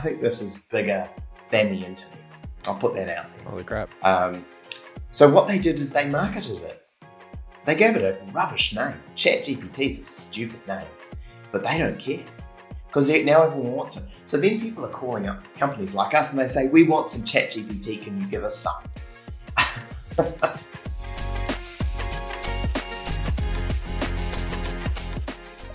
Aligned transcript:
think 0.00 0.20
this 0.20 0.42
is 0.42 0.56
bigger 0.70 1.08
than 1.50 1.72
the 1.72 1.86
internet. 1.86 2.18
I'll 2.64 2.74
put 2.74 2.94
that 2.94 3.08
out 3.08 3.26
there. 3.36 3.44
Holy 3.44 3.64
crap. 3.64 3.90
Um, 4.04 4.44
so 5.10 5.28
what 5.28 5.48
they 5.48 5.58
did 5.58 5.80
is 5.80 5.90
they 5.90 6.08
marketed 6.08 6.62
it. 6.62 6.82
They 7.66 7.74
gave 7.74 7.96
it 7.96 8.02
a 8.02 8.32
rubbish 8.32 8.74
name. 8.74 8.94
ChatGPT 9.16 9.90
is 9.90 9.98
a 9.98 10.02
stupid 10.02 10.66
name, 10.66 10.86
but 11.52 11.62
they 11.62 11.78
don't 11.78 12.00
care 12.00 12.24
because 12.86 13.08
now 13.08 13.42
everyone 13.42 13.72
wants 13.72 13.96
it. 13.96 14.04
So 14.26 14.36
then 14.36 14.60
people 14.60 14.84
are 14.84 14.90
calling 14.90 15.26
up 15.26 15.42
companies 15.58 15.94
like 15.94 16.14
us 16.14 16.30
and 16.30 16.38
they 16.38 16.48
say, 16.48 16.68
"We 16.68 16.84
want 16.84 17.10
some 17.10 17.22
ChatGPT. 17.22 18.02
Can 18.02 18.20
you 18.20 18.26
give 18.26 18.44
us 18.44 18.56
some?" 18.56 18.82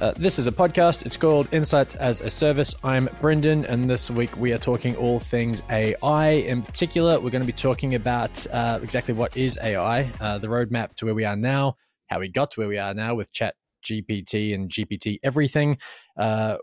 Uh, 0.06 0.14
this 0.18 0.38
is 0.38 0.46
a 0.46 0.52
podcast. 0.52 1.04
It's 1.04 1.18
called 1.18 1.52
Insights 1.52 1.96
as 1.96 2.22
a 2.22 2.30
Service. 2.30 2.76
I'm 2.84 3.10
Brendan, 3.22 3.66
and 3.66 3.90
this 3.90 4.08
week 4.08 4.38
we 4.38 4.54
are 4.54 4.60
talking 4.60 4.96
all 4.98 5.20
things 5.20 5.64
AI. 5.72 6.28
In 6.28 6.62
particular, 6.62 7.20
we're 7.20 7.32
going 7.32 7.42
to 7.42 7.48
be 7.48 7.52
talking 7.52 7.96
about 7.96 8.46
uh, 8.54 8.78
exactly 8.84 9.16
what 9.16 9.36
is 9.36 9.58
AI, 9.64 10.08
uh, 10.22 10.38
the 10.38 10.46
roadmap 10.46 10.94
to 10.98 11.06
where 11.06 11.16
we 11.16 11.26
are 11.26 11.36
now, 11.36 11.78
how 12.06 12.20
we 12.20 12.30
got 12.30 12.52
to 12.52 12.60
where 12.60 12.68
we 12.68 12.78
are 12.78 12.94
now 12.94 13.16
with 13.16 13.34
Chat 13.34 13.56
GPT 13.84 14.54
and 14.54 14.70
GPT 14.70 15.18
everything. 15.24 15.80
Uh, 16.16 16.60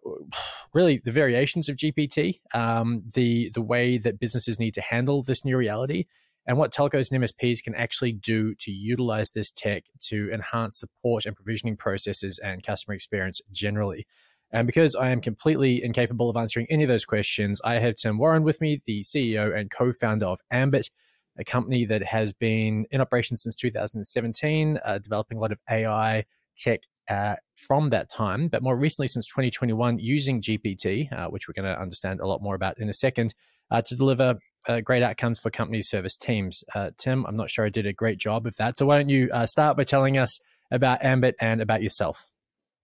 really, 0.73 0.99
the 0.99 1.11
variations 1.11 1.69
of 1.69 1.75
GPT, 1.75 2.39
um, 2.55 3.03
the 3.13 3.51
the 3.55 3.63
way 3.63 3.99
that 3.99 4.21
businesses 4.21 4.61
need 4.61 4.75
to 4.75 4.81
handle 4.81 5.21
this 5.25 5.45
new 5.45 5.57
reality, 5.57 6.07
and 6.47 6.59
what 6.59 6.73
telcos 6.73 7.11
and 7.11 7.23
MSPs 7.23 7.63
can 7.63 7.75
actually 7.75 8.13
do 8.13 8.55
to 8.57 8.71
utilize 8.71 9.33
this 9.33 9.51
tech 9.51 9.85
to 10.09 10.31
enhance 10.33 10.79
support 10.79 11.27
and 11.27 11.37
provisioning 11.37 11.77
processes 11.77 12.39
and 12.39 12.63
customer 12.63 12.95
experience 12.95 13.41
generally. 13.53 14.07
And 14.51 14.67
because 14.67 14.95
I 14.95 15.11
am 15.11 15.21
completely 15.21 15.83
incapable 15.83 16.29
of 16.29 16.37
answering 16.37 16.67
any 16.69 16.83
of 16.83 16.89
those 16.89 17.07
questions, 17.07 17.61
I 17.65 17.77
have 17.77 17.97
Tim 17.97 18.19
Warren 18.19 18.43
with 18.43 18.61
me, 18.61 18.81
the 18.85 19.03
CEO 19.03 19.57
and 19.57 19.71
co 19.71 19.93
founder 19.93 20.27
of 20.27 20.41
Ambit, 20.51 20.91
a 21.39 21.45
company 21.45 21.87
that 21.87 22.03
has 22.03 22.33
been 22.35 22.85
in 22.91 23.01
operation 23.01 23.37
since 23.37 23.57
2017, 23.57 24.79
uh, 24.85 24.99
developing 24.99 25.39
a 25.39 25.41
lot 25.41 25.53
of 25.53 25.59
AI 25.71 26.25
tech 26.55 26.81
uh, 27.09 27.37
from 27.55 27.91
that 27.91 28.11
time, 28.11 28.49
but 28.49 28.63
more 28.63 28.77
recently 28.77 29.07
since 29.07 29.27
2021, 29.27 29.99
using 29.99 30.43
GPT, 30.43 31.11
uh, 31.13 31.29
which 31.29 31.49
we're 31.49 31.55
going 31.55 31.73
to 31.73 31.81
understand 31.81 32.21
a 32.21 32.27
lot 32.27 32.43
more 32.43 32.55
about 32.55 32.79
in 32.79 32.89
a 32.89 32.93
second, 32.93 33.35
uh, 33.71 33.81
to 33.81 33.97
deliver 33.97 34.39
uh, 34.67 34.81
great 34.81 35.03
outcomes 35.03 35.39
for 35.41 35.51
company 35.51 35.83
service 35.83 36.17
teams. 36.17 36.65
Uh, 36.75 36.91
Tim, 36.97 37.25
I'm 37.27 37.37
not 37.37 37.51
sure 37.51 37.65
I 37.65 37.71
did 37.71 37.87
a 37.87 37.93
great 37.93 38.19
job 38.19 38.47
of 38.47 38.57
that. 38.57 38.77
So 38.77 38.87
why 38.87 38.97
don't 38.99 39.09
you 39.09 39.29
uh, 39.33 39.47
start 39.47 39.77
by 39.77 39.85
telling 39.85 40.19
us 40.19 40.39
about 40.71 41.05
Ambit 41.05 41.37
and 41.41 41.61
about 41.61 41.83
yourself? 41.83 42.25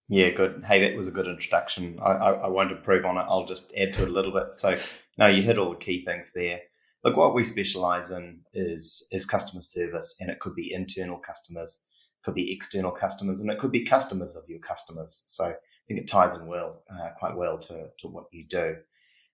Yeah, 0.08 0.30
good. 0.30 0.64
Hey, 0.66 0.80
that 0.80 0.96
was 0.96 1.06
a 1.06 1.10
good 1.10 1.26
introduction. 1.26 1.98
I, 2.02 2.10
I, 2.12 2.30
I 2.30 2.48
won't 2.48 2.72
improve 2.72 3.04
on 3.04 3.18
it. 3.18 3.26
I'll 3.28 3.46
just 3.46 3.72
add 3.76 3.92
to 3.94 4.02
it 4.02 4.08
a 4.08 4.12
little 4.12 4.32
bit. 4.32 4.54
So, 4.54 4.76
no, 5.18 5.26
you 5.26 5.42
hit 5.42 5.58
all 5.58 5.70
the 5.70 5.76
key 5.76 6.04
things 6.04 6.30
there. 6.34 6.60
Look, 7.04 7.16
what 7.16 7.34
we 7.34 7.44
specialize 7.44 8.10
in 8.10 8.40
is 8.54 9.06
is 9.12 9.26
customer 9.26 9.60
service, 9.60 10.16
and 10.18 10.30
it 10.30 10.40
could 10.40 10.54
be 10.54 10.72
internal 10.72 11.18
customers, 11.18 11.84
could 12.24 12.34
be 12.34 12.52
external 12.52 12.90
customers, 12.90 13.40
and 13.40 13.50
it 13.50 13.58
could 13.58 13.70
be 13.70 13.84
customers 13.84 14.34
of 14.34 14.44
your 14.48 14.60
customers. 14.60 15.22
So, 15.26 15.44
I 15.44 15.54
think 15.86 16.00
it 16.00 16.08
ties 16.08 16.34
in 16.34 16.46
well, 16.46 16.82
uh, 16.90 17.10
quite 17.18 17.36
well 17.36 17.58
to 17.58 17.88
to 18.00 18.08
what 18.08 18.24
you 18.32 18.46
do. 18.48 18.76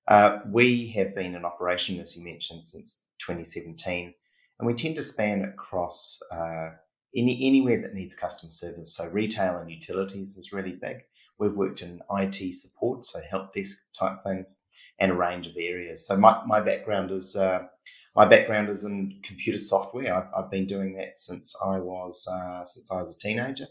Uh, 0.06 0.40
we 0.50 0.88
have 0.88 1.14
been 1.14 1.34
in 1.34 1.44
operation, 1.44 1.98
as 2.00 2.16
you 2.16 2.22
mentioned, 2.22 2.66
since 2.66 3.00
2017, 3.26 4.14
and 4.58 4.66
we 4.66 4.74
tend 4.74 4.96
to 4.96 5.02
span 5.02 5.44
across 5.44 6.20
uh, 6.30 6.70
any 7.16 7.46
anywhere 7.46 7.80
that 7.82 7.94
needs 7.94 8.14
customer 8.14 8.50
service. 8.50 8.94
So 8.94 9.08
retail 9.08 9.56
and 9.56 9.70
utilities 9.70 10.36
is 10.36 10.52
really 10.52 10.72
big. 10.72 11.04
We've 11.38 11.54
worked 11.54 11.82
in 11.82 12.02
IT 12.10 12.54
support, 12.54 13.06
so 13.06 13.20
help 13.30 13.54
desk 13.54 13.78
type 13.98 14.22
things, 14.24 14.58
and 14.98 15.10
a 15.10 15.14
range 15.14 15.46
of 15.46 15.56
areas. 15.56 16.06
So 16.06 16.16
my, 16.16 16.42
my 16.46 16.60
background 16.60 17.10
is 17.10 17.34
uh, 17.34 17.66
my 18.14 18.26
background 18.26 18.68
is 18.68 18.84
in 18.84 19.20
computer 19.24 19.58
software. 19.58 20.14
I've, 20.14 20.44
I've 20.44 20.50
been 20.50 20.66
doing 20.66 20.96
that 20.96 21.18
since 21.18 21.56
I 21.64 21.78
was 21.78 22.28
uh, 22.30 22.64
since 22.66 22.90
I 22.90 22.96
was 22.96 23.16
a 23.16 23.18
teenager, 23.18 23.68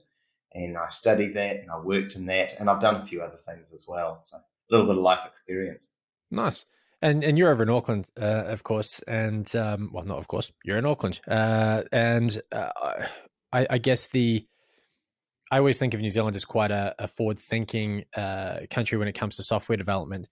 and 0.53 0.77
I 0.77 0.89
studied 0.89 1.35
that 1.35 1.57
and 1.57 1.69
I 1.69 1.79
worked 1.79 2.15
in 2.15 2.25
that, 2.25 2.59
and 2.59 2.71
I've 2.71 2.81
done 2.81 2.95
a 2.95 3.05
few 3.05 3.21
other 3.21 3.39
things 3.45 3.71
as 3.71 3.85
well. 3.87 4.19
So 4.19 4.37
a 4.37 4.41
little 4.71 4.87
bit 4.87 4.97
of 4.97 5.03
life 5.03 5.27
experience. 5.29 5.91
Nice. 6.33 6.65
And 7.01 7.23
and 7.23 7.37
you're 7.37 7.51
over 7.51 7.63
in 7.63 7.69
Auckland, 7.69 8.07
uh, 8.19 8.45
of 8.47 8.63
course, 8.63 8.99
and 9.01 9.53
um, 9.55 9.91
well, 9.93 10.05
not 10.05 10.17
of 10.17 10.27
course, 10.27 10.51
you're 10.63 10.77
in 10.77 10.85
Auckland, 10.85 11.19
uh, 11.27 11.83
and 11.91 12.41
uh, 12.49 12.69
I, 13.51 13.67
I, 13.69 13.77
guess 13.77 14.07
the 14.07 14.47
I 15.51 15.57
always 15.57 15.79
think 15.79 15.93
of 15.93 15.99
New 15.99 16.09
Zealand 16.09 16.37
as 16.37 16.45
quite 16.45 16.71
a, 16.71 16.95
a 16.97 17.09
forward-thinking 17.09 18.05
uh, 18.15 18.59
country 18.69 18.97
when 18.97 19.09
it 19.09 19.15
comes 19.15 19.35
to 19.35 19.43
software 19.43 19.75
development. 19.75 20.29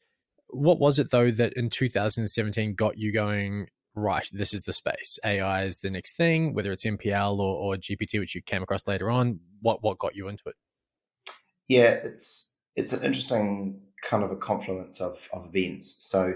What 0.48 0.80
was 0.80 0.98
it 0.98 1.12
though 1.12 1.30
that 1.30 1.54
in 1.58 1.70
2017 1.70 2.76
got 2.76 2.98
you 2.98 3.12
going? 3.12 3.68
Right, 3.94 4.28
this 4.32 4.54
is 4.54 4.62
the 4.62 4.72
space. 4.72 5.20
AI 5.26 5.66
is 5.66 5.80
the 5.80 5.90
next 5.90 6.16
thing, 6.16 6.54
whether 6.54 6.72
it's 6.72 6.86
NLP 6.86 7.38
or, 7.38 7.42
or 7.42 7.76
GPT, 7.76 8.18
which 8.18 8.34
you 8.34 8.42
came 8.42 8.64
across 8.64 8.88
later 8.88 9.10
on. 9.10 9.42
What 9.62 9.84
what 9.84 10.00
got 10.00 10.16
you 10.16 10.30
into 10.30 10.44
it? 10.46 10.56
Yeah, 11.68 11.90
it's 11.90 12.50
it's 12.78 12.94
an 12.94 13.04
interesting 13.04 13.82
kind 14.08 14.24
of 14.24 14.32
a 14.32 14.36
confluence 14.36 15.02
of, 15.02 15.18
of 15.34 15.54
events. 15.54 15.98
So 16.00 16.34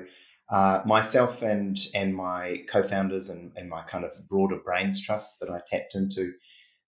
uh, 0.49 0.81
myself 0.85 1.41
and 1.41 1.77
and 1.93 2.15
my 2.15 2.63
co-founders 2.71 3.29
and, 3.29 3.51
and 3.55 3.69
my 3.69 3.83
kind 3.83 4.05
of 4.05 4.11
broader 4.29 4.57
brains 4.57 5.03
trust 5.03 5.39
that 5.39 5.49
I 5.49 5.61
tapped 5.67 5.95
into. 5.95 6.33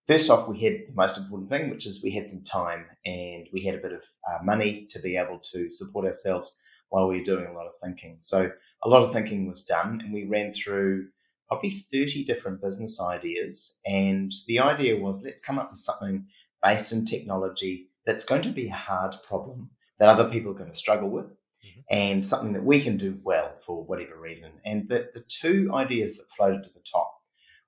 First 0.07 0.29
off, 0.29 0.47
we 0.47 0.59
had 0.61 0.73
the 0.87 0.93
most 0.95 1.17
important 1.17 1.49
thing, 1.49 1.69
which 1.69 1.85
is 1.85 2.03
we 2.03 2.11
had 2.11 2.29
some 2.29 2.43
time 2.43 2.85
and 3.05 3.47
we 3.51 3.61
had 3.61 3.75
a 3.75 3.79
bit 3.79 3.91
of 3.93 4.01
uh, 4.29 4.43
money 4.43 4.87
to 4.91 4.99
be 4.99 5.17
able 5.17 5.39
to 5.51 5.69
support 5.71 6.05
ourselves 6.05 6.57
while 6.89 7.07
we 7.07 7.19
were 7.19 7.25
doing 7.25 7.45
a 7.45 7.53
lot 7.53 7.67
of 7.67 7.73
thinking. 7.83 8.17
So 8.21 8.49
a 8.83 8.89
lot 8.89 9.03
of 9.03 9.11
thinking 9.11 9.47
was 9.47 9.63
done, 9.63 10.01
and 10.01 10.13
we 10.13 10.25
ran 10.25 10.53
through 10.53 11.07
probably 11.49 11.85
30 11.91 12.25
different 12.25 12.61
business 12.61 13.01
ideas. 13.01 13.75
And 13.85 14.33
the 14.47 14.59
idea 14.59 14.97
was 14.97 15.23
let's 15.23 15.41
come 15.41 15.59
up 15.59 15.71
with 15.71 15.81
something 15.81 16.27
based 16.63 16.91
in 16.91 17.05
technology 17.05 17.89
that's 18.05 18.25
going 18.25 18.43
to 18.43 18.51
be 18.51 18.67
a 18.67 18.73
hard 18.73 19.15
problem 19.27 19.69
that 19.99 20.09
other 20.09 20.29
people 20.29 20.51
are 20.51 20.57
going 20.57 20.71
to 20.71 20.77
struggle 20.77 21.09
with 21.09 21.25
mm-hmm. 21.25 21.79
and 21.89 22.25
something 22.25 22.53
that 22.53 22.63
we 22.63 22.83
can 22.83 22.97
do 22.97 23.17
well 23.23 23.51
for 23.65 23.83
whatever 23.83 24.19
reason. 24.19 24.51
And 24.65 24.87
the, 24.87 25.09
the 25.13 25.23
two 25.27 25.71
ideas 25.73 26.17
that 26.17 26.31
floated 26.35 26.63
to 26.63 26.73
the 26.73 26.83
top 26.91 27.13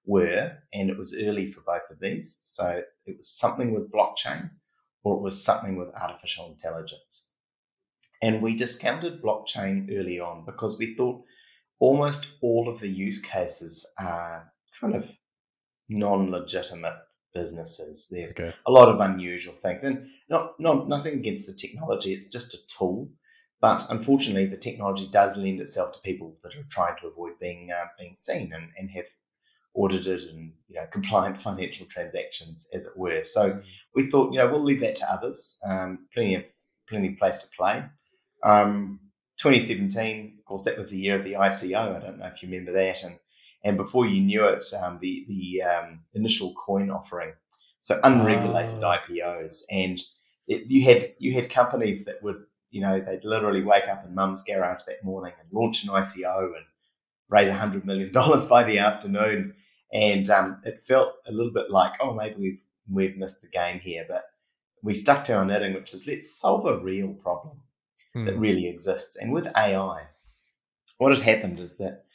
were, 0.05 0.57
and 0.73 0.89
it 0.89 0.97
was 0.97 1.15
early 1.19 1.51
for 1.51 1.61
both 1.61 1.89
of 1.91 1.99
these, 1.99 2.39
so 2.43 2.81
it 3.05 3.17
was 3.17 3.29
something 3.29 3.73
with 3.73 3.91
blockchain 3.91 4.49
or 5.03 5.17
it 5.17 5.21
was 5.21 5.43
something 5.43 5.77
with 5.77 5.89
artificial 5.95 6.51
intelligence. 6.51 7.27
And 8.21 8.41
we 8.41 8.57
discounted 8.57 9.21
blockchain 9.21 9.97
early 9.97 10.19
on 10.19 10.45
because 10.45 10.77
we 10.77 10.95
thought 10.95 11.23
almost 11.79 12.27
all 12.41 12.67
of 12.67 12.81
the 12.81 12.87
use 12.87 13.21
cases 13.21 13.85
are 13.97 14.51
kind 14.79 14.95
of 14.95 15.05
non 15.87 16.29
legitimate 16.29 16.97
businesses. 17.33 18.07
There's 18.09 18.31
okay. 18.31 18.53
a 18.65 18.71
lot 18.71 18.89
of 18.89 18.99
unusual 18.99 19.55
things, 19.61 19.83
and 19.83 20.07
not, 20.29 20.59
not 20.59 20.87
nothing 20.87 21.15
against 21.15 21.47
the 21.47 21.53
technology. 21.53 22.13
It's 22.13 22.27
just 22.27 22.53
a 22.53 22.57
tool, 22.77 23.09
but 23.61 23.85
unfortunately, 23.89 24.47
the 24.47 24.57
technology 24.57 25.09
does 25.11 25.37
lend 25.37 25.59
itself 25.59 25.93
to 25.93 25.99
people 25.99 26.37
that 26.43 26.55
are 26.55 26.65
trying 26.71 26.95
to 27.01 27.07
avoid 27.07 27.39
being 27.39 27.71
uh, 27.71 27.85
being 27.97 28.15
seen 28.15 28.53
and, 28.53 28.69
and 28.77 28.89
have 28.91 29.05
audited 29.73 30.23
and 30.29 30.53
you 30.67 30.75
know 30.75 30.85
compliant 30.91 31.41
financial 31.43 31.85
transactions, 31.87 32.67
as 32.73 32.85
it 32.85 32.97
were. 32.97 33.23
So 33.23 33.51
mm. 33.51 33.63
we 33.93 34.09
thought, 34.09 34.31
you 34.33 34.39
know, 34.39 34.47
we'll 34.47 34.63
leave 34.63 34.81
that 34.81 34.97
to 34.97 35.11
others. 35.11 35.57
Um, 35.63 36.07
plenty 36.13 36.35
of 36.35 36.43
plenty 36.87 37.09
of 37.09 37.17
place 37.17 37.37
to 37.37 37.47
play. 37.55 37.83
Um, 38.43 38.99
2017, 39.41 40.35
of 40.39 40.45
course, 40.45 40.63
that 40.63 40.77
was 40.77 40.89
the 40.89 40.97
year 40.97 41.17
of 41.17 41.23
the 41.23 41.33
ICO. 41.33 41.95
I 41.95 41.99
don't 41.99 42.19
know 42.19 42.25
if 42.25 42.41
you 42.41 42.49
remember 42.49 42.73
that, 42.73 43.03
and 43.03 43.19
and 43.63 43.77
before 43.77 44.05
you 44.05 44.21
knew 44.21 44.45
it, 44.45 44.65
um, 44.73 44.99
the 45.01 45.25
the 45.27 45.63
um, 45.63 45.99
initial 46.13 46.53
coin 46.53 46.89
offering, 46.89 47.33
so 47.81 47.99
unregulated 48.03 48.83
oh. 48.83 48.95
IPOs, 48.97 49.63
and 49.69 50.01
it, 50.47 50.67
you 50.67 50.83
had 50.85 51.13
you 51.19 51.33
had 51.33 51.49
companies 51.49 52.05
that 52.05 52.23
would 52.23 52.43
you 52.71 52.81
know 52.81 52.99
they'd 52.99 53.25
literally 53.25 53.63
wake 53.63 53.87
up 53.87 54.05
in 54.05 54.15
mum's 54.15 54.43
garage 54.43 54.83
that 54.87 55.03
morning 55.03 55.33
and 55.39 55.49
launch 55.51 55.83
an 55.83 55.89
ICO 55.89 56.55
and 56.55 56.65
raise 57.29 57.49
a 57.49 57.53
hundred 57.53 57.85
million 57.85 58.11
dollars 58.13 58.45
by 58.45 58.63
the 58.63 58.79
afternoon, 58.79 59.55
and 59.91 60.29
um, 60.29 60.61
it 60.63 60.83
felt 60.87 61.15
a 61.27 61.31
little 61.31 61.53
bit 61.53 61.69
like 61.69 61.93
oh 61.99 62.13
maybe 62.13 62.35
we've 62.39 62.59
we've 62.89 63.17
missed 63.17 63.41
the 63.41 63.47
game 63.47 63.79
here, 63.79 64.05
but 64.07 64.23
we 64.81 64.93
stuck 64.93 65.25
to 65.25 65.33
our 65.33 65.45
knitting, 65.45 65.73
which 65.73 65.93
is 65.93 66.07
let's 66.07 66.39
solve 66.39 66.65
a 66.65 66.79
real 66.79 67.13
problem 67.13 67.57
hmm. 68.13 68.25
that 68.25 68.37
really 68.37 68.67
exists. 68.67 69.17
And 69.17 69.31
with 69.31 69.45
AI, 69.55 70.03
what 70.97 71.11
had 71.11 71.21
happened 71.21 71.59
is 71.59 71.77
that 71.77 72.05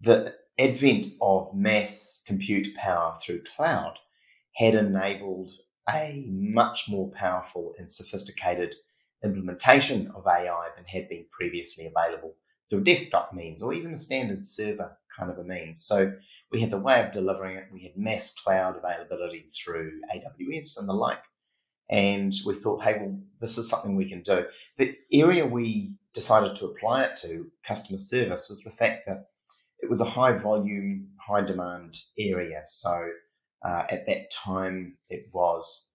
the 0.00 0.34
advent 0.60 1.06
of 1.20 1.54
mass 1.54 2.20
compute 2.26 2.76
power 2.76 3.18
through 3.24 3.42
cloud 3.56 3.98
had 4.54 4.74
enabled 4.74 5.50
a 5.88 6.24
much 6.28 6.84
more 6.88 7.10
powerful 7.10 7.74
and 7.78 7.90
sophisticated 7.90 8.74
implementation 9.24 10.12
of 10.14 10.26
AI 10.26 10.68
than 10.76 10.84
had 10.84 11.08
been 11.08 11.24
previously 11.30 11.86
available 11.86 12.34
through 12.68 12.84
desktop 12.84 13.32
means 13.32 13.62
or 13.62 13.72
even 13.72 13.92
a 13.92 13.98
standard 13.98 14.44
server 14.46 14.96
kind 15.18 15.30
of 15.30 15.38
a 15.38 15.44
means. 15.44 15.82
So 15.82 16.14
we 16.52 16.60
had 16.60 16.70
the 16.70 16.78
way 16.78 17.04
of 17.04 17.12
delivering 17.12 17.56
it. 17.56 17.64
We 17.72 17.82
had 17.82 17.96
mass 17.96 18.32
cloud 18.32 18.76
availability 18.76 19.50
through 19.52 20.00
AWS 20.14 20.78
and 20.78 20.88
the 20.88 20.92
like. 20.92 21.22
And 21.90 22.32
we 22.46 22.54
thought, 22.54 22.84
hey, 22.84 22.98
well, 23.00 23.18
this 23.40 23.58
is 23.58 23.68
something 23.68 23.96
we 23.96 24.08
can 24.08 24.22
do. 24.22 24.44
The 24.78 24.96
area 25.12 25.44
we 25.44 25.94
decided 26.14 26.58
to 26.58 26.66
apply 26.66 27.04
it 27.04 27.16
to 27.22 27.50
customer 27.66 27.98
service 27.98 28.48
was 28.48 28.60
the 28.60 28.70
fact 28.70 29.06
that 29.06 29.26
it 29.82 29.88
was 29.88 30.00
a 30.00 30.04
high 30.04 30.36
volume, 30.36 31.08
high 31.18 31.42
demand 31.42 31.96
area. 32.18 32.62
So 32.64 33.08
uh, 33.66 33.82
at 33.90 34.06
that 34.06 34.30
time, 34.30 34.96
it 35.08 35.28
was 35.32 35.90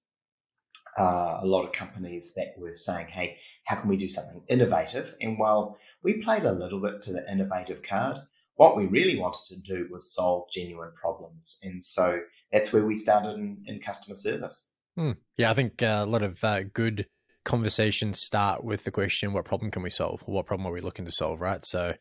uh, 0.99 1.39
a 1.41 1.45
lot 1.45 1.65
of 1.65 1.73
companies 1.73 2.33
that 2.35 2.55
were 2.57 2.73
saying, 2.73 3.07
hey, 3.07 3.37
how 3.65 3.79
can 3.79 3.89
we 3.89 3.97
do 3.97 4.09
something 4.09 4.41
innovative? 4.49 5.13
And 5.21 5.37
while 5.37 5.77
we 6.03 6.21
played 6.21 6.43
a 6.43 6.51
little 6.51 6.81
bit 6.81 7.01
to 7.03 7.13
the 7.13 7.29
innovative 7.31 7.81
card, 7.83 8.17
what 8.55 8.77
we 8.77 8.85
really 8.85 9.19
wanted 9.19 9.41
to 9.49 9.61
do 9.61 9.87
was 9.91 10.13
solve 10.13 10.45
genuine 10.53 10.91
problems. 10.99 11.57
And 11.63 11.83
so 11.83 12.19
that's 12.51 12.71
where 12.71 12.85
we 12.85 12.97
started 12.97 13.31
in, 13.31 13.63
in 13.65 13.81
customer 13.81 14.15
service. 14.15 14.67
Hmm. 14.95 15.11
Yeah, 15.35 15.51
I 15.51 15.53
think 15.53 15.83
uh, 15.83 16.03
a 16.05 16.05
lot 16.05 16.21
of 16.21 16.41
uh, 16.43 16.63
good 16.63 17.07
conversations 17.43 18.21
start 18.21 18.63
with 18.63 18.83
the 18.83 18.91
question, 18.91 19.33
what 19.33 19.45
problem 19.45 19.71
can 19.71 19.83
we 19.83 19.89
solve? 19.89 20.21
What 20.25 20.45
problem 20.45 20.67
are 20.67 20.73
we 20.73 20.81
looking 20.81 21.05
to 21.05 21.11
solve, 21.11 21.41
right? 21.41 21.65
So 21.65 21.95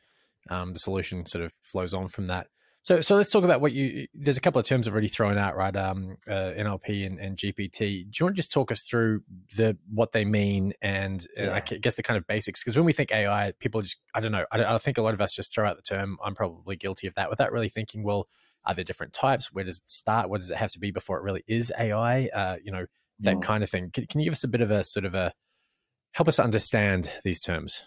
um, 0.50 0.73
the 0.73 0.79
solution 0.79 1.26
sort 1.26 1.44
of 1.44 1.52
flows 1.61 1.94
on 1.94 2.08
from 2.08 2.26
that. 2.29 2.49
So, 2.85 3.00
so 3.00 3.17
let's 3.17 3.31
talk 3.31 3.44
about 3.44 3.62
what 3.62 3.73
you. 3.73 4.06
There's 4.12 4.37
a 4.37 4.43
couple 4.43 4.61
of 4.61 4.67
terms 4.67 4.87
I've 4.87 4.93
already 4.93 5.08
thrown 5.08 5.38
out, 5.38 5.56
right? 5.56 5.75
Um, 5.75 6.19
uh, 6.29 6.52
NLP 6.55 7.06
and, 7.06 7.19
and, 7.19 7.35
GPT. 7.35 7.79
Do 7.79 7.85
you 7.87 8.26
want 8.26 8.37
to 8.37 8.43
just 8.43 8.52
talk 8.52 8.70
us 8.70 8.82
through 8.82 9.23
the 9.56 9.79
what 9.91 10.12
they 10.12 10.26
mean 10.26 10.75
and 10.82 11.26
uh, 11.38 11.44
yeah. 11.44 11.55
I 11.55 11.61
guess 11.61 11.94
the 11.94 12.02
kind 12.02 12.19
of 12.19 12.26
basics? 12.26 12.62
Because 12.62 12.76
when 12.76 12.85
we 12.85 12.93
think 12.93 13.11
AI, 13.11 13.55
people 13.58 13.81
just 13.81 13.96
I 14.14 14.20
don't 14.20 14.32
know. 14.32 14.44
I, 14.52 14.75
I, 14.75 14.76
think 14.76 14.99
a 14.99 15.02
lot 15.02 15.14
of 15.14 15.23
us 15.23 15.32
just 15.32 15.55
throw 15.55 15.67
out 15.67 15.76
the 15.76 15.82
term. 15.82 16.19
I'm 16.23 16.35
probably 16.35 16.76
guilty 16.76 17.06
of 17.06 17.14
that 17.14 17.31
without 17.31 17.52
really 17.52 17.70
thinking. 17.70 18.02
Well, 18.02 18.29
are 18.67 18.75
there 18.75 18.85
different 18.85 19.14
types? 19.14 19.50
Where 19.50 19.64
does 19.64 19.79
it 19.79 19.88
start? 19.88 20.29
What 20.29 20.43
does 20.43 20.50
it 20.50 20.58
have 20.58 20.73
to 20.73 20.79
be 20.79 20.91
before 20.91 21.17
it 21.17 21.23
really 21.23 21.43
is 21.46 21.73
AI? 21.79 22.29
Uh, 22.35 22.56
you 22.62 22.70
know 22.70 22.85
that 23.20 23.41
kind 23.41 23.64
of 23.64 23.70
thing. 23.70 23.93
Can, 23.94 24.06
can 24.06 24.20
you 24.20 24.25
give 24.25 24.35
us 24.35 24.44
a 24.44 24.49
bit 24.49 24.61
of 24.61 24.70
a 24.70 24.85
sort 24.85 25.06
of 25.06 25.14
a 25.14 25.32
help 26.12 26.29
us 26.29 26.38
understand 26.38 27.11
these 27.25 27.41
terms? 27.41 27.85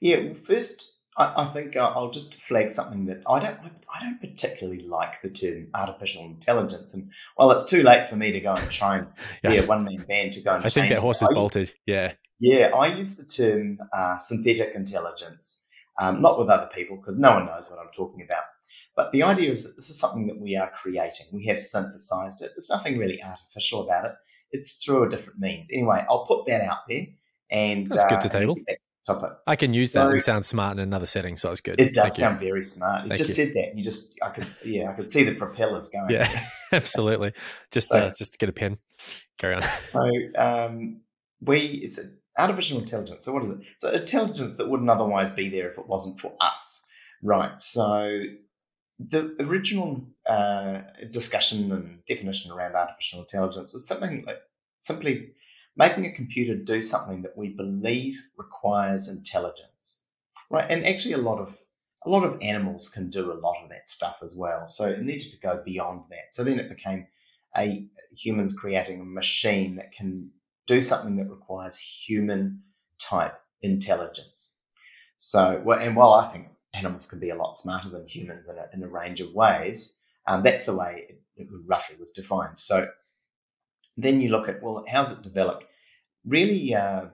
Yeah, 0.00 0.34
first 0.46 0.93
I, 1.16 1.44
I 1.44 1.52
think 1.52 1.76
I'll 1.76 2.10
just 2.10 2.34
flag 2.48 2.72
something 2.72 3.06
that 3.06 3.22
I 3.28 3.38
don't 3.38 3.58
I 3.92 4.02
don't 4.02 4.20
particularly 4.20 4.82
like 4.82 5.22
the 5.22 5.30
term 5.30 5.68
artificial 5.74 6.24
intelligence. 6.24 6.94
And 6.94 7.10
while 7.36 7.50
it's 7.52 7.64
too 7.64 7.82
late 7.82 8.08
for 8.10 8.16
me 8.16 8.32
to 8.32 8.40
go 8.40 8.54
and 8.54 8.70
try 8.70 8.98
and 8.98 9.06
yeah. 9.44 9.50
be 9.50 9.58
a 9.58 9.66
one 9.66 9.84
man 9.84 10.04
band 10.08 10.34
to 10.34 10.42
go 10.42 10.54
and 10.54 10.64
I 10.64 10.70
think 10.70 10.88
that 10.88 10.98
horse 10.98 11.22
is 11.22 11.28
bolted. 11.32 11.72
Yeah. 11.86 12.12
Yeah, 12.40 12.70
I 12.74 12.96
use 12.96 13.14
the 13.14 13.24
term 13.24 13.78
uh, 13.96 14.18
synthetic 14.18 14.74
intelligence, 14.74 15.62
um, 16.00 16.20
not 16.20 16.38
with 16.38 16.48
other 16.48 16.68
people 16.74 16.96
because 16.96 17.16
no 17.16 17.30
one 17.30 17.46
knows 17.46 17.70
what 17.70 17.78
I'm 17.78 17.92
talking 17.96 18.22
about. 18.22 18.42
But 18.96 19.12
the 19.12 19.22
idea 19.22 19.50
is 19.50 19.64
that 19.64 19.76
this 19.76 19.90
is 19.90 19.98
something 19.98 20.26
that 20.26 20.38
we 20.38 20.56
are 20.56 20.70
creating. 20.70 21.26
We 21.32 21.46
have 21.46 21.58
synthesized 21.58 22.42
it. 22.42 22.52
There's 22.54 22.68
nothing 22.68 22.98
really 22.98 23.22
artificial 23.22 23.82
about 23.84 24.06
it. 24.06 24.12
It's 24.50 24.72
through 24.72 25.04
a 25.04 25.10
different 25.10 25.38
means. 25.38 25.68
Anyway, 25.72 26.04
I'll 26.08 26.26
put 26.26 26.46
that 26.46 26.60
out 26.60 26.80
there. 26.88 27.06
And 27.50 27.86
that's 27.86 28.04
uh, 28.04 28.08
good 28.08 28.20
to 28.22 28.28
uh, 28.28 28.40
table. 28.40 28.56
I 29.46 29.56
can 29.56 29.74
use 29.74 29.92
that 29.92 30.06
so, 30.06 30.10
and 30.10 30.22
sound 30.22 30.46
smart 30.46 30.78
in 30.78 30.80
another 30.80 31.06
setting, 31.06 31.36
so 31.36 31.52
it's 31.52 31.60
good. 31.60 31.80
It 31.80 31.94
does 31.94 32.04
Thank 32.04 32.16
sound 32.16 32.40
you. 32.40 32.48
very 32.48 32.64
smart. 32.64 33.04
You 33.04 33.08
Thank 33.10 33.18
just 33.18 33.30
you. 33.30 33.34
said 33.34 33.54
that. 33.54 33.76
You 33.76 33.84
just, 33.84 34.14
I 34.22 34.30
could, 34.30 34.46
yeah, 34.64 34.90
I 34.90 34.94
could 34.94 35.10
see 35.10 35.24
the 35.24 35.34
propellers 35.34 35.88
going. 35.88 36.10
Yeah, 36.10 36.46
absolutely. 36.72 37.32
Just, 37.70 37.90
so, 37.90 37.98
uh, 37.98 38.14
just 38.16 38.32
to 38.32 38.38
get 38.38 38.48
a 38.48 38.52
pen. 38.52 38.78
Carry 39.38 39.56
on. 39.56 39.62
So, 39.92 40.10
um, 40.38 41.00
we, 41.40 41.58
it's 41.58 42.00
artificial 42.38 42.78
intelligence. 42.78 43.24
So, 43.24 43.32
what 43.32 43.44
is 43.44 43.50
it? 43.50 43.58
So, 43.78 43.90
intelligence 43.90 44.54
that 44.54 44.68
wouldn't 44.68 44.88
otherwise 44.88 45.30
be 45.30 45.50
there 45.50 45.70
if 45.70 45.78
it 45.78 45.86
wasn't 45.86 46.20
for 46.20 46.32
us, 46.40 46.80
right? 47.22 47.60
So, 47.60 48.22
the 48.98 49.36
original 49.40 50.06
uh, 50.26 50.80
discussion 51.10 51.72
and 51.72 51.98
definition 52.08 52.52
around 52.52 52.74
artificial 52.74 53.20
intelligence 53.20 53.72
was 53.72 53.86
something 53.86 54.24
like 54.26 54.38
simply 54.80 55.32
making 55.76 56.06
a 56.06 56.12
computer 56.12 56.54
do 56.54 56.80
something 56.80 57.22
that 57.22 57.36
we 57.36 57.48
believe 57.48 58.16
requires 58.36 59.08
intelligence, 59.08 60.02
right? 60.50 60.70
And 60.70 60.86
actually, 60.86 61.14
a 61.14 61.18
lot 61.18 61.40
of 61.40 61.56
a 62.06 62.10
lot 62.10 62.24
of 62.24 62.38
animals 62.42 62.88
can 62.88 63.08
do 63.08 63.32
a 63.32 63.40
lot 63.40 63.62
of 63.62 63.70
that 63.70 63.88
stuff 63.88 64.16
as 64.22 64.36
well. 64.36 64.68
So 64.68 64.86
it 64.86 65.02
needed 65.02 65.30
to 65.32 65.40
go 65.40 65.62
beyond 65.64 66.02
that. 66.10 66.34
So 66.34 66.44
then 66.44 66.58
it 66.58 66.68
became 66.68 67.06
a 67.56 67.86
humans 68.14 68.52
creating 68.52 69.00
a 69.00 69.04
machine 69.04 69.76
that 69.76 69.92
can 69.92 70.30
do 70.66 70.82
something 70.82 71.16
that 71.16 71.30
requires 71.30 71.76
human 71.76 72.62
type 73.00 73.40
intelligence. 73.62 74.52
So, 75.16 75.62
and 75.80 75.96
while 75.96 76.12
I 76.14 76.30
think 76.32 76.48
animals 76.74 77.06
can 77.06 77.20
be 77.20 77.30
a 77.30 77.36
lot 77.36 77.56
smarter 77.58 77.88
than 77.88 78.06
humans 78.06 78.48
in 78.48 78.56
a, 78.58 78.66
in 78.74 78.82
a 78.82 78.88
range 78.88 79.20
of 79.20 79.32
ways, 79.32 79.94
um, 80.26 80.42
that's 80.42 80.66
the 80.66 80.74
way 80.74 81.06
it, 81.08 81.22
it 81.36 81.48
roughly 81.66 81.96
was 81.98 82.10
defined. 82.10 82.58
So 82.58 82.88
then 83.96 84.20
you 84.20 84.30
look 84.30 84.48
at, 84.48 84.62
well, 84.62 84.84
how's 84.88 85.10
it 85.10 85.22
developed? 85.22 85.64
Really, 86.26 86.74
uh, 86.74 87.06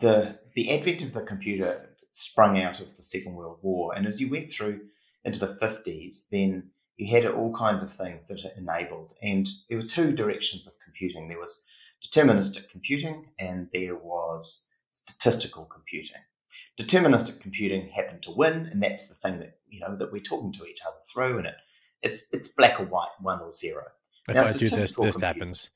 the, 0.00 0.38
the 0.54 0.72
advent 0.72 1.02
of 1.02 1.12
the 1.12 1.22
computer 1.22 1.90
sprung 2.10 2.60
out 2.60 2.80
of 2.80 2.88
the 2.96 3.04
Second 3.04 3.34
World 3.34 3.58
War. 3.62 3.94
And 3.94 4.06
as 4.06 4.20
you 4.20 4.30
went 4.30 4.52
through 4.52 4.80
into 5.24 5.38
the 5.38 5.58
50s, 5.60 6.22
then 6.30 6.70
you 6.96 7.14
had 7.14 7.26
all 7.26 7.54
kinds 7.54 7.82
of 7.82 7.92
things 7.92 8.26
that 8.26 8.38
it 8.38 8.54
enabled. 8.56 9.12
And 9.22 9.48
there 9.68 9.78
were 9.78 9.86
two 9.86 10.12
directions 10.12 10.66
of 10.66 10.72
computing. 10.82 11.28
There 11.28 11.38
was 11.38 11.62
deterministic 12.04 12.68
computing 12.70 13.26
and 13.38 13.68
there 13.72 13.96
was 13.96 14.66
statistical 14.92 15.64
computing. 15.66 16.22
Deterministic 16.80 17.40
computing 17.40 17.88
happened 17.88 18.22
to 18.24 18.32
win, 18.32 18.66
and 18.66 18.82
that's 18.82 19.06
the 19.06 19.14
thing 19.14 19.38
that 19.38 19.58
you 19.68 19.80
know 19.80 19.96
that 19.96 20.12
we're 20.12 20.22
talking 20.22 20.52
to 20.52 20.66
each 20.66 20.80
other 20.86 20.98
through, 21.10 21.38
and 21.38 21.46
it 21.46 21.54
it's 22.02 22.26
it's 22.32 22.48
black 22.48 22.78
or 22.78 22.84
white, 22.84 23.08
one 23.20 23.40
or 23.40 23.50
zero. 23.50 23.84
If 24.28 24.34
now, 24.34 24.44
I 24.44 24.52
do 24.52 24.68
this, 24.68 24.94
this 24.94 25.18
happens. 25.18 25.70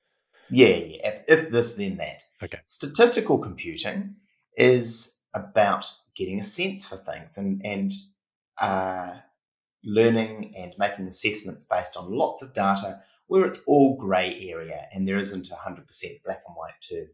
Yeah, 0.51 0.77
yeah. 0.77 1.09
If, 1.09 1.25
if 1.29 1.51
this, 1.51 1.73
then 1.73 1.97
that. 1.99 2.19
Okay. 2.43 2.59
Statistical 2.67 3.39
computing 3.39 4.17
is 4.57 5.15
about 5.35 5.87
getting 6.17 6.41
a 6.41 6.45
sense 6.45 6.85
for 6.85 6.97
things 6.97 7.37
and 7.39 7.63
and 7.65 7.93
uh, 8.59 9.17
learning 9.85 10.55
and 10.57 10.75
making 10.79 11.07
assessments 11.07 11.65
based 11.65 11.97
on 11.97 12.13
lots 12.13 12.43
of 12.43 12.55
data 12.55 13.01
where 13.27 13.47
it's 13.47 13.61
all 13.67 13.97
grey 13.97 14.49
area 14.51 14.89
and 14.93 15.07
there 15.07 15.17
isn't 15.17 15.51
a 15.51 15.55
100% 15.55 15.87
black 16.25 16.43
and 16.47 16.57
white 16.57 16.75
too. 16.83 17.07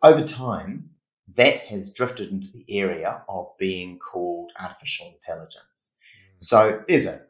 Over 0.00 0.24
time, 0.24 0.90
that 1.34 1.58
has 1.58 1.92
drifted 1.92 2.30
into 2.30 2.48
the 2.52 2.64
area 2.78 3.22
of 3.28 3.48
being 3.58 3.98
called 3.98 4.52
artificial 4.58 5.12
intelligence. 5.12 5.96
Mm. 6.38 6.44
So 6.44 6.82
there's 6.86 7.06
a, 7.06 7.22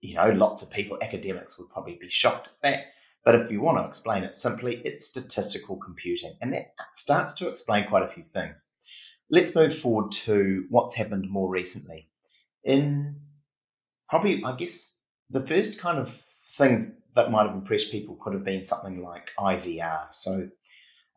you 0.00 0.16
know, 0.16 0.30
lots 0.30 0.62
of 0.62 0.70
people, 0.70 0.98
academics 1.00 1.56
would 1.56 1.70
probably 1.70 1.98
be 2.00 2.10
shocked 2.10 2.48
at 2.48 2.62
that. 2.62 2.84
But 3.24 3.36
if 3.36 3.50
you 3.50 3.60
want 3.60 3.78
to 3.78 3.86
explain 3.88 4.24
it 4.24 4.34
simply, 4.34 4.82
it's 4.84 5.06
statistical 5.06 5.76
computing. 5.76 6.36
And 6.40 6.52
that 6.52 6.72
starts 6.94 7.34
to 7.34 7.48
explain 7.48 7.88
quite 7.88 8.02
a 8.02 8.12
few 8.12 8.24
things. 8.24 8.66
Let's 9.30 9.54
move 9.54 9.78
forward 9.78 10.12
to 10.26 10.66
what's 10.68 10.94
happened 10.94 11.30
more 11.30 11.48
recently. 11.48 12.08
In 12.64 13.20
probably, 14.08 14.42
I 14.44 14.56
guess, 14.56 14.94
the 15.30 15.46
first 15.46 15.78
kind 15.78 15.98
of 15.98 16.10
thing 16.58 16.94
that 17.14 17.30
might 17.30 17.46
have 17.46 17.54
impressed 17.54 17.90
people 17.92 18.16
could 18.16 18.34
have 18.34 18.44
been 18.44 18.64
something 18.64 19.02
like 19.02 19.30
IVR. 19.38 20.12
So 20.12 20.48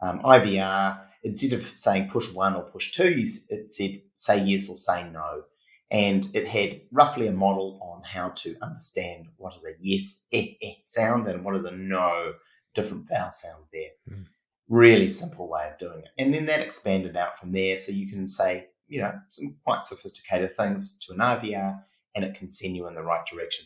um, 0.02 0.20
IVR 0.20 1.00
instead 1.26 1.54
of 1.54 1.66
saying 1.76 2.10
push 2.12 2.32
one 2.32 2.56
or 2.56 2.64
push 2.64 2.94
two, 2.94 3.26
it 3.50 3.74
said 3.74 4.02
say 4.16 4.44
yes 4.44 4.70
or 4.70 4.78
say 4.78 5.10
no. 5.10 5.44
And 5.92 6.36
it 6.36 6.48
had 6.48 6.82
roughly 6.92 7.28
a 7.28 7.32
model 7.32 7.80
on 7.82 8.04
how 8.04 8.30
to 8.30 8.56
understand 8.62 9.28
what 9.38 9.56
is 9.56 9.66
a 9.66 9.74
yes 9.80 10.22
eh, 10.32 10.54
eh, 10.62 10.74
sound 10.86 11.28
and 11.28 11.46
what 11.46 11.56
is 11.56 11.66
a 11.66 11.72
no 11.72 12.34
different 12.74 13.08
vowel 13.08 13.32
sound 13.32 13.66
there. 13.72 13.92
Mm. 14.10 14.26
Really 14.68 15.10
simple 15.10 15.48
way 15.48 15.70
of 15.72 15.78
doing 15.78 16.00
it. 16.00 16.10
And 16.18 16.34
then 16.34 16.48
that 16.48 16.62
expanded 16.62 17.16
out 17.16 17.40
from 17.40 17.52
there. 17.52 17.78
So 17.78 17.92
you 17.92 18.10
can 18.10 18.28
say, 18.28 18.68
you 18.88 19.02
know, 19.02 19.14
some 19.30 19.58
quite 19.64 19.84
sophisticated 19.84 20.58
things 20.58 20.98
to 21.06 21.14
an 21.14 21.20
IVR 21.20 21.84
and 22.16 22.26
it 22.26 22.36
can 22.36 22.50
send 22.50 22.76
you 22.76 22.88
in 22.88 22.96
the 22.96 23.04
right 23.04 23.26
direction. 23.32 23.66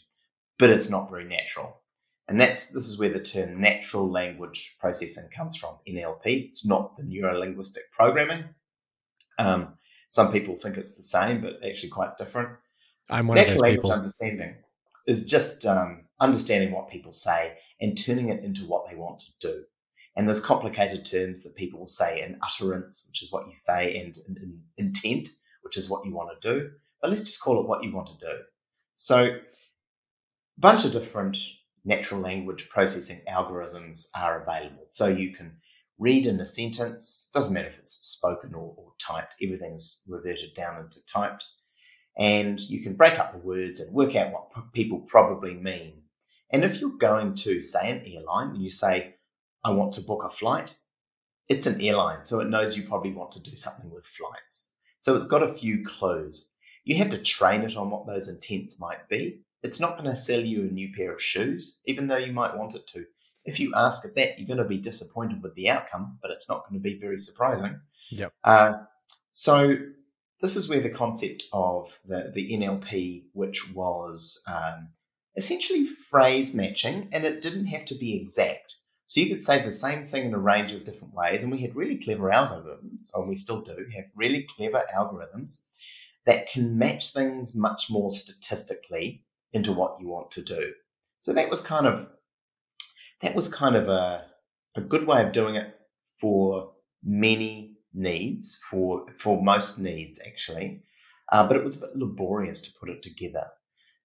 But 0.57 0.71
it's 0.71 0.89
not 0.89 1.09
very 1.09 1.23
natural. 1.23 1.81
And 2.27 2.39
that's 2.39 2.67
this 2.67 2.87
is 2.87 2.99
where 2.99 3.11
the 3.11 3.19
term 3.19 3.59
natural 3.59 4.09
language 4.09 4.75
processing 4.79 5.29
comes 5.35 5.57
from, 5.57 5.77
NLP. 5.87 6.49
It's 6.49 6.65
not 6.65 6.95
the 6.95 7.03
neurolinguistic 7.03 7.89
programming. 7.91 8.43
Um, 9.39 9.78
some 10.09 10.31
people 10.31 10.57
think 10.57 10.77
it's 10.77 10.95
the 10.95 11.03
same, 11.03 11.41
but 11.41 11.59
actually 11.65 11.89
quite 11.89 12.17
different. 12.17 12.49
I'm 13.09 13.27
one 13.27 13.35
natural 13.35 13.53
of 13.53 13.57
those 13.57 13.61
language 13.61 13.77
people. 13.77 13.91
understanding 13.91 14.55
is 15.07 15.25
just 15.25 15.65
um, 15.65 16.01
understanding 16.19 16.71
what 16.71 16.89
people 16.89 17.13
say 17.13 17.57
and 17.79 17.97
turning 17.97 18.29
it 18.29 18.43
into 18.43 18.65
what 18.65 18.89
they 18.89 18.95
want 18.95 19.19
to 19.21 19.31
do. 19.39 19.63
And 20.15 20.27
there's 20.27 20.39
complicated 20.41 21.05
terms 21.05 21.43
that 21.43 21.55
people 21.55 21.79
will 21.79 21.87
say 21.87 22.21
in 22.21 22.39
utterance, 22.41 23.05
which 23.07 23.23
is 23.23 23.31
what 23.31 23.47
you 23.47 23.55
say, 23.55 23.97
and 23.97 24.17
in 24.27 24.61
intent, 24.77 25.29
which 25.61 25.77
is 25.77 25.89
what 25.89 26.05
you 26.05 26.13
want 26.13 26.29
to 26.41 26.53
do. 26.53 26.71
But 27.01 27.09
let's 27.09 27.23
just 27.23 27.39
call 27.39 27.61
it 27.61 27.67
what 27.67 27.83
you 27.83 27.95
want 27.95 28.07
to 28.19 28.25
do. 28.25 28.33
So, 28.95 29.25
a 29.25 29.39
bunch 30.57 30.83
of 30.83 30.91
different 30.91 31.37
natural 31.85 32.19
language 32.19 32.67
processing 32.69 33.21
algorithms 33.29 34.07
are 34.13 34.41
available. 34.41 34.85
So 34.89 35.07
you 35.07 35.33
can 35.33 35.53
read 35.99 36.25
in 36.25 36.39
a 36.39 36.45
sentence, 36.45 37.29
doesn't 37.33 37.53
matter 37.53 37.67
if 37.67 37.77
it's 37.79 37.93
spoken 37.93 38.53
or, 38.55 38.73
or 38.77 38.93
typed, 38.99 39.35
everything's 39.43 40.01
reverted 40.07 40.55
down 40.55 40.81
into 40.81 41.05
typed. 41.05 41.43
And 42.17 42.59
you 42.59 42.81
can 42.81 42.95
break 42.95 43.19
up 43.19 43.33
the 43.33 43.37
words 43.37 43.79
and 43.79 43.93
work 43.93 44.15
out 44.15 44.31
what 44.31 44.73
people 44.73 44.99
probably 44.99 45.53
mean. 45.53 46.03
And 46.51 46.63
if 46.63 46.81
you're 46.81 46.97
going 46.97 47.35
to, 47.35 47.61
say, 47.61 47.91
an 47.91 48.03
airline 48.05 48.49
and 48.49 48.63
you 48.63 48.69
say, 48.69 49.15
I 49.63 49.71
want 49.71 49.93
to 49.93 50.01
book 50.01 50.23
a 50.23 50.35
flight, 50.35 50.73
it's 51.47 51.65
an 51.65 51.81
airline, 51.81 52.25
so 52.25 52.39
it 52.39 52.49
knows 52.49 52.77
you 52.77 52.87
probably 52.87 53.13
want 53.13 53.33
to 53.33 53.41
do 53.41 53.55
something 53.55 53.89
with 53.89 54.03
flights. 54.17 54.67
So 54.99 55.15
it's 55.15 55.25
got 55.25 55.43
a 55.43 55.57
few 55.57 55.85
clues. 55.85 56.51
You 56.83 56.97
have 56.97 57.11
to 57.11 57.23
train 57.23 57.61
it 57.61 57.75
on 57.75 57.89
what 57.89 58.07
those 58.07 58.29
intents 58.29 58.79
might 58.79 59.07
be. 59.09 59.41
It's 59.61 59.79
not 59.79 59.97
going 59.97 60.09
to 60.09 60.21
sell 60.21 60.39
you 60.39 60.61
a 60.61 60.71
new 60.71 60.93
pair 60.95 61.13
of 61.13 61.21
shoes, 61.21 61.79
even 61.85 62.07
though 62.07 62.17
you 62.17 62.33
might 62.33 62.57
want 62.57 62.75
it 62.75 62.87
to. 62.93 63.05
If 63.49 63.59
you 63.59 63.73
ask 63.75 64.05
it 64.05 64.15
that, 64.15 64.37
you're 64.37 64.47
going 64.47 64.57
to 64.57 64.63
be 64.63 64.77
disappointed 64.77 65.41
with 65.41 65.55
the 65.55 65.69
outcome, 65.69 66.19
but 66.21 66.31
it's 66.31 66.47
not 66.47 66.67
going 66.67 66.79
to 66.79 66.83
be 66.83 66.99
very 66.99 67.17
surprising. 67.17 67.79
Yep. 68.11 68.33
Uh, 68.43 68.73
so 69.31 69.75
this 70.41 70.55
is 70.55 70.69
where 70.69 70.81
the 70.81 70.89
concept 70.89 71.43
of 71.51 71.89
the, 72.05 72.31
the 72.33 72.51
NLP, 72.53 73.25
which 73.33 73.71
was 73.73 74.41
um, 74.47 74.89
essentially 75.35 75.89
phrase 76.09 76.53
matching, 76.53 77.09
and 77.11 77.25
it 77.25 77.41
didn't 77.41 77.65
have 77.67 77.85
to 77.85 77.95
be 77.95 78.15
exact. 78.21 78.73
So 79.07 79.21
you 79.21 79.29
could 79.29 79.43
say 79.43 79.65
the 79.65 79.71
same 79.71 80.09
thing 80.09 80.27
in 80.27 80.33
a 80.33 80.39
range 80.39 80.71
of 80.71 80.85
different 80.85 81.13
ways, 81.13 81.41
and 81.41 81.51
we 81.51 81.61
had 81.61 81.75
really 81.75 81.97
clever 81.97 82.29
algorithms, 82.29 83.09
or 83.13 83.25
we 83.25 83.37
still 83.37 83.61
do 83.61 83.75
have 83.95 84.05
really 84.15 84.47
clever 84.55 84.83
algorithms 84.95 85.61
that 86.25 86.51
can 86.51 86.77
match 86.77 87.11
things 87.11 87.55
much 87.55 87.85
more 87.89 88.11
statistically 88.11 89.23
into 89.51 89.73
what 89.73 89.97
you 89.99 90.07
want 90.07 90.31
to 90.31 90.43
do. 90.43 90.73
So 91.21 91.33
that 91.33 91.49
was 91.49 91.59
kind 91.59 91.87
of 91.87 92.07
that 93.21 93.35
was 93.35 93.53
kind 93.53 93.75
of 93.75 93.87
a, 93.89 94.25
a 94.75 94.81
good 94.81 95.05
way 95.05 95.25
of 95.25 95.33
doing 95.33 95.55
it 95.55 95.75
for 96.19 96.73
many 97.03 97.77
needs, 97.93 98.59
for 98.69 99.05
for 99.21 99.41
most 99.41 99.79
needs 99.79 100.19
actually. 100.25 100.83
Uh, 101.31 101.47
but 101.47 101.57
it 101.57 101.63
was 101.63 101.77
a 101.77 101.87
bit 101.87 101.95
laborious 101.95 102.61
to 102.61 102.79
put 102.79 102.89
it 102.89 103.03
together. 103.03 103.47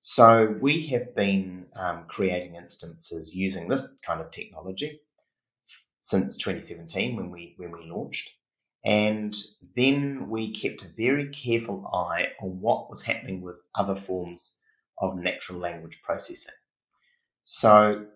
So 0.00 0.54
we 0.60 0.86
have 0.88 1.14
been 1.14 1.66
um, 1.74 2.04
creating 2.08 2.56
instances 2.56 3.34
using 3.34 3.68
this 3.68 3.88
kind 4.06 4.20
of 4.20 4.30
technology 4.30 5.00
since 6.02 6.36
2017 6.36 7.16
when 7.16 7.30
we 7.30 7.54
when 7.56 7.72
we 7.72 7.90
launched, 7.90 8.28
and 8.84 9.34
then 9.76 10.28
we 10.28 10.54
kept 10.54 10.82
a 10.82 10.94
very 10.96 11.30
careful 11.30 11.86
eye 11.86 12.32
on 12.40 12.60
what 12.60 12.90
was 12.90 13.00
happening 13.02 13.40
with 13.40 13.56
other 13.74 13.96
forms 14.06 14.58
of 14.98 15.16
natural 15.16 15.58
language 15.58 15.98
processing. 16.04 16.52
So 17.44 18.06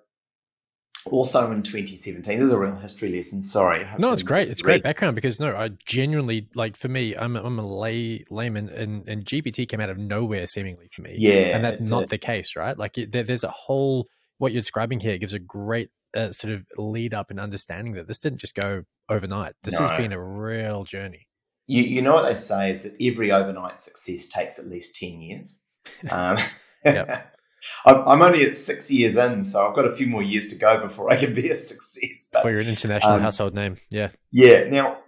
also 1.09 1.51
in 1.51 1.63
2017. 1.63 2.39
This 2.39 2.47
is 2.47 2.53
a 2.53 2.59
real 2.59 2.75
history 2.75 3.15
lesson. 3.15 3.43
Sorry. 3.43 3.87
No, 3.99 4.13
it's 4.13 4.23
great. 4.23 4.49
It's 4.49 4.63
great 4.63 4.83
background 4.83 5.15
because 5.15 5.41
no, 5.41 5.55
I 5.55 5.71
genuinely 5.85 6.49
like 6.55 6.77
for 6.77 6.89
me, 6.89 7.17
I'm 7.17 7.37
a, 7.37 7.43
I'm 7.43 7.59
a 7.59 7.67
lay 7.67 8.25
layman, 8.31 8.69
and 8.69 9.09
and 9.09 9.25
GPT 9.25 9.69
came 9.69 9.81
out 9.81 9.91
of 9.91 9.99
nowhere 9.99 10.47
seemingly 10.47 10.89
for 10.95 11.03
me. 11.03 11.17
Yeah, 11.19 11.57
and 11.57 11.65
that's 11.65 11.81
not 11.81 12.09
the 12.09 12.19
case, 12.19 12.57
right? 12.57 12.77
Like 12.77 12.95
there, 12.95 13.23
there's 13.23 13.45
a 13.45 13.51
whole 13.51 14.09
what 14.39 14.53
you're 14.53 14.63
describing 14.63 15.01
here 15.01 15.19
gives 15.19 15.35
a 15.35 15.39
great 15.39 15.91
uh, 16.15 16.33
sort 16.33 16.55
of 16.55 16.65
lead 16.77 17.15
up 17.15 17.31
and 17.31 17.39
understanding 17.39 17.95
that 17.95 18.07
this 18.07 18.19
didn't 18.19 18.39
just 18.39 18.55
go 18.55 18.85
overnight. 19.09 19.55
This 19.63 19.79
no. 19.79 19.87
has 19.87 19.91
been 19.99 20.13
a 20.13 20.23
real 20.23 20.85
journey. 20.85 21.27
You 21.67 21.83
you 21.83 22.03
know 22.03 22.15
what 22.15 22.29
they 22.29 22.35
say 22.35 22.73
is 22.73 22.83
that 22.83 22.95
every 23.01 23.31
overnight 23.31 23.81
success 23.81 24.27
takes 24.27 24.59
at 24.59 24.67
least 24.67 24.97
ten 24.97 25.21
years. 25.21 25.59
Um, 26.11 26.39
I'm 27.85 28.23
only 28.23 28.45
at 28.45 28.57
six 28.57 28.91
years 28.91 29.17
in, 29.17 29.45
so 29.45 29.67
I've 29.67 29.75
got 29.75 29.87
a 29.87 29.97
few 29.97 30.07
more 30.07 30.23
years 30.23 30.49
to 30.49 30.57
go 30.57 30.87
before 30.87 31.11
I 31.11 31.19
can 31.19 31.35
be 31.35 31.51
a 31.51 31.55
success. 31.55 32.29
But, 32.33 32.45
you're 32.45 32.61
an 32.61 32.69
international 32.69 33.15
um, 33.15 33.21
household 33.21 33.55
name, 33.55 33.77
yeah. 33.91 34.11
Yeah. 34.31 34.65
Now, 34.65 34.99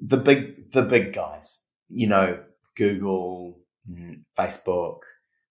the 0.00 0.16
big 0.16 0.72
the 0.72 0.82
big 0.82 1.14
guys, 1.14 1.62
you 1.88 2.06
know, 2.06 2.38
Google, 2.76 3.58
mm, 3.90 4.22
Facebook, 4.38 5.00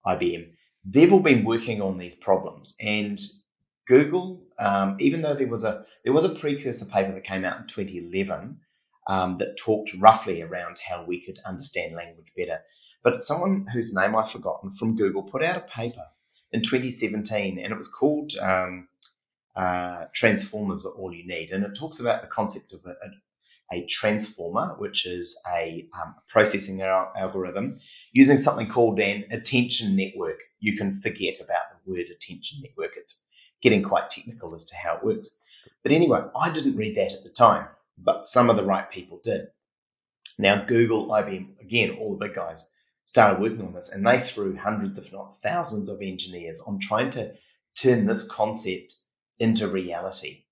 IBM, 0.05 0.51
they've 0.85 1.11
all 1.11 1.19
been 1.19 1.43
working 1.43 1.81
on 1.81 1.97
these 1.97 2.15
problems. 2.15 2.75
And 2.79 3.19
Google, 3.87 4.43
um, 4.59 4.97
even 4.99 5.21
though 5.21 5.35
there 5.35 5.47
was 5.47 5.63
a 5.63 5.85
there 6.03 6.13
was 6.13 6.25
a 6.25 6.35
precursor 6.35 6.85
paper 6.85 7.13
that 7.13 7.25
came 7.25 7.45
out 7.45 7.61
in 7.61 7.67
2011 7.67 8.59
um, 9.07 9.37
that 9.39 9.57
talked 9.57 9.91
roughly 9.99 10.41
around 10.41 10.77
how 10.85 11.03
we 11.05 11.25
could 11.25 11.39
understand 11.45 11.95
language 11.95 12.31
better. 12.35 12.59
But 13.03 13.21
someone 13.21 13.67
whose 13.71 13.93
name 13.93 14.15
I've 14.15 14.31
forgotten 14.31 14.73
from 14.73 14.97
Google 14.97 15.23
put 15.23 15.43
out 15.43 15.57
a 15.57 15.61
paper 15.61 16.05
in 16.51 16.61
2017, 16.63 17.59
and 17.59 17.73
it 17.73 17.77
was 17.77 17.87
called 17.87 18.35
um, 18.37 18.87
uh, 19.55 20.05
Transformers 20.13 20.85
Are 20.85 20.93
All 20.93 21.13
You 21.13 21.27
Need. 21.27 21.51
And 21.51 21.63
it 21.63 21.77
talks 21.77 21.99
about 21.99 22.21
the 22.21 22.27
concept 22.27 22.73
of 22.73 22.81
a, 22.85 22.91
a, 23.75 23.79
a 23.79 23.85
transformer, 23.87 24.75
which 24.77 25.05
is 25.05 25.39
a 25.51 25.87
um, 25.99 26.15
processing 26.29 26.81
al- 26.81 27.11
algorithm 27.17 27.79
using 28.13 28.37
something 28.37 28.69
called 28.69 28.99
an 28.99 29.25
attention 29.31 29.95
network. 29.95 30.39
You 30.59 30.77
can 30.77 31.01
forget 31.01 31.35
about 31.41 31.83
the 31.85 31.91
word 31.91 32.05
attention 32.15 32.59
network. 32.61 32.91
It's 32.97 33.15
getting 33.61 33.83
quite 33.83 34.09
technical 34.09 34.55
as 34.55 34.65
to 34.65 34.75
how 34.75 34.97
it 34.97 35.03
works. 35.03 35.35
But 35.83 35.91
anyway, 35.91 36.21
I 36.35 36.49
didn't 36.51 36.77
read 36.77 36.95
that 36.97 37.13
at 37.13 37.23
the 37.23 37.29
time, 37.29 37.67
but 37.97 38.29
some 38.29 38.49
of 38.49 38.55
the 38.55 38.63
right 38.63 38.89
people 38.89 39.19
did. 39.23 39.47
Now, 40.37 40.63
Google, 40.65 41.07
IBM, 41.07 41.59
again, 41.61 41.97
all 41.99 42.15
the 42.15 42.25
big 42.27 42.35
guys, 42.35 42.67
started 43.07 43.41
working 43.41 43.65
on 43.65 43.73
this 43.73 43.89
and 43.89 44.05
they 44.05 44.21
threw 44.21 44.55
hundreds, 44.55 44.99
if 44.99 45.11
not 45.11 45.37
thousands, 45.41 45.89
of 45.89 46.01
engineers 46.01 46.59
on 46.59 46.79
trying 46.79 47.11
to 47.11 47.33
turn 47.75 48.05
this 48.05 48.27
concept 48.27 48.93
into 49.39 49.67
reality. 49.67 50.43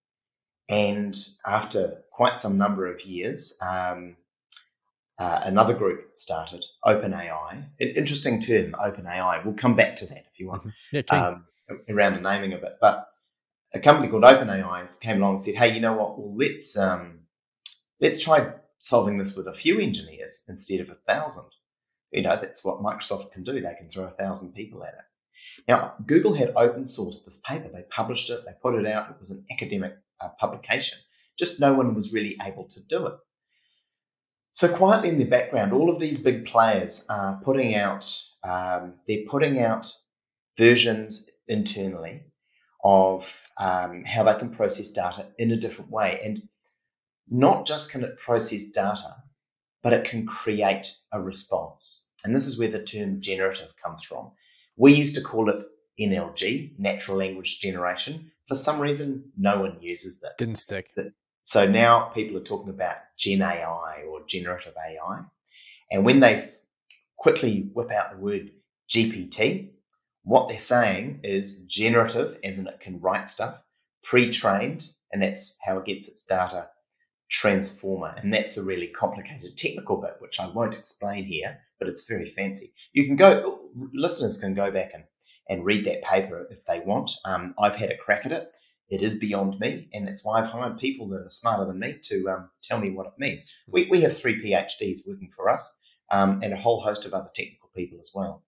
And 0.68 1.16
after 1.46 2.02
quite 2.12 2.40
some 2.40 2.58
number 2.58 2.88
of 2.88 3.02
years, 3.02 3.56
um, 3.62 4.16
uh, 5.20 5.42
another 5.44 5.74
group 5.74 6.18
started, 6.18 6.66
OpenAI. 6.84 7.66
An 7.80 7.88
interesting 7.90 8.42
term, 8.42 8.72
OpenAI. 8.72 9.46
We'll 9.46 9.56
come 9.56 9.76
back 9.76 9.98
to 9.98 10.08
that 10.08 10.26
if 10.32 10.40
you 10.40 10.48
want, 10.48 10.64
yeah, 10.92 11.02
um, 11.10 11.46
around 11.90 12.16
the 12.16 12.22
naming 12.22 12.54
of 12.54 12.64
it. 12.64 12.78
But 12.82 13.08
a 13.74 13.80
company 13.80 14.08
called 14.10 14.24
OpenAI 14.24 15.00
came 15.00 15.18
along 15.18 15.36
and 15.36 15.42
said, 15.42 15.56
"Hey, 15.56 15.74
you 15.74 15.82
know 15.82 15.94
what? 15.94 16.18
Well, 16.18 16.36
let's 16.36 16.78
um, 16.78 17.20
let's 18.02 18.22
try 18.22 18.54
solving 18.80 19.18
this 19.18 19.36
with 19.36 19.48
a 19.48 19.54
few 19.54 19.80
engineers 19.80 20.44
instead 20.50 20.82
of 20.82 20.90
a 20.90 20.98
thousand 21.08 21.46
you 22.16 22.22
know, 22.22 22.38
that's 22.42 22.64
what 22.64 22.82
Microsoft 22.82 23.34
can 23.34 23.44
do. 23.44 23.54
They 23.54 23.76
can 23.78 23.90
throw 23.90 24.06
a 24.06 24.12
thousand 24.12 24.54
people 24.54 24.84
at 24.84 24.94
it. 24.94 25.06
Now, 25.68 25.96
Google 26.06 26.34
had 26.34 26.54
open 26.56 26.86
sourced 26.86 27.26
this 27.26 27.40
paper. 27.46 27.70
They 27.72 27.84
published 27.90 28.30
it, 28.30 28.46
they 28.46 28.54
put 28.62 28.76
it 28.76 28.86
out. 28.86 29.10
It 29.10 29.20
was 29.20 29.32
an 29.32 29.46
academic 29.52 29.98
uh, 30.22 30.30
publication. 30.40 30.98
Just 31.38 31.60
no 31.60 31.74
one 31.74 31.94
was 31.94 32.14
really 32.14 32.38
able 32.42 32.70
to 32.70 32.80
do 32.82 33.08
it. 33.08 33.16
So 34.54 34.74
quietly 34.74 35.10
in 35.10 35.18
the 35.18 35.26
background, 35.26 35.74
all 35.74 35.94
of 35.94 36.00
these 36.00 36.18
big 36.18 36.46
players 36.46 37.06
are 37.10 37.42
putting 37.44 37.76
out, 37.76 38.10
um, 38.42 38.94
they're 39.06 39.28
putting 39.30 39.60
out 39.60 39.92
versions 40.58 41.30
internally 41.50 42.24
of 42.82 43.28
um, 43.60 44.06
how 44.06 44.24
they 44.24 44.40
can 44.40 44.56
process 44.56 44.88
data 44.90 45.28
in 45.38 45.52
a 45.52 45.60
different 45.60 45.92
way. 45.92 46.22
And 46.24 46.44
not 47.30 47.68
just 47.68 47.92
can 47.92 48.06
it 48.06 48.18
process 48.18 48.64
data, 48.64 49.16
but 49.84 49.94
it 49.94 50.10
can 50.10 50.26
create 50.26 50.96
a 51.12 51.22
response. 51.22 52.05
And 52.26 52.36
this 52.36 52.48
is 52.48 52.58
where 52.58 52.72
the 52.72 52.84
term 52.84 53.22
generative 53.22 53.70
comes 53.82 54.04
from. 54.04 54.32
We 54.78 54.96
used 54.96 55.16
to 55.16 55.22
call 55.22 55.50
it 55.50 55.58
NLG, 56.00 56.78
natural 56.80 57.18
language 57.18 57.60
generation. 57.60 58.32
For 58.48 58.56
some 58.56 58.80
reason, 58.80 59.32
no 59.38 59.62
one 59.62 59.78
uses 59.80 60.20
that. 60.22 60.38
Didn't 60.38 60.58
stick. 60.58 60.90
So 61.44 61.68
now 61.68 62.06
people 62.16 62.38
are 62.38 62.44
talking 62.44 62.72
about 62.72 62.96
Gen 63.18 63.44
AI 63.44 64.04
or 64.10 64.22
generative 64.28 64.74
AI. 64.76 65.22
And 65.92 66.04
when 66.04 66.20
they 66.20 66.50
quickly 67.16 67.70
whip 67.74 67.92
out 67.92 68.12
the 68.12 68.18
word 68.18 68.50
GPT, 68.90 69.70
what 70.24 70.50
they're 70.50 70.58
saying 70.58 71.20
is 71.24 71.60
generative, 71.66 72.40
as 72.44 72.58
in 72.58 72.68
it 72.68 72.80
can 72.80 73.00
write 73.02 73.30
stuff, 73.30 73.60
pre 74.04 74.34
trained, 74.34 74.84
and 75.12 75.22
that's 75.22 75.56
how 75.64 75.78
it 75.78 75.86
gets 75.86 76.08
its 76.08 76.26
data 76.26 76.70
transformer. 77.36 78.16
And 78.18 78.34
that's 78.34 78.56
the 78.56 78.64
really 78.64 78.88
complicated 78.88 79.58
technical 79.58 79.98
bit, 79.98 80.16
which 80.20 80.40
I 80.40 80.48
won't 80.48 80.74
explain 80.74 81.26
here, 81.26 81.60
but 81.80 81.90
it's 81.90 82.06
very 82.06 82.32
fancy. 82.34 82.74
You 82.94 83.06
can 83.06 83.18
go, 83.18 83.60
listeners 83.94 84.38
can 84.38 84.54
go 84.54 84.72
back 84.72 84.92
and, 84.94 85.04
and 85.50 85.66
read 85.66 85.86
that 85.86 86.04
paper 86.04 86.48
if 86.50 86.66
they 86.66 86.80
want. 86.80 87.12
Um, 87.26 87.54
I've 87.60 87.76
had 87.76 87.92
a 87.92 87.98
crack 87.98 88.26
at 88.26 88.32
it. 88.32 88.50
It 88.88 89.02
is 89.02 89.16
beyond 89.16 89.60
me, 89.60 89.90
and 89.94 90.08
that's 90.08 90.24
why 90.24 90.40
I've 90.40 90.52
hired 90.52 90.78
people 90.78 91.10
that 91.10 91.26
are 91.26 91.30
smarter 91.30 91.66
than 91.66 91.80
me 91.80 91.96
to 92.04 92.30
um, 92.30 92.50
tell 92.64 92.80
me 92.80 92.92
what 92.92 93.08
it 93.08 93.14
means. 93.18 93.52
We, 93.68 93.88
we 93.90 94.02
have 94.02 94.16
three 94.16 94.42
PhDs 94.42 95.00
working 95.08 95.32
for 95.36 95.50
us 95.50 95.76
um, 96.12 96.40
and 96.42 96.54
a 96.54 96.58
whole 96.58 96.82
host 96.82 97.06
of 97.06 97.14
other 97.14 97.32
technical 97.36 97.70
people 97.76 98.00
as 98.00 98.12
well. 98.14 98.44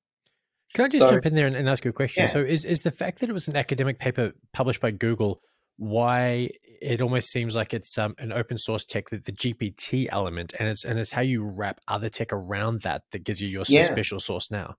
Can 0.76 0.86
I 0.86 0.90
just 0.90 1.02
so, 1.02 1.10
jump 1.10 1.26
in 1.26 1.34
there 1.34 1.48
and, 1.48 1.56
and 1.56 1.68
ask 1.68 1.84
you 1.84 1.90
a 1.90 1.94
question? 1.94 2.24
Yeah. 2.24 2.28
So, 2.28 2.40
is, 2.40 2.64
is 2.66 2.84
the 2.84 2.92
fact 2.92 3.20
that 3.20 3.30
it 3.30 3.34
was 3.34 3.48
an 3.48 3.56
academic 3.56 4.00
paper 4.00 4.34
published 4.54 4.80
by 4.80 4.92
Google 4.92 5.42
why 5.78 6.50
it 6.82 7.02
almost 7.02 7.32
seems 7.32 7.56
like 7.56 7.74
it's 7.74 7.98
um, 7.98 8.16
an 8.18 8.32
open 8.32 8.58
source 8.58 8.84
tech 8.84 9.10
that 9.10 9.26
the 9.26 9.32
GPT 9.32 10.08
element 10.12 10.54
and 10.60 10.68
it's 10.68 10.84
and 10.84 11.00
it's 11.00 11.12
how 11.12 11.22
you 11.22 11.44
wrap 11.44 11.80
other 11.88 12.10
tech 12.10 12.32
around 12.32 12.82
that 12.82 13.04
that 13.12 13.24
gives 13.24 13.42
you 13.42 13.48
your 13.48 13.64
yeah. 13.68 13.84
special 13.84 14.20
source 14.20 14.52
now. 14.52 14.76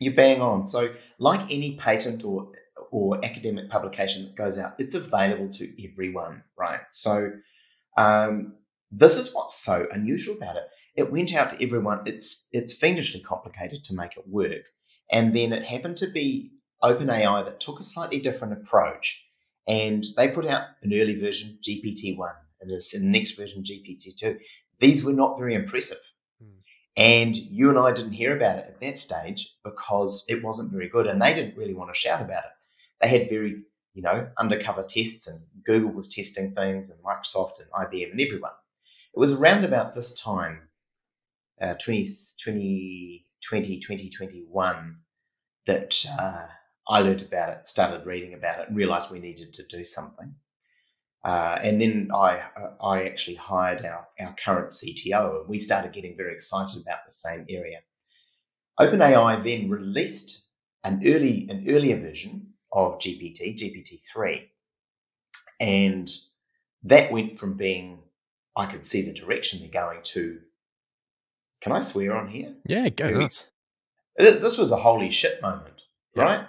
You 0.00 0.14
bang 0.14 0.40
on. 0.40 0.66
So 0.66 0.94
like 1.18 1.40
any 1.50 1.76
patent 1.76 2.24
or 2.24 2.52
or 2.90 3.22
academic 3.24 3.68
publication 3.68 4.24
that 4.24 4.36
goes 4.36 4.56
out, 4.58 4.74
it's 4.78 4.94
available 4.94 5.50
to 5.52 5.90
everyone, 5.90 6.42
right? 6.56 6.80
So 6.90 7.32
um, 7.96 8.54
this 8.90 9.16
is 9.16 9.34
what's 9.34 9.56
so 9.62 9.86
unusual 9.92 10.36
about 10.36 10.56
it. 10.56 10.62
It 10.96 11.12
went 11.12 11.34
out 11.34 11.50
to 11.50 11.64
everyone. 11.64 12.00
It's 12.06 12.46
it's 12.52 12.72
fiendishly 12.72 13.20
complicated 13.20 13.84
to 13.84 13.94
make 13.94 14.16
it 14.16 14.26
work, 14.26 14.64
and 15.10 15.34
then 15.34 15.52
it 15.52 15.64
happened 15.64 15.98
to 15.98 16.10
be 16.10 16.52
OpenAI 16.82 17.44
that 17.44 17.60
took 17.60 17.80
a 17.80 17.84
slightly 17.84 18.20
different 18.20 18.54
approach 18.54 19.24
and 19.68 20.04
they 20.16 20.28
put 20.28 20.46
out 20.46 20.62
an 20.82 20.94
early 20.94 21.20
version, 21.20 21.58
GPT-1, 21.62 22.32
and 22.60 22.70
this 22.70 22.94
and 22.94 23.04
the 23.04 23.08
next 23.08 23.32
version, 23.32 23.62
GPT-2. 23.62 24.38
These 24.80 25.04
were 25.04 25.12
not 25.12 25.38
very 25.38 25.54
impressive. 25.54 25.98
Mm. 26.42 26.56
And 26.96 27.36
you 27.36 27.68
and 27.68 27.78
I 27.78 27.92
didn't 27.92 28.12
hear 28.12 28.34
about 28.34 28.58
it 28.58 28.64
at 28.66 28.80
that 28.80 28.98
stage 28.98 29.46
because 29.62 30.24
it 30.26 30.42
wasn't 30.42 30.72
very 30.72 30.88
good 30.88 31.06
and 31.06 31.20
they 31.20 31.34
didn't 31.34 31.58
really 31.58 31.74
want 31.74 31.94
to 31.94 32.00
shout 32.00 32.22
about 32.22 32.44
it. 32.44 32.50
They 33.02 33.08
had 33.08 33.28
very, 33.28 33.62
you 33.92 34.02
know, 34.02 34.28
undercover 34.38 34.84
tests 34.84 35.26
and 35.26 35.40
Google 35.66 35.92
was 35.92 36.14
testing 36.14 36.54
things 36.54 36.88
and 36.88 36.98
Microsoft 37.02 37.60
and 37.60 37.70
IBM 37.70 38.12
and 38.12 38.20
everyone. 38.20 38.52
It 39.14 39.20
was 39.20 39.32
around 39.32 39.64
about 39.64 39.94
this 39.94 40.18
time, 40.18 40.60
uh, 41.60 41.74
20, 41.74 42.06
20, 42.44 43.80
2021, 43.80 44.96
that 45.66 45.94
uh, 46.18 46.46
I 46.88 47.00
learned 47.00 47.22
about 47.22 47.50
it, 47.50 47.66
started 47.66 48.06
reading 48.06 48.34
about 48.34 48.60
it, 48.60 48.68
and 48.68 48.76
realized 48.76 49.10
we 49.10 49.20
needed 49.20 49.52
to 49.54 49.66
do 49.66 49.84
something. 49.84 50.34
Uh, 51.24 51.58
and 51.62 51.80
then 51.80 52.10
I, 52.14 52.42
I 52.80 53.04
actually 53.04 53.34
hired 53.34 53.84
our, 53.84 54.06
our 54.20 54.34
current 54.42 54.70
CTO, 54.70 55.40
and 55.40 55.48
we 55.48 55.60
started 55.60 55.92
getting 55.92 56.16
very 56.16 56.34
excited 56.34 56.80
about 56.80 57.04
the 57.04 57.12
same 57.12 57.44
area. 57.50 57.80
OpenAI 58.80 59.42
then 59.44 59.68
released 59.68 60.40
an 60.84 61.02
early 61.04 61.48
an 61.50 61.66
earlier 61.68 62.00
version 62.00 62.54
of 62.72 63.00
GPT, 63.00 63.60
GPT-3, 63.60 64.42
and 65.60 66.10
that 66.84 67.10
went 67.10 67.38
from 67.38 67.56
being 67.56 67.98
I 68.56 68.66
could 68.66 68.86
see 68.86 69.02
the 69.02 69.12
direction 69.12 69.60
they're 69.60 69.68
going 69.68 70.00
to. 70.02 70.38
Can 71.60 71.72
I 71.72 71.80
swear 71.80 72.16
on 72.16 72.28
here? 72.28 72.54
Yeah, 72.64 72.88
go 72.88 73.10
nuts. 73.10 73.46
This 74.16 74.56
was 74.56 74.70
a 74.70 74.76
holy 74.76 75.10
shit 75.10 75.42
moment, 75.42 75.80
right? 76.16 76.46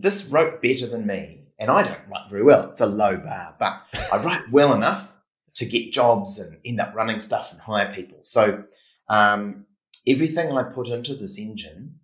This 0.00 0.24
wrote 0.24 0.60
better 0.62 0.86
than 0.86 1.06
me 1.06 1.44
and 1.58 1.70
I 1.70 1.82
don't 1.82 2.08
write 2.08 2.30
very 2.30 2.42
well. 2.42 2.70
It's 2.70 2.80
a 2.80 2.86
low 2.86 3.16
bar, 3.16 3.54
but 3.58 3.82
I 4.12 4.22
write 4.22 4.50
well 4.50 4.74
enough 4.74 5.08
to 5.54 5.66
get 5.66 5.92
jobs 5.92 6.38
and 6.38 6.58
end 6.64 6.80
up 6.80 6.94
running 6.94 7.20
stuff 7.20 7.48
and 7.52 7.60
hire 7.60 7.94
people. 7.94 8.18
So 8.22 8.64
um, 9.08 9.66
everything 10.06 10.50
I 10.50 10.64
put 10.64 10.88
into 10.88 11.14
this 11.14 11.38
engine 11.38 12.00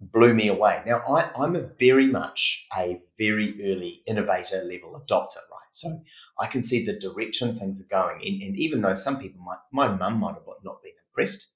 blew 0.00 0.32
me 0.34 0.48
away. 0.48 0.82
Now 0.86 0.98
I, 0.98 1.30
I'm 1.42 1.56
a 1.56 1.68
very 1.80 2.06
much 2.06 2.66
a 2.76 3.00
very 3.18 3.56
early 3.72 4.02
innovator 4.06 4.62
level 4.62 4.92
adopter, 4.92 5.42
right? 5.50 5.72
So 5.72 6.00
I 6.38 6.46
can 6.46 6.62
see 6.62 6.84
the 6.84 6.98
direction 6.98 7.58
things 7.58 7.80
are 7.80 7.88
going. 7.90 8.20
And, 8.24 8.42
and 8.42 8.56
even 8.56 8.82
though 8.82 8.94
some 8.94 9.18
people 9.18 9.42
might, 9.42 9.58
my 9.72 9.88
mum 9.88 10.20
might 10.20 10.34
have 10.34 10.44
not 10.62 10.82
been 10.82 10.92
impressed, 11.08 11.48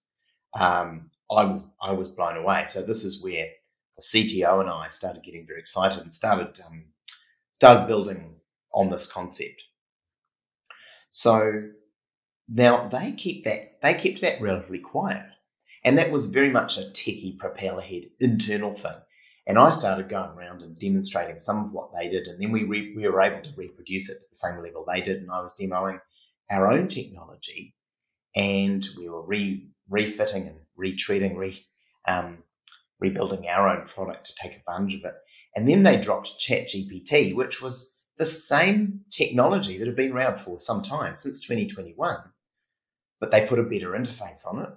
um, 0.59 1.11
I 1.31 1.45
was 1.45 1.65
I 1.81 1.93
was 1.93 2.09
blown 2.09 2.37
away. 2.37 2.67
So 2.69 2.83
this 2.83 3.05
is 3.05 3.23
where 3.23 3.47
CTO 4.01 4.61
and 4.61 4.71
I 4.71 4.89
started 4.91 5.23
getting 5.23 5.47
very 5.47 5.61
excited 5.61 5.99
and 5.99 6.15
started 6.15 6.59
um, 6.67 6.85
started 7.53 7.87
building 7.87 8.37
on 8.73 8.91
this 8.91 9.07
concept. 9.07 9.63
So 11.11 11.71
now 12.49 12.89
they 12.89 13.13
keep 13.13 13.45
that 13.45 13.79
they 13.83 13.95
kept 13.95 14.23
that 14.23 14.41
relatively 14.41 14.79
quiet. 14.79 15.27
And 15.83 15.97
that 15.99 16.11
was 16.11 16.27
very 16.27 16.51
much 16.51 16.77
a 16.77 16.83
techie 16.83 17.39
propeller 17.39 17.81
head 17.81 18.11
internal 18.21 18.75
thing. 18.75 19.01
And 19.47 19.59
I 19.59 19.71
started 19.71 20.09
going 20.09 20.31
around 20.31 20.63
and 20.63 20.79
demonstrating 20.79 21.41
some 21.41 21.65
of 21.65 21.73
what 21.73 21.91
they 21.93 22.09
did. 22.09 22.27
And 22.27 22.41
then 22.41 22.53
we, 22.53 22.65
re, 22.65 22.95
we 22.95 23.09
were 23.09 23.23
able 23.23 23.43
to 23.43 23.57
reproduce 23.57 24.11
it 24.11 24.19
at 24.23 24.31
the 24.31 24.37
same 24.37 24.63
level 24.63 24.85
they 24.87 25.01
did. 25.01 25.23
And 25.23 25.31
I 25.31 25.41
was 25.41 25.57
demoing 25.59 26.01
our 26.51 26.71
own 26.71 26.89
technology 26.89 27.75
and 28.37 28.87
we 28.97 29.09
were 29.09 29.23
re, 29.23 29.69
refitting 29.89 30.49
and 30.49 30.59
retreating, 30.77 31.37
re, 31.37 31.67
um, 32.07 32.45
rebuilding 33.01 33.47
our 33.49 33.69
own 33.69 33.89
product 33.89 34.27
to 34.27 34.33
take 34.41 34.57
advantage 34.57 35.01
of 35.01 35.07
it. 35.07 35.15
And 35.55 35.69
then 35.69 35.83
they 35.83 36.01
dropped 36.01 36.33
ChatGPT, 36.41 37.35
which 37.35 37.61
was 37.61 37.97
the 38.19 38.27
same 38.27 39.01
technology 39.11 39.79
that 39.79 39.87
had 39.87 39.97
been 39.97 40.13
around 40.13 40.45
for 40.45 40.61
some 40.61 40.83
time, 40.83 41.17
since 41.17 41.41
2021. 41.41 42.19
But 43.19 43.31
they 43.31 43.47
put 43.47 43.59
a 43.59 43.65
better 43.65 43.91
interface 43.91 44.47
on 44.47 44.63
it. 44.63 44.69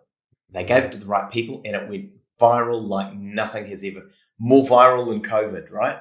They 0.52 0.64
gave 0.64 0.84
it 0.84 0.92
to 0.92 0.98
the 0.98 1.06
right 1.06 1.32
people 1.32 1.62
and 1.66 1.76
it 1.76 1.90
went 1.90 2.12
viral 2.40 2.88
like 2.88 3.14
nothing 3.14 3.66
has 3.68 3.84
ever. 3.84 4.12
More 4.40 4.68
viral 4.68 5.08
than 5.08 5.30
COVID, 5.30 5.72
right? 5.72 6.00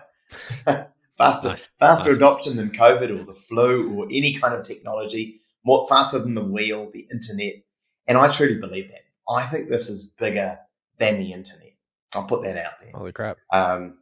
faster, 1.19 1.49
nice. 1.49 1.69
faster 1.78 2.06
nice. 2.06 2.17
adoption 2.17 2.56
than 2.56 2.71
COVID 2.71 3.21
or 3.21 3.25
the 3.25 3.39
flu 3.49 3.95
or 3.95 4.06
any 4.06 4.39
kind 4.39 4.54
of 4.54 4.65
technology. 4.65 5.41
More 5.65 5.87
faster 5.89 6.19
than 6.19 6.35
the 6.35 6.45
wheel, 6.45 6.91
the 6.93 7.06
internet. 7.13 7.63
And 8.06 8.19
I 8.19 8.32
truly 8.32 8.58
believe 8.58 8.89
that. 8.89 9.04
I 9.32 9.47
think 9.47 9.69
this 9.69 9.89
is 9.89 10.04
bigger 10.04 10.58
than 10.99 11.19
the 11.19 11.32
internet. 11.32 11.72
I'll 12.15 12.25
put 12.25 12.43
that 12.43 12.57
out 12.57 12.73
there. 12.81 12.93
Holy 12.95 13.13
crap. 13.13 13.39
Um, 13.53 13.99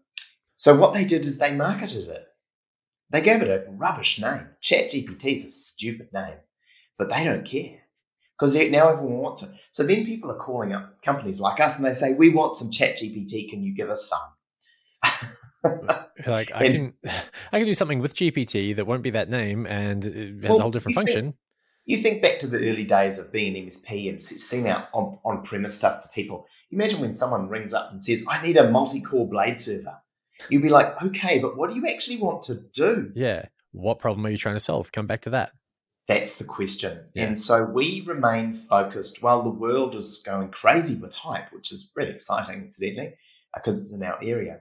so 0.56 0.76
what 0.76 0.94
they 0.94 1.04
did 1.04 1.24
is 1.26 1.38
they 1.38 1.54
marketed 1.54 2.08
it. 2.08 2.26
They 3.10 3.22
gave 3.22 3.42
it 3.42 3.50
a 3.50 3.70
rubbish 3.70 4.20
name. 4.20 4.46
ChatGPT 4.62 5.36
is 5.36 5.44
a 5.44 5.48
stupid 5.48 6.08
name, 6.12 6.36
but 6.96 7.08
they 7.08 7.24
don't 7.24 7.48
care 7.48 7.80
because 8.38 8.54
now 8.54 8.90
everyone 8.90 9.18
wants 9.18 9.42
it. 9.42 9.50
So 9.72 9.84
then 9.84 10.04
people 10.04 10.30
are 10.30 10.38
calling 10.38 10.72
up 10.72 11.02
companies 11.02 11.40
like 11.40 11.60
us 11.60 11.76
and 11.76 11.84
they 11.84 11.94
say, 11.94 12.12
"We 12.12 12.30
want 12.30 12.56
some 12.56 12.70
ChatGPT. 12.70 13.50
Can 13.50 13.62
you 13.64 13.74
give 13.74 13.90
us 13.90 14.08
some?" 14.08 14.20
like 16.26 16.52
I 16.54 16.64
and, 16.64 16.72
can, 16.72 16.94
I 17.52 17.58
can 17.58 17.66
do 17.66 17.74
something 17.74 18.00
with 18.00 18.14
GPT 18.14 18.76
that 18.76 18.86
won't 18.86 19.02
be 19.02 19.10
that 19.10 19.28
name 19.28 19.66
and 19.66 20.04
it 20.04 20.44
has 20.44 20.50
well, 20.50 20.58
a 20.58 20.62
whole 20.62 20.70
different 20.70 20.94
function. 20.94 21.34
You 21.90 22.02
think 22.02 22.22
back 22.22 22.40
to 22.40 22.46
the 22.46 22.70
early 22.70 22.84
days 22.84 23.18
of 23.18 23.32
being 23.32 23.56
an 23.56 23.66
MSP 23.66 24.08
and 24.08 24.22
seeing 24.22 24.68
out 24.68 24.88
on, 24.92 25.18
on 25.24 25.42
premise 25.44 25.76
stuff 25.76 26.02
for 26.02 26.08
people. 26.08 26.46
Imagine 26.70 27.00
when 27.00 27.14
someone 27.14 27.48
rings 27.48 27.74
up 27.74 27.90
and 27.90 28.02
says, 28.02 28.24
"I 28.28 28.46
need 28.46 28.56
a 28.56 28.70
multi-core 28.70 29.28
blade 29.28 29.58
server." 29.58 29.98
you'd 30.48 30.62
be 30.62 30.68
like, 30.68 31.02
okay, 31.02 31.38
but 31.38 31.56
what 31.56 31.70
do 31.70 31.76
you 31.76 31.88
actually 31.88 32.18
want 32.18 32.44
to 32.44 32.54
do? 32.54 33.12
Yeah. 33.14 33.46
What 33.72 33.98
problem 33.98 34.26
are 34.26 34.30
you 34.30 34.38
trying 34.38 34.56
to 34.56 34.60
solve? 34.60 34.90
Come 34.92 35.06
back 35.06 35.22
to 35.22 35.30
that. 35.30 35.52
That's 36.08 36.36
the 36.36 36.44
question. 36.44 37.04
Yeah. 37.14 37.26
And 37.26 37.38
so 37.38 37.64
we 37.64 38.02
remain 38.06 38.66
focused 38.68 39.22
while 39.22 39.42
the 39.42 39.50
world 39.50 39.94
is 39.94 40.22
going 40.24 40.48
crazy 40.48 40.94
with 40.94 41.12
hype, 41.12 41.52
which 41.52 41.70
is 41.70 41.92
really 41.94 42.12
exciting, 42.12 42.72
incidentally, 42.78 43.14
because 43.54 43.82
it's 43.82 43.92
in 43.92 44.02
our 44.02 44.18
area. 44.22 44.60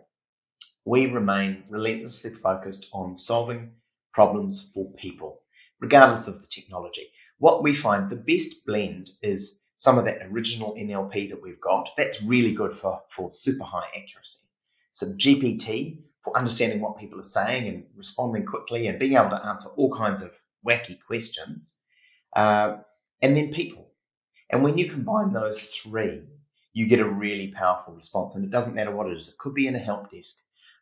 We 0.85 1.07
remain 1.07 1.63
relentlessly 1.69 2.31
focused 2.31 2.87
on 2.93 3.17
solving 3.17 3.71
problems 4.13 4.69
for 4.73 4.91
people, 4.93 5.41
regardless 5.79 6.27
of 6.27 6.41
the 6.41 6.47
technology. 6.47 7.09
What 7.39 7.63
we 7.63 7.75
find 7.75 8.09
the 8.09 8.15
best 8.15 8.65
blend 8.65 9.09
is 9.21 9.61
some 9.75 9.97
of 9.97 10.05
that 10.05 10.21
original 10.29 10.75
NLP 10.75 11.29
that 11.29 11.41
we've 11.41 11.59
got. 11.59 11.89
That's 11.97 12.21
really 12.21 12.53
good 12.53 12.77
for, 12.77 13.01
for 13.15 13.31
super 13.31 13.63
high 13.63 13.87
accuracy 13.95 14.49
some 14.99 15.17
GPT 15.17 15.99
for 16.23 16.37
understanding 16.37 16.81
what 16.81 16.99
people 16.99 17.19
are 17.19 17.23
saying 17.23 17.67
and 17.67 17.85
responding 17.95 18.45
quickly 18.45 18.87
and 18.87 18.99
being 18.99 19.13
able 19.13 19.29
to 19.29 19.45
answer 19.45 19.69
all 19.77 19.95
kinds 19.95 20.21
of 20.21 20.31
wacky 20.69 20.97
questions. 21.07 21.75
Uh, 22.35 22.77
and 23.21 23.35
then 23.35 23.53
people. 23.53 23.87
And 24.49 24.63
when 24.63 24.77
you 24.77 24.89
combine 24.89 25.31
those 25.31 25.61
three, 25.61 26.23
you 26.73 26.87
get 26.87 26.99
a 26.99 27.09
really 27.09 27.51
powerful 27.51 27.93
response. 27.93 28.35
And 28.35 28.43
it 28.43 28.51
doesn't 28.51 28.75
matter 28.75 28.95
what 28.95 29.07
it 29.07 29.17
is. 29.17 29.29
It 29.29 29.37
could 29.37 29.53
be 29.53 29.67
in 29.67 29.75
a 29.75 29.79
help 29.79 30.11
desk, 30.11 30.35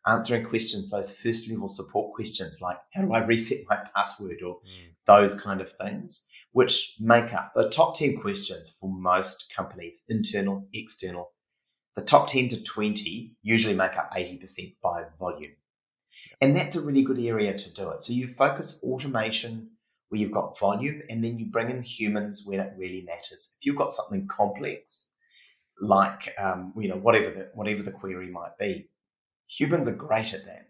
answering 0.06 0.46
questions, 0.46 0.89
those 0.89 1.12
first 1.12 1.48
level 1.50 1.67
support 1.67 2.15
questions 2.15 2.60
like, 2.60 2.78
how 2.93 3.04
do 3.04 3.13
I 3.13 3.20
reset 3.20 3.65
my 3.70 3.78
password 3.96 4.41
or 4.41 4.56
mm. 4.56 4.93
those 5.06 5.39
kind 5.39 5.62
of 5.62 5.70
things, 5.80 6.24
which 6.52 6.96
make 7.00 7.34
up 7.34 7.52
the 7.56 7.70
top 7.70 7.96
10 7.96 8.20
questions 8.22 8.74
for 8.80 8.90
most 8.90 9.52
companies, 9.56 10.02
internal, 10.10 10.68
external, 10.74 11.32
the 11.96 12.04
top 12.04 12.30
10 12.30 12.50
to 12.50 12.64
20 12.64 13.36
usually 13.42 13.74
make 13.74 13.98
up 13.98 14.14
80% 14.14 14.76
by 14.84 15.06
volume. 15.20 15.54
And 16.40 16.56
that's 16.56 16.76
a 16.76 16.82
really 16.82 17.04
good 17.04 17.20
area 17.20 17.58
to 17.58 17.74
do 17.74 17.90
it. 17.90 18.04
So 18.04 18.14
you 18.14 18.36
focus 18.38 18.82
automation 18.84 19.72
where 20.10 20.22
you've 20.22 20.32
got 20.32 20.60
volume 20.60 21.02
and 21.10 21.24
then 21.24 21.40
you 21.40 21.48
bring 21.48 21.70
in 21.70 21.82
humans 21.82 22.44
when 22.46 22.60
it 22.60 22.74
really 22.78 23.02
matters. 23.02 23.56
If 23.60 23.66
you've 23.66 23.78
got 23.78 23.94
something 23.94 24.28
complex, 24.28 25.10
like 25.82 26.34
um, 26.38 26.74
you 26.78 26.90
know 26.90 26.98
whatever 26.98 27.32
the 27.32 27.50
whatever 27.54 27.84
the 27.84 27.92
query 27.92 28.30
might 28.30 28.58
be, 28.60 28.90
humans 29.48 29.88
are 29.88 29.94
great 29.94 30.34
at 30.34 30.46
that. 30.46 30.70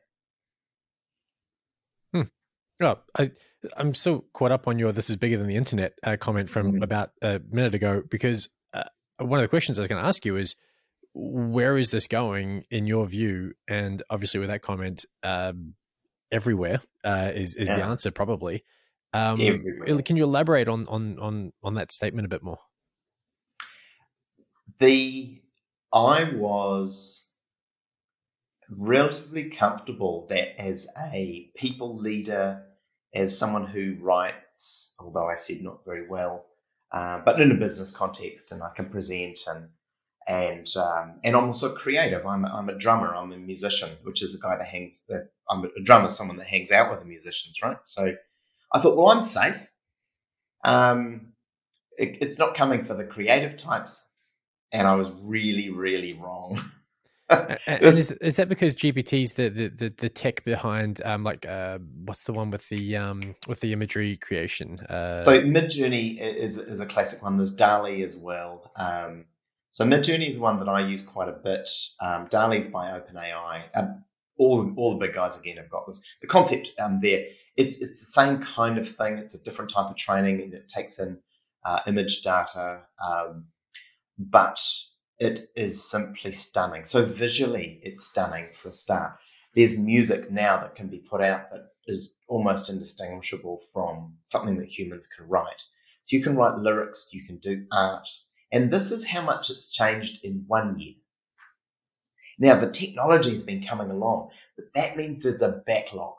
Oh, 2.79 2.99
I, 3.17 3.31
I'm 3.75 3.93
so 3.93 4.25
caught 4.33 4.51
up 4.51 4.67
on 4.67 4.77
your 4.77 4.91
"this 4.91 5.09
is 5.09 5.15
bigger 5.15 5.37
than 5.37 5.47
the 5.47 5.55
internet" 5.55 5.93
uh, 6.03 6.17
comment 6.17 6.49
from 6.49 6.73
mm-hmm. 6.73 6.83
about 6.83 7.11
a 7.21 7.41
minute 7.49 7.73
ago 7.75 8.03
because 8.07 8.49
uh, 8.73 8.83
one 9.19 9.39
of 9.39 9.43
the 9.43 9.49
questions 9.49 9.77
I 9.77 9.81
was 9.81 9.87
going 9.87 10.01
to 10.01 10.07
ask 10.07 10.25
you 10.25 10.37
is 10.37 10.55
where 11.13 11.77
is 11.77 11.89
this 11.91 12.07
going 12.07 12.65
in 12.69 12.85
your 12.85 13.07
view? 13.07 13.53
And 13.67 14.01
obviously, 14.09 14.39
with 14.39 14.49
that 14.49 14.61
comment, 14.61 15.05
um, 15.23 15.73
everywhere 16.31 16.81
uh, 17.03 17.31
is 17.33 17.55
is 17.55 17.69
yeah. 17.69 17.77
the 17.77 17.83
answer 17.83 18.11
probably. 18.11 18.63
Um, 19.13 19.37
can 20.03 20.17
you 20.17 20.23
elaborate 20.23 20.67
on 20.67 20.85
on 20.87 21.17
on 21.19 21.53
on 21.63 21.75
that 21.75 21.91
statement 21.91 22.25
a 22.25 22.29
bit 22.29 22.43
more? 22.43 22.59
The 24.79 25.41
I 25.91 26.25
was 26.35 27.27
relatively 28.69 29.49
comfortable 29.49 30.27
that 30.29 30.59
as 30.61 30.87
a 31.11 31.49
people 31.55 31.97
leader, 31.97 32.63
as 33.17 33.37
someone 33.39 33.67
who 33.67 33.97
writes, 34.01 34.93
although 34.99 35.27
I 35.27 35.35
said 35.35 35.61
not 35.63 35.85
very 35.85 36.07
well, 36.09 36.45
uh, 36.93 37.19
but 37.25 37.41
in 37.41 37.51
a 37.51 37.55
business 37.55 37.91
context, 37.91 38.53
and 38.53 38.63
I 38.63 38.71
can 38.75 38.91
present 38.91 39.39
and 39.47 39.69
and 40.27 40.67
um, 40.77 41.19
and 41.23 41.35
I'm 41.35 41.45
also 41.45 41.75
creative. 41.75 42.25
I'm 42.27 42.45
a, 42.45 42.49
I'm 42.49 42.69
a 42.69 42.77
drummer. 42.79 43.15
I'm 43.15 43.33
a 43.33 43.37
musician, 43.37 43.91
which 44.03 44.23
is 44.23 44.35
a 44.35 44.39
guy 44.39 44.57
that 44.57 44.67
hangs. 44.67 45.09
I'm 45.49 45.65
a 45.65 45.83
drummer, 45.83 46.09
someone 46.09 46.37
that 46.37 46.47
hangs 46.47 46.71
out 46.71 46.91
with 46.91 47.01
the 47.01 47.05
musicians, 47.07 47.57
right? 47.63 47.77
So 47.85 48.13
I 48.73 48.81
thought, 48.81 48.97
well, 48.97 49.09
I'm 49.09 49.23
safe. 49.23 49.57
Um, 50.65 51.33
it, 51.97 52.19
it's 52.21 52.39
not 52.39 52.55
coming 52.55 52.85
for 52.85 52.95
the 52.95 53.05
creative 53.05 53.57
types. 53.57 54.03
and 54.73 54.87
I 54.87 54.95
was 54.95 55.09
really, 55.23 55.71
really 55.71 56.13
wrong. 56.15 56.61
and, 57.29 57.83
is, 57.83 58.11
is 58.11 58.37
that 58.37 58.47
because 58.47 58.75
GPT 58.75 59.23
is 59.23 59.33
the, 59.33 59.49
the, 59.49 59.67
the, 59.67 59.93
the, 59.97 60.09
tech 60.09 60.45
behind 60.45 61.01
um 61.03 61.23
like 61.25 61.45
uh 61.45 61.77
what's 62.05 62.21
the 62.21 62.31
one 62.31 62.51
with 62.51 62.67
the 62.69 62.95
um 62.95 63.35
with 63.47 63.59
the 63.59 63.73
imagery 63.73 64.15
creation? 64.17 64.79
Uh, 64.79 65.23
so 65.23 65.41
Midjourney 65.41 66.19
is 66.19 66.57
is 66.57 66.79
a 66.79 66.85
classic 66.85 67.21
one. 67.21 67.37
There's 67.37 67.53
DALL-E 67.53 68.01
as 68.01 68.15
well. 68.15 68.71
Um, 68.77 69.25
so 69.73 69.83
Midjourney 69.83 70.29
is 70.29 70.39
one 70.39 70.59
that 70.59 70.69
I 70.69 70.87
use 70.87 71.03
quite 71.03 71.27
a 71.27 71.33
bit. 71.33 71.69
Um, 72.01 72.27
DALL-E's 72.29 72.67
by 72.67 72.97
OpenAI. 72.97 73.63
Um, 73.75 74.05
all 74.37 74.73
all 74.77 74.97
the 74.97 75.05
big 75.05 75.15
guys 75.15 75.37
again 75.37 75.57
have 75.57 75.69
got 75.69 75.85
this. 75.87 76.01
The 76.21 76.27
concept 76.27 76.69
um, 76.79 76.99
there, 77.01 77.25
it's 77.57 77.77
it's 77.77 77.99
the 77.99 78.11
same 78.11 78.41
kind 78.41 78.77
of 78.77 78.95
thing. 78.95 79.17
It's 79.17 79.33
a 79.33 79.39
different 79.39 79.71
type 79.71 79.89
of 79.89 79.97
training, 79.97 80.41
and 80.41 80.53
it 80.53 80.69
takes 80.69 80.99
in 80.99 81.17
uh, 81.65 81.79
image 81.87 82.21
data, 82.21 82.83
um, 83.05 83.45
but 84.17 84.59
it 85.19 85.49
is 85.55 85.89
simply 85.89 86.33
stunning. 86.33 86.85
So 86.85 87.05
visually, 87.05 87.79
it's 87.83 88.05
stunning 88.05 88.49
for 88.61 88.69
a 88.69 88.73
start. 88.73 89.17
There's 89.55 89.77
music 89.77 90.31
now 90.31 90.61
that 90.61 90.75
can 90.75 90.87
be 90.89 90.99
put 90.99 91.21
out 91.21 91.49
that 91.51 91.71
is 91.87 92.13
almost 92.27 92.69
indistinguishable 92.69 93.61
from 93.73 94.17
something 94.25 94.57
that 94.57 94.67
humans 94.67 95.07
can 95.07 95.27
write. 95.27 95.61
So 96.03 96.17
you 96.17 96.23
can 96.23 96.35
write 96.35 96.59
lyrics, 96.59 97.09
you 97.11 97.25
can 97.25 97.37
do 97.37 97.65
art, 97.71 98.07
and 98.51 98.71
this 98.71 98.91
is 98.91 99.05
how 99.05 99.21
much 99.21 99.49
it's 99.49 99.71
changed 99.71 100.23
in 100.23 100.45
one 100.47 100.79
year. 100.79 100.95
Now, 102.39 102.59
the 102.59 102.71
technology 102.71 103.31
has 103.31 103.41
been 103.41 103.65
coming 103.65 103.89
along, 103.89 104.29
but 104.55 104.65
that 104.75 104.95
means 104.95 105.23
there's 105.23 105.41
a 105.41 105.63
backlog. 105.65 106.13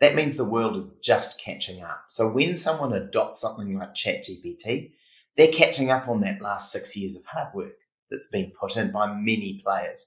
That 0.00 0.14
means 0.14 0.36
the 0.36 0.44
world 0.44 0.76
is 0.76 0.90
just 1.04 1.40
catching 1.40 1.82
up. 1.82 2.04
So 2.08 2.32
when 2.32 2.56
someone 2.56 2.94
adopts 2.94 3.40
something 3.40 3.78
like 3.78 3.94
ChatGPT, 3.94 4.92
they're 5.36 5.52
catching 5.52 5.90
up 5.90 6.08
on 6.08 6.22
that 6.22 6.40
last 6.40 6.72
six 6.72 6.96
years 6.96 7.14
of 7.14 7.24
hard 7.26 7.54
work 7.54 7.74
that's 8.10 8.28
been 8.28 8.52
put 8.58 8.76
in 8.76 8.92
by 8.92 9.06
many 9.12 9.60
players. 9.64 10.06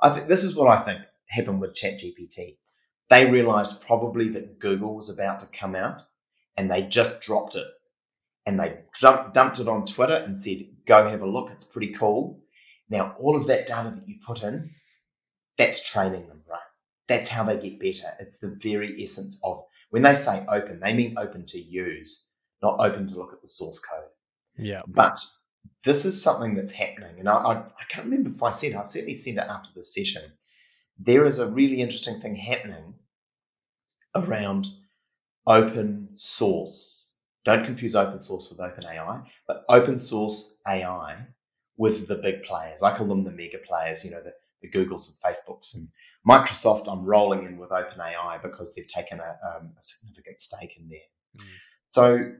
I 0.00 0.14
think 0.14 0.28
this 0.28 0.44
is 0.44 0.54
what 0.54 0.68
I 0.68 0.84
think 0.84 1.00
happened 1.28 1.60
with 1.60 1.76
ChatGPT. 1.76 2.56
They 3.10 3.30
realized 3.30 3.82
probably 3.82 4.30
that 4.30 4.58
Google 4.58 4.94
was 4.94 5.10
about 5.10 5.40
to 5.40 5.58
come 5.58 5.74
out 5.74 6.00
and 6.56 6.70
they 6.70 6.82
just 6.82 7.20
dropped 7.20 7.54
it. 7.54 7.66
And 8.46 8.60
they 8.60 8.80
dumped 9.00 9.58
it 9.58 9.68
on 9.68 9.86
Twitter 9.86 10.16
and 10.16 10.38
said, 10.38 10.66
go 10.86 11.08
have 11.08 11.22
a 11.22 11.26
look. 11.26 11.50
It's 11.50 11.64
pretty 11.64 11.94
cool. 11.94 12.42
Now, 12.90 13.16
all 13.18 13.36
of 13.36 13.46
that 13.46 13.66
data 13.66 13.94
that 13.94 14.06
you 14.08 14.16
put 14.26 14.42
in, 14.42 14.70
that's 15.56 15.82
training 15.82 16.28
them, 16.28 16.42
right? 16.48 16.60
That's 17.08 17.28
how 17.30 17.44
they 17.44 17.56
get 17.56 17.80
better. 17.80 18.12
It's 18.20 18.36
the 18.38 18.58
very 18.62 19.02
essence 19.02 19.40
of 19.42 19.64
when 19.90 20.02
they 20.02 20.16
say 20.16 20.44
open, 20.46 20.80
they 20.80 20.92
mean 20.92 21.16
open 21.16 21.46
to 21.46 21.58
use, 21.58 22.26
not 22.62 22.80
open 22.80 23.08
to 23.08 23.14
look 23.14 23.32
at 23.32 23.40
the 23.40 23.48
source 23.48 23.78
code. 23.78 24.08
Yeah. 24.58 24.82
But 24.86 25.18
this 25.84 26.04
is 26.04 26.22
something 26.22 26.54
that's 26.54 26.72
happening. 26.72 27.18
And 27.18 27.28
I, 27.28 27.34
I, 27.34 27.52
I 27.58 27.84
can't 27.90 28.06
remember 28.06 28.30
if 28.30 28.42
I 28.42 28.52
said, 28.52 28.74
I 28.74 28.84
certainly 28.84 29.14
said 29.14 29.34
it 29.34 29.38
after 29.38 29.70
the 29.74 29.84
session. 29.84 30.22
There 30.98 31.26
is 31.26 31.38
a 31.38 31.48
really 31.50 31.80
interesting 31.80 32.20
thing 32.20 32.36
happening 32.36 32.94
around 34.14 34.66
open 35.46 36.10
source. 36.14 37.06
Don't 37.44 37.66
confuse 37.66 37.94
open 37.94 38.22
source 38.22 38.48
with 38.50 38.60
open 38.60 38.84
AI, 38.84 39.20
but 39.46 39.64
open 39.68 39.98
source 39.98 40.56
AI 40.66 41.18
with 41.76 42.08
the 42.08 42.14
big 42.16 42.44
players. 42.44 42.82
I 42.82 42.96
call 42.96 43.06
them 43.06 43.24
the 43.24 43.30
mega 43.30 43.58
players, 43.58 44.04
you 44.04 44.12
know, 44.12 44.22
the, 44.22 44.32
the 44.62 44.70
Googles 44.70 45.08
and 45.08 45.16
Facebooks 45.34 45.74
and 45.74 45.88
Microsoft. 46.26 46.90
I'm 46.90 47.04
rolling 47.04 47.44
in 47.44 47.58
with 47.58 47.70
OpenAI 47.70 48.40
because 48.42 48.74
they've 48.74 48.88
taken 48.88 49.20
a, 49.20 49.38
um, 49.46 49.72
a 49.78 49.82
significant 49.82 50.40
stake 50.40 50.78
in 50.78 50.88
there. 50.88 50.98
Mm. 51.36 51.48
So 51.90 52.32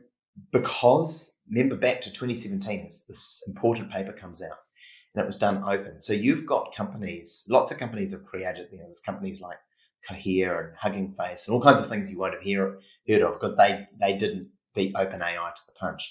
because 0.52 1.30
remember 1.48 1.76
back 1.76 2.02
to 2.02 2.10
2017, 2.10 2.88
this, 3.08 3.42
important 3.46 3.90
paper 3.90 4.12
comes 4.12 4.42
out 4.42 4.58
and 5.14 5.22
it 5.22 5.26
was 5.26 5.38
done 5.38 5.64
open. 5.64 6.00
So 6.00 6.12
you've 6.12 6.46
got 6.46 6.74
companies, 6.74 7.44
lots 7.48 7.70
of 7.70 7.78
companies 7.78 8.12
have 8.12 8.24
created, 8.24 8.68
you 8.72 8.78
know, 8.78 8.84
there's 8.86 9.00
companies 9.00 9.40
like 9.40 9.58
Cohere 10.08 10.60
and 10.60 10.76
Hugging 10.76 11.14
Face 11.18 11.46
and 11.46 11.54
all 11.54 11.62
kinds 11.62 11.80
of 11.80 11.88
things 11.88 12.10
you 12.10 12.18
won't 12.18 12.34
have 12.34 12.42
hear, 12.42 12.78
heard 13.08 13.22
of 13.22 13.40
because 13.40 13.56
they, 13.56 13.86
they 14.00 14.18
didn't 14.18 14.50
beat 14.74 14.94
OpenAI 14.94 15.54
to 15.54 15.62
the 15.66 15.78
punch. 15.78 16.02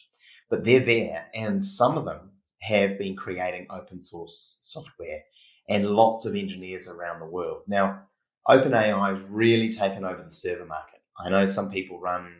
But 0.50 0.64
they're 0.64 0.86
there 0.86 1.26
and 1.34 1.66
some 1.66 1.98
of 1.98 2.06
them 2.06 2.32
have 2.62 2.98
been 2.98 3.16
creating 3.16 3.68
open 3.70 4.00
source 4.00 4.60
software 4.64 5.22
and 5.68 5.86
lots 5.86 6.26
of 6.26 6.36
engineers 6.36 6.88
around 6.88 7.20
the 7.20 7.26
world. 7.26 7.64
Now, 7.68 8.04
OpenAI 8.48 9.16
has 9.16 9.30
really 9.30 9.72
taken 9.72 10.04
over 10.04 10.24
the 10.24 10.34
server 10.34 10.66
market. 10.66 11.02
I 11.18 11.30
know 11.30 11.46
some 11.46 11.72
people 11.72 12.00
run 12.00 12.34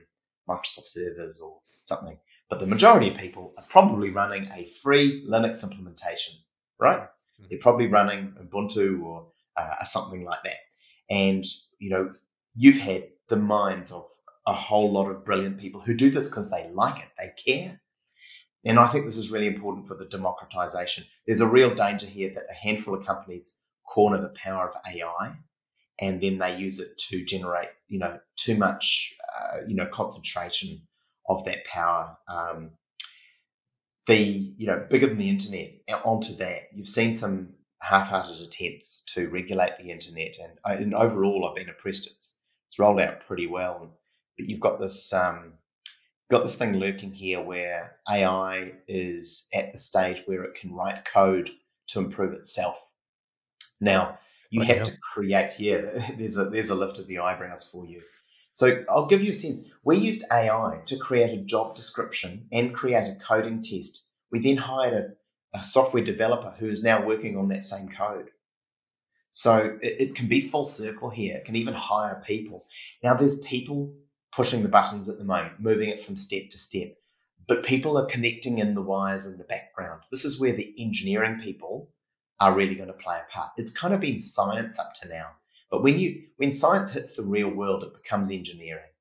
Microsoft 0.48 0.88
servers 0.88 1.40
or 1.42 1.60
something, 1.84 2.18
but 2.54 2.60
the 2.60 2.68
majority 2.68 3.10
of 3.10 3.18
people 3.18 3.52
are 3.58 3.64
probably 3.68 4.12
running 4.12 4.46
a 4.52 4.72
free 4.84 5.26
Linux 5.28 5.64
implementation, 5.64 6.36
right? 6.80 7.00
Mm-hmm. 7.00 7.46
They're 7.50 7.58
probably 7.60 7.88
running 7.88 8.36
Ubuntu 8.40 9.02
or 9.02 9.30
uh, 9.58 9.84
something 9.86 10.24
like 10.24 10.44
that. 10.44 10.58
And, 11.10 11.44
you 11.80 11.90
know, 11.90 12.14
you've 12.54 12.78
had 12.78 13.06
the 13.28 13.38
minds 13.38 13.92
of 13.92 14.06
a 14.46 14.54
whole 14.54 14.92
lot 14.94 15.10
of 15.10 15.26
brilliant 15.26 15.58
people 15.58 15.82
who 15.82 15.98
do 15.98 16.12
this 16.12 16.28
because 16.28 16.52
they 16.52 16.70
like 16.72 17.00
it, 17.00 17.10
they 17.18 17.34
care. 17.44 17.82
And 18.64 18.78
I 18.78 18.92
think 18.92 19.06
this 19.06 19.18
is 19.18 19.32
really 19.32 19.48
important 19.48 19.88
for 19.88 19.96
the 19.96 20.06
democratization. 20.06 21.06
There's 21.26 21.42
a 21.42 21.48
real 21.48 21.74
danger 21.74 22.06
here 22.06 22.36
that 22.36 22.46
a 22.52 22.54
handful 22.54 22.94
of 22.94 23.04
companies 23.04 23.58
corner 23.84 24.22
the 24.22 24.32
power 24.36 24.70
of 24.70 24.76
AI 24.86 25.38
and 26.00 26.22
then 26.22 26.38
they 26.38 26.58
use 26.58 26.80
it 26.80 27.00
to 27.10 27.26
generate, 27.26 27.70
you 27.88 27.98
know, 27.98 28.20
too 28.36 28.56
much, 28.56 29.12
uh, 29.36 29.62
you 29.68 29.76
know, 29.76 29.90
concentration 29.92 30.84
of 31.28 31.46
that 31.46 31.66
power. 31.66 32.18
Um, 32.28 32.72
the, 34.08 34.16
you 34.16 34.68
know, 34.68 34.86
bigger 34.90 35.08
than 35.08 35.18
the 35.18 35.30
internet 35.30 35.72
onto 36.04 36.36
that, 36.38 36.70
you've 36.74 36.90
seen 36.90 37.16
some 37.16 37.50
half-hearted 37.80 38.40
attempts 38.40 39.04
to 39.14 39.28
regulate 39.30 39.78
the 39.78 39.92
internet 39.92 40.36
and, 40.42 40.54
uh, 40.66 40.82
and 40.82 40.94
overall 40.94 41.48
I've 41.48 41.56
been 41.56 41.70
impressed. 41.70 42.08
It's, 42.08 42.34
it's 42.70 42.80
rolled 42.80 43.00
out 43.00 43.28
pretty 43.28 43.48
well, 43.48 43.98
but 44.38 44.50
you've 44.50 44.60
got 44.60 44.80
this, 44.80 45.14
um, 45.14 45.54
got 46.32 46.44
this 46.44 46.56
thing 46.56 46.74
lurking 46.74 47.12
here 47.14 47.42
where 47.42 47.98
AI 48.10 48.74
is 48.88 49.46
at 49.54 49.72
the 49.74 49.80
stage 49.80 50.24
where 50.26 50.44
it 50.44 50.56
can 50.56 50.74
write 50.74 51.06
code 51.06 51.50
to 51.90 52.00
improve 52.00 52.34
itself. 52.34 52.76
Now, 53.80 54.20
you 54.50 54.62
have 54.64 54.84
to 54.84 54.98
create, 55.14 55.60
yeah, 55.60 56.12
there's 56.18 56.38
a, 56.38 56.46
there's 56.46 56.70
a 56.70 56.76
lift 56.76 57.00
of 57.00 57.08
the 57.08 57.20
eyebrows 57.20 57.70
for 57.72 57.86
you. 57.86 58.02
So 58.54 58.84
I'll 58.90 59.08
give 59.08 59.22
you 59.22 59.32
a 59.32 59.36
sense. 59.36 59.62
We 59.84 59.98
used 59.98 60.24
AI 60.32 60.82
to 60.86 60.98
create 60.98 61.38
a 61.38 61.44
job 61.44 61.76
description 61.76 62.48
and 62.52 62.74
create 62.74 63.08
a 63.08 63.18
coding 63.28 63.64
test. 63.64 64.04
We 64.32 64.40
then 64.40 64.58
hired 64.58 65.16
a, 65.54 65.60
a 65.60 65.64
software 65.64 66.04
developer 66.04 66.56
who 66.60 66.70
is 66.70 66.84
now 66.84 67.06
working 67.06 67.38
on 67.38 67.50
that 67.50 67.66
same 67.66 67.90
code. 67.90 68.30
So 69.32 69.78
it, 69.82 69.96
it 70.00 70.16
can 70.16 70.30
be 70.30 70.50
full 70.50 70.66
circle 70.66 71.10
here. 71.10 71.38
It 71.38 71.46
can 71.46 71.56
even 71.56 71.74
hire 71.74 72.24
people. 72.26 72.66
Now 73.04 73.16
there's 73.16 73.40
people 73.40 73.94
pushing 74.36 74.64
the 74.64 74.70
buttons 74.70 75.10
at 75.10 75.18
the 75.18 75.24
moment, 75.24 75.60
moving 75.60 75.90
it 75.90 76.06
from 76.06 76.18
step 76.18 76.52
to 76.52 76.60
step. 76.60 76.96
But 77.48 77.66
people 77.66 77.98
are 77.98 78.06
connecting 78.06 78.60
in 78.60 78.74
the 78.74 78.82
wires 78.82 79.26
in 79.26 79.38
the 79.38 79.44
background. 79.44 80.02
This 80.12 80.26
is 80.26 80.40
where 80.40 80.56
the 80.56 80.74
engineering 80.80 81.42
people 81.44 81.90
are 82.40 82.56
really 82.56 82.76
going 82.76 82.88
to 82.88 82.94
play 82.94 83.18
a 83.18 83.32
part. 83.32 83.52
It's 83.58 83.72
kind 83.72 83.94
of 83.94 84.00
been 84.00 84.22
science 84.22 84.80
up 84.80 84.94
to 85.02 85.10
now. 85.10 85.32
But 85.74 85.82
when 85.82 85.98
you 85.98 86.26
when 86.38 86.54
science 86.54 86.92
hits 86.92 87.16
the 87.16 87.24
real 87.24 87.50
world, 87.50 87.84
it 87.84 87.96
becomes 87.96 88.30
engineering. 88.30 88.92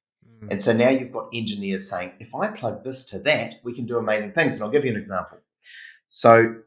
Mm. 0.42 0.52
And 0.52 0.62
so 0.62 0.72
now 0.72 0.88
you've 0.88 1.12
got 1.12 1.28
engineers 1.34 1.90
saying, 1.90 2.12
if 2.18 2.34
I 2.34 2.56
plug 2.56 2.82
this 2.82 3.04
to 3.10 3.18
that, 3.18 3.56
we 3.62 3.74
can 3.74 3.84
do 3.84 3.98
amazing 3.98 4.32
things. 4.32 4.54
And 4.54 4.62
I'll 4.62 4.70
give 4.70 4.86
you 4.86 4.92
an 4.92 4.96
example. 4.96 5.36
So 6.08 6.62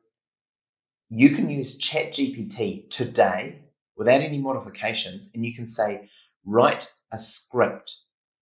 you 1.09 1.31
can 1.31 1.49
use 1.49 1.79
ChatGPT 1.79 2.91
today 2.91 3.63
without 3.97 4.21
any 4.21 4.37
modifications, 4.37 5.31
and 5.33 5.43
you 5.43 5.55
can 5.55 5.67
say, 5.67 6.07
write 6.45 6.87
a 7.11 7.17
script 7.17 7.91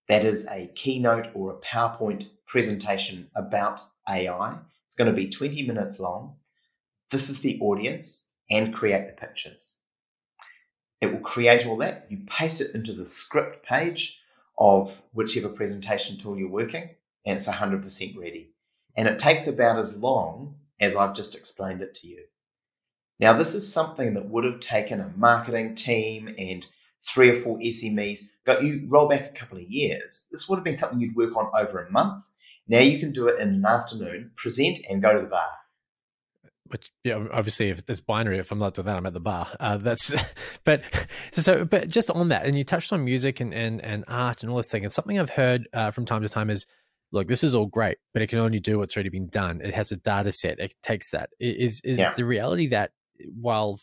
that 0.09 0.25
is 0.25 0.45
a 0.47 0.69
keynote 0.75 1.27
or 1.33 1.51
a 1.51 1.61
PowerPoint 1.61 2.25
presentation 2.45 3.29
about 3.37 3.79
AI. 4.09 4.57
It's 4.87 4.97
going 4.97 5.09
to 5.09 5.15
be 5.15 5.29
20 5.29 5.65
minutes 5.65 5.97
long. 5.97 6.35
This 7.09 7.29
is 7.29 7.39
the 7.39 7.57
audience 7.61 8.27
and 8.49 8.73
create 8.75 9.07
the 9.07 9.13
pictures. 9.13 9.77
It 11.03 11.11
will 11.11 11.19
create 11.19 11.67
all 11.67 11.75
that. 11.79 12.07
You 12.09 12.19
paste 12.25 12.61
it 12.61 12.73
into 12.75 12.93
the 12.93 13.05
script 13.05 13.65
page 13.65 14.17
of 14.57 14.93
whichever 15.11 15.49
presentation 15.49 16.17
tool 16.17 16.37
you're 16.37 16.47
working, 16.47 16.91
and 17.25 17.37
it's 17.37 17.45
100% 17.45 18.17
ready. 18.17 18.53
And 18.95 19.09
it 19.09 19.19
takes 19.19 19.47
about 19.47 19.79
as 19.79 19.97
long 19.97 20.55
as 20.79 20.95
I've 20.95 21.13
just 21.13 21.35
explained 21.35 21.81
it 21.81 21.95
to 21.95 22.07
you. 22.07 22.23
Now, 23.19 23.37
this 23.37 23.53
is 23.53 23.73
something 23.73 24.13
that 24.13 24.29
would 24.29 24.45
have 24.45 24.61
taken 24.61 25.01
a 25.01 25.11
marketing 25.17 25.75
team 25.75 26.33
and 26.37 26.65
three 27.13 27.31
or 27.31 27.41
four 27.43 27.57
SMEs, 27.57 28.21
but 28.45 28.63
you 28.63 28.85
roll 28.87 29.09
back 29.09 29.29
a 29.29 29.37
couple 29.37 29.57
of 29.57 29.69
years. 29.69 30.25
This 30.31 30.47
would 30.47 30.55
have 30.55 30.63
been 30.63 30.77
something 30.77 31.01
you'd 31.01 31.17
work 31.17 31.35
on 31.35 31.51
over 31.53 31.83
a 31.83 31.91
month. 31.91 32.23
Now 32.65 32.79
you 32.79 33.01
can 33.01 33.11
do 33.11 33.27
it 33.27 33.41
in 33.41 33.49
an 33.49 33.65
afternoon, 33.65 34.31
present, 34.37 34.85
and 34.89 35.01
go 35.01 35.13
to 35.13 35.19
the 35.19 35.27
bar 35.27 35.51
which 36.67 36.91
yeah, 37.03 37.25
obviously 37.31 37.69
if 37.69 37.87
it's 37.87 37.99
binary, 37.99 38.39
if 38.39 38.51
I'm 38.51 38.59
not 38.59 38.73
doing 38.73 38.85
that, 38.85 38.97
I'm 38.97 39.05
at 39.05 39.13
the 39.13 39.19
bar. 39.19 39.47
Uh, 39.59 39.77
that's, 39.77 40.13
but 40.63 40.83
so, 41.31 41.65
but 41.65 41.89
just 41.89 42.09
on 42.11 42.29
that, 42.29 42.45
and 42.45 42.57
you 42.57 42.63
touched 42.63 42.93
on 42.93 43.03
music 43.03 43.39
and 43.39 43.53
and 43.53 43.83
and 43.83 44.05
art 44.07 44.43
and 44.43 44.49
all 44.49 44.57
this 44.57 44.67
thing. 44.67 44.83
And 44.83 44.91
something 44.91 45.19
I've 45.19 45.29
heard 45.29 45.67
uh, 45.73 45.91
from 45.91 46.05
time 46.05 46.21
to 46.21 46.29
time 46.29 46.49
is 46.49 46.65
look, 47.11 47.27
this 47.27 47.43
is 47.43 47.53
all 47.53 47.67
great, 47.67 47.97
but 48.11 48.21
it 48.21 48.27
can 48.27 48.39
only 48.39 48.59
do 48.59 48.79
what's 48.79 48.97
already 48.97 49.09
been 49.09 49.27
done. 49.27 49.61
It 49.63 49.73
has 49.73 49.91
a 49.91 49.97
data 49.97 50.31
set. 50.31 50.59
It 50.59 50.73
takes 50.81 51.11
that. 51.11 51.29
Is 51.39 51.79
is 51.83 51.99
yeah. 51.99 52.13
the 52.15 52.25
reality 52.25 52.67
that 52.67 52.91
while 53.39 53.79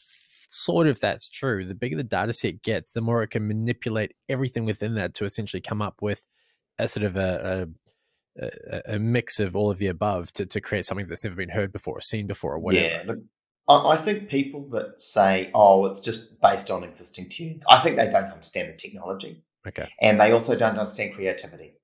sort 0.49 0.89
of 0.89 1.01
that's 1.01 1.31
true, 1.31 1.65
the 1.65 1.75
bigger 1.75 1.97
the 1.97 2.03
data 2.03 2.33
set 2.33 2.63
gets, 2.63 2.91
the 2.91 3.01
more 3.01 3.23
it 3.23 3.29
can 3.29 3.47
manipulate 3.47 4.15
everything 4.29 4.65
within 4.65 4.97
that 4.97 5.15
to 5.15 5.25
essentially 5.25 5.61
come 5.61 5.81
up 5.81 6.03
with 6.03 6.27
a 6.79 6.89
sort 6.89 7.05
of 7.05 7.17
a, 7.17 7.67
a, 7.69 7.90
a 8.87 8.99
mix 8.99 9.41
of 9.41 9.57
all 9.57 9.71
of 9.71 9.79
the 9.79 9.89
above 9.89 10.33
to, 10.35 10.47
to 10.47 10.61
create 10.61 10.85
something 10.85 11.07
that's 11.07 11.25
never 11.25 11.37
been 11.37 11.51
heard 11.51 11.73
before 11.73 11.99
or 11.99 12.01
seen 12.01 12.27
before 12.27 12.55
or 12.55 12.59
whatever. 12.59 12.85
Yeah, 12.87 13.03
look, 13.07 13.19
I 13.69 13.97
think 13.97 14.29
people 14.29 14.69
that 14.71 15.01
say, 15.01 15.51
"Oh, 15.55 15.87
it's 15.87 16.01
just 16.01 16.41
based 16.41 16.71
on 16.71 16.83
existing 16.85 17.31
tunes," 17.31 17.65
I 17.69 17.83
think 17.83 17.97
they 17.97 18.07
don't 18.07 18.31
understand 18.31 18.73
the 18.73 18.77
technology. 18.77 19.43
Okay. 19.67 19.89
And 20.01 20.21
they 20.21 20.33
also 20.33 20.57
don't 20.57 20.79
understand 20.79 21.15
creativity. 21.15 21.75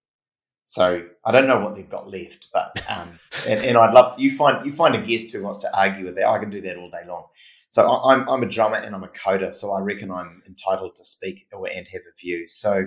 So 0.66 1.06
I 1.24 1.30
don't 1.30 1.46
know 1.46 1.60
what 1.60 1.76
they've 1.76 1.88
got 1.88 2.10
left, 2.10 2.46
but 2.52 2.82
um, 2.90 3.18
and, 3.46 3.60
and, 3.60 3.76
I'd 3.76 3.94
love 3.94 4.16
to, 4.16 4.22
you 4.22 4.36
find 4.36 4.66
you 4.66 4.74
find 4.74 4.94
a 4.94 5.06
guest 5.06 5.32
who 5.32 5.42
wants 5.42 5.60
to 5.60 5.76
argue 5.76 6.06
with 6.06 6.16
that. 6.16 6.26
I 6.26 6.38
can 6.38 6.50
do 6.50 6.60
that 6.62 6.76
all 6.76 6.90
day 6.90 7.06
long. 7.06 7.26
So 7.68 7.88
I'm 7.88 8.28
I'm 8.28 8.42
a 8.42 8.46
drummer 8.46 8.76
and 8.76 8.94
I'm 8.94 9.04
a 9.04 9.08
coder, 9.08 9.54
so 9.54 9.72
I 9.72 9.80
reckon 9.80 10.10
I'm 10.10 10.42
entitled 10.46 10.96
to 10.96 11.04
speak 11.04 11.46
and 11.52 11.86
have 11.92 12.02
a 12.02 12.20
view. 12.20 12.48
So 12.48 12.86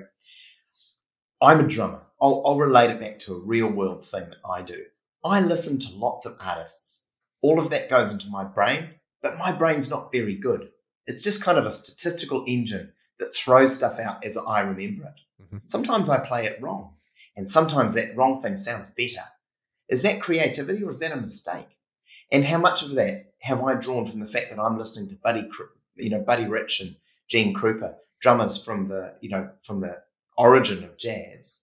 I'm 1.42 1.62
a 1.62 1.68
drummer. 1.68 2.02
I'll, 2.22 2.44
I'll 2.46 2.58
relate 2.58 2.90
it 2.90 3.00
back 3.00 3.20
to 3.22 3.36
a 3.36 3.40
real 3.40 3.70
world 3.70 4.06
thing 4.06 4.28
that 4.30 4.50
I 4.50 4.62
do. 4.62 4.84
I 5.24 5.40
listen 5.40 5.80
to 5.80 5.90
lots 5.92 6.26
of 6.26 6.38
artists. 6.40 7.04
All 7.42 7.60
of 7.60 7.70
that 7.70 7.90
goes 7.90 8.12
into 8.12 8.28
my 8.28 8.44
brain, 8.44 8.90
but 9.22 9.38
my 9.38 9.54
brain's 9.54 9.90
not 9.90 10.12
very 10.12 10.36
good. 10.36 10.70
It's 11.08 11.24
just 11.24 11.42
kind 11.42 11.58
of 11.58 11.66
a 11.66 11.72
statistical 11.72 12.44
engine 12.46 12.92
that 13.20 13.34
throws 13.34 13.76
stuff 13.76 14.00
out 14.00 14.26
as 14.26 14.36
I 14.36 14.62
remember 14.62 15.06
it. 15.06 15.44
Mm-hmm. 15.44 15.58
Sometimes 15.68 16.10
I 16.10 16.26
play 16.26 16.46
it 16.46 16.62
wrong. 16.62 16.94
And 17.38 17.50
sometimes 17.50 17.94
that 17.94 18.18
wrong 18.18 18.42
thing 18.42 18.58
sounds 18.58 18.90
better. 18.98 19.24
Is 19.88 20.02
that 20.02 20.22
creativity 20.22 20.84
or 20.84 20.92
is 20.92 21.00
that 21.00 21.14
a 21.14 21.22
mistake? 21.22 21.70
And 22.34 22.44
how 22.44 22.58
much 22.58 22.84
of 22.84 22.92
that 22.96 23.34
have 23.40 23.64
I 23.64 23.76
drawn 23.76 24.10
from 24.10 24.20
the 24.20 24.28
fact 24.28 24.48
that 24.50 24.60
I'm 24.62 24.78
listening 24.78 25.08
to 25.10 25.16
Buddy, 25.16 25.50
you 25.96 26.10
know, 26.10 26.20
Buddy 26.20 26.48
Rich 26.48 26.82
and 26.82 26.96
Gene 27.30 27.56
Krupa, 27.56 27.96
drummers 28.22 28.62
from 28.62 28.90
the, 28.90 29.14
you 29.22 29.30
know, 29.30 29.50
from 29.66 29.80
the 29.80 30.02
origin 30.40 30.84
of 30.84 30.98
jazz, 30.98 31.60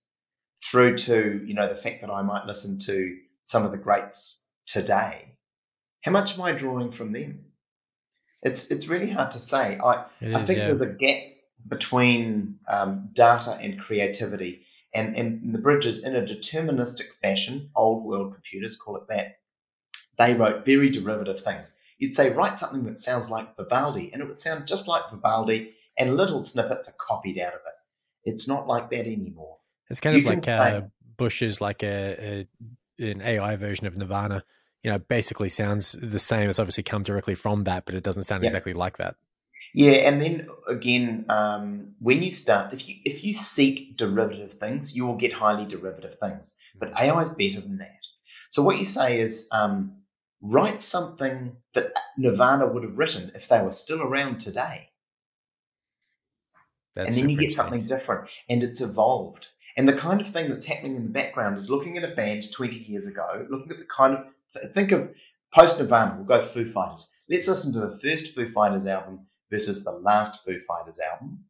through 0.70 0.98
to, 0.98 1.42
you 1.44 1.54
know, 1.54 1.68
the 1.68 1.80
fact 1.80 2.02
that 2.02 2.10
I 2.10 2.22
might 2.22 2.46
listen 2.46 2.78
to 2.86 3.16
some 3.42 3.64
of 3.64 3.72
the 3.72 3.76
greats 3.78 4.40
today. 4.66 5.36
How 6.02 6.12
much 6.12 6.34
am 6.34 6.42
I 6.42 6.52
drawing 6.52 6.92
from 6.92 7.10
them? 7.12 7.46
It's 8.42 8.70
it's 8.70 8.86
really 8.86 9.10
hard 9.10 9.32
to 9.32 9.40
say. 9.40 9.78
I 9.78 10.04
I 10.22 10.44
think 10.44 10.58
yeah. 10.58 10.66
there's 10.66 10.82
a 10.82 10.92
gap 10.92 11.22
between 11.66 12.60
um, 12.68 13.10
data 13.14 13.58
and 13.60 13.80
creativity 13.80 14.66
and, 14.96 15.14
and 15.14 15.54
the 15.54 15.58
bridges 15.58 16.04
in 16.04 16.16
a 16.16 16.22
deterministic 16.22 17.08
fashion, 17.20 17.70
old 17.76 18.04
world 18.04 18.32
computers 18.32 18.76
call 18.76 18.96
it 18.96 19.08
that, 19.08 19.38
they 20.18 20.32
wrote 20.32 20.64
very 20.64 20.90
derivative 20.90 21.44
things. 21.44 21.74
You'd 21.98 22.14
say, 22.14 22.30
write 22.30 22.58
something 22.58 22.84
that 22.84 23.00
sounds 23.00 23.28
like 23.28 23.56
Vivaldi, 23.56 24.10
and 24.12 24.22
it 24.22 24.28
would 24.28 24.38
sound 24.38 24.66
just 24.66 24.88
like 24.88 25.10
Vivaldi, 25.10 25.74
and 25.98 26.16
little 26.16 26.42
snippets 26.42 26.88
are 26.88 26.94
copied 26.98 27.38
out 27.38 27.54
of 27.54 27.60
it. 27.60 27.74
It's 28.26 28.46
not 28.46 28.66
like 28.66 28.90
that 28.90 29.06
anymore. 29.06 29.56
It's 29.88 30.00
kind 30.00 30.16
you 30.16 30.28
of 30.28 30.34
like 30.34 30.48
uh, 30.48 30.82
Bush's 31.16 31.60
like 31.60 31.82
a, 31.82 32.46
a, 33.00 33.08
an 33.10 33.22
AI 33.22 33.56
version 33.56 33.86
of 33.86 33.96
Nirvana. 33.96 34.44
You 34.82 34.90
know, 34.90 34.98
basically 34.98 35.48
sounds 35.48 35.92
the 35.92 36.18
same. 36.18 36.48
It's 36.50 36.58
obviously 36.58 36.82
come 36.82 37.02
directly 37.02 37.34
from 37.34 37.64
that, 37.64 37.86
but 37.86 37.94
it 37.94 38.04
doesn't 38.04 38.24
sound 38.24 38.42
yeah. 38.42 38.48
exactly 38.48 38.74
like 38.74 38.98
that. 38.98 39.16
Yeah, 39.74 39.92
and 39.92 40.20
then 40.20 40.48
again, 40.68 41.26
um, 41.28 41.94
when 41.98 42.22
you 42.22 42.30
start, 42.30 42.72
if 42.72 42.88
you 42.88 42.96
if 43.04 43.24
you 43.24 43.34
seek 43.34 43.96
derivative 43.96 44.54
things, 44.54 44.94
you 44.94 45.06
will 45.06 45.16
get 45.16 45.32
highly 45.32 45.66
derivative 45.66 46.18
things. 46.20 46.54
But 46.78 46.92
AI 46.98 47.20
is 47.22 47.30
better 47.30 47.60
than 47.60 47.78
that. 47.78 48.00
So 48.50 48.62
what 48.62 48.78
you 48.78 48.86
say 48.86 49.20
is, 49.20 49.48
um, 49.52 50.02
write 50.40 50.82
something 50.82 51.56
that 51.74 51.92
Nirvana 52.16 52.66
would 52.66 52.84
have 52.84 52.96
written 52.96 53.32
if 53.34 53.48
they 53.48 53.60
were 53.60 53.72
still 53.72 54.02
around 54.02 54.38
today. 54.38 54.88
That's 56.96 57.18
and 57.18 57.28
then 57.28 57.30
you 57.30 57.38
get 57.38 57.52
something 57.54 57.84
different, 57.84 58.28
and 58.48 58.62
it's 58.62 58.80
evolved. 58.80 59.46
And 59.76 59.86
the 59.86 59.92
kind 59.92 60.20
of 60.20 60.30
thing 60.30 60.48
that's 60.48 60.64
happening 60.64 60.96
in 60.96 61.04
the 61.04 61.10
background 61.10 61.56
is 61.56 61.68
looking 61.68 61.98
at 61.98 62.10
a 62.10 62.14
band 62.14 62.50
20 62.50 62.74
years 62.74 63.06
ago, 63.06 63.46
looking 63.50 63.70
at 63.70 63.78
the 63.78 63.84
kind 63.84 64.14
of 64.14 64.72
think 64.72 64.92
of 64.92 65.10
post 65.54 65.78
Nirvana. 65.78 66.14
We'll 66.16 66.24
go 66.24 66.48
Foo 66.48 66.72
Fighters. 66.72 67.06
Let's 67.28 67.46
listen 67.46 67.74
to 67.74 67.80
the 67.80 67.98
first 68.02 68.34
Foo 68.34 68.50
Fighters 68.52 68.86
album 68.86 69.26
versus 69.50 69.84
the 69.84 69.92
last 69.92 70.42
Foo 70.44 70.58
Fighters 70.66 70.98
album, 70.98 71.44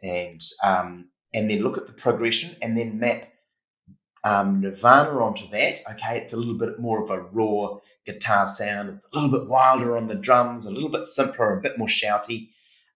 and 0.00 0.40
um, 0.62 1.08
and 1.34 1.50
then 1.50 1.58
look 1.58 1.76
at 1.76 1.88
the 1.88 1.92
progression 1.92 2.56
and 2.62 2.78
then 2.78 3.00
map 3.00 3.28
um, 4.22 4.60
Nirvana 4.60 5.18
onto 5.18 5.48
that. 5.50 5.80
Okay, 5.92 6.18
it's 6.18 6.32
a 6.32 6.36
little 6.36 6.58
bit 6.58 6.78
more 6.78 7.02
of 7.02 7.10
a 7.10 7.20
raw 7.20 7.78
guitar 8.06 8.46
sound. 8.46 8.90
It's 8.90 9.04
a 9.12 9.18
little 9.18 9.36
bit 9.36 9.48
wilder 9.48 9.96
on 9.96 10.06
the 10.06 10.14
drums, 10.14 10.64
a 10.64 10.70
little 10.70 10.90
bit 10.90 11.06
simpler, 11.06 11.58
a 11.58 11.60
bit 11.60 11.78
more 11.78 11.88
shouty. 11.88 12.50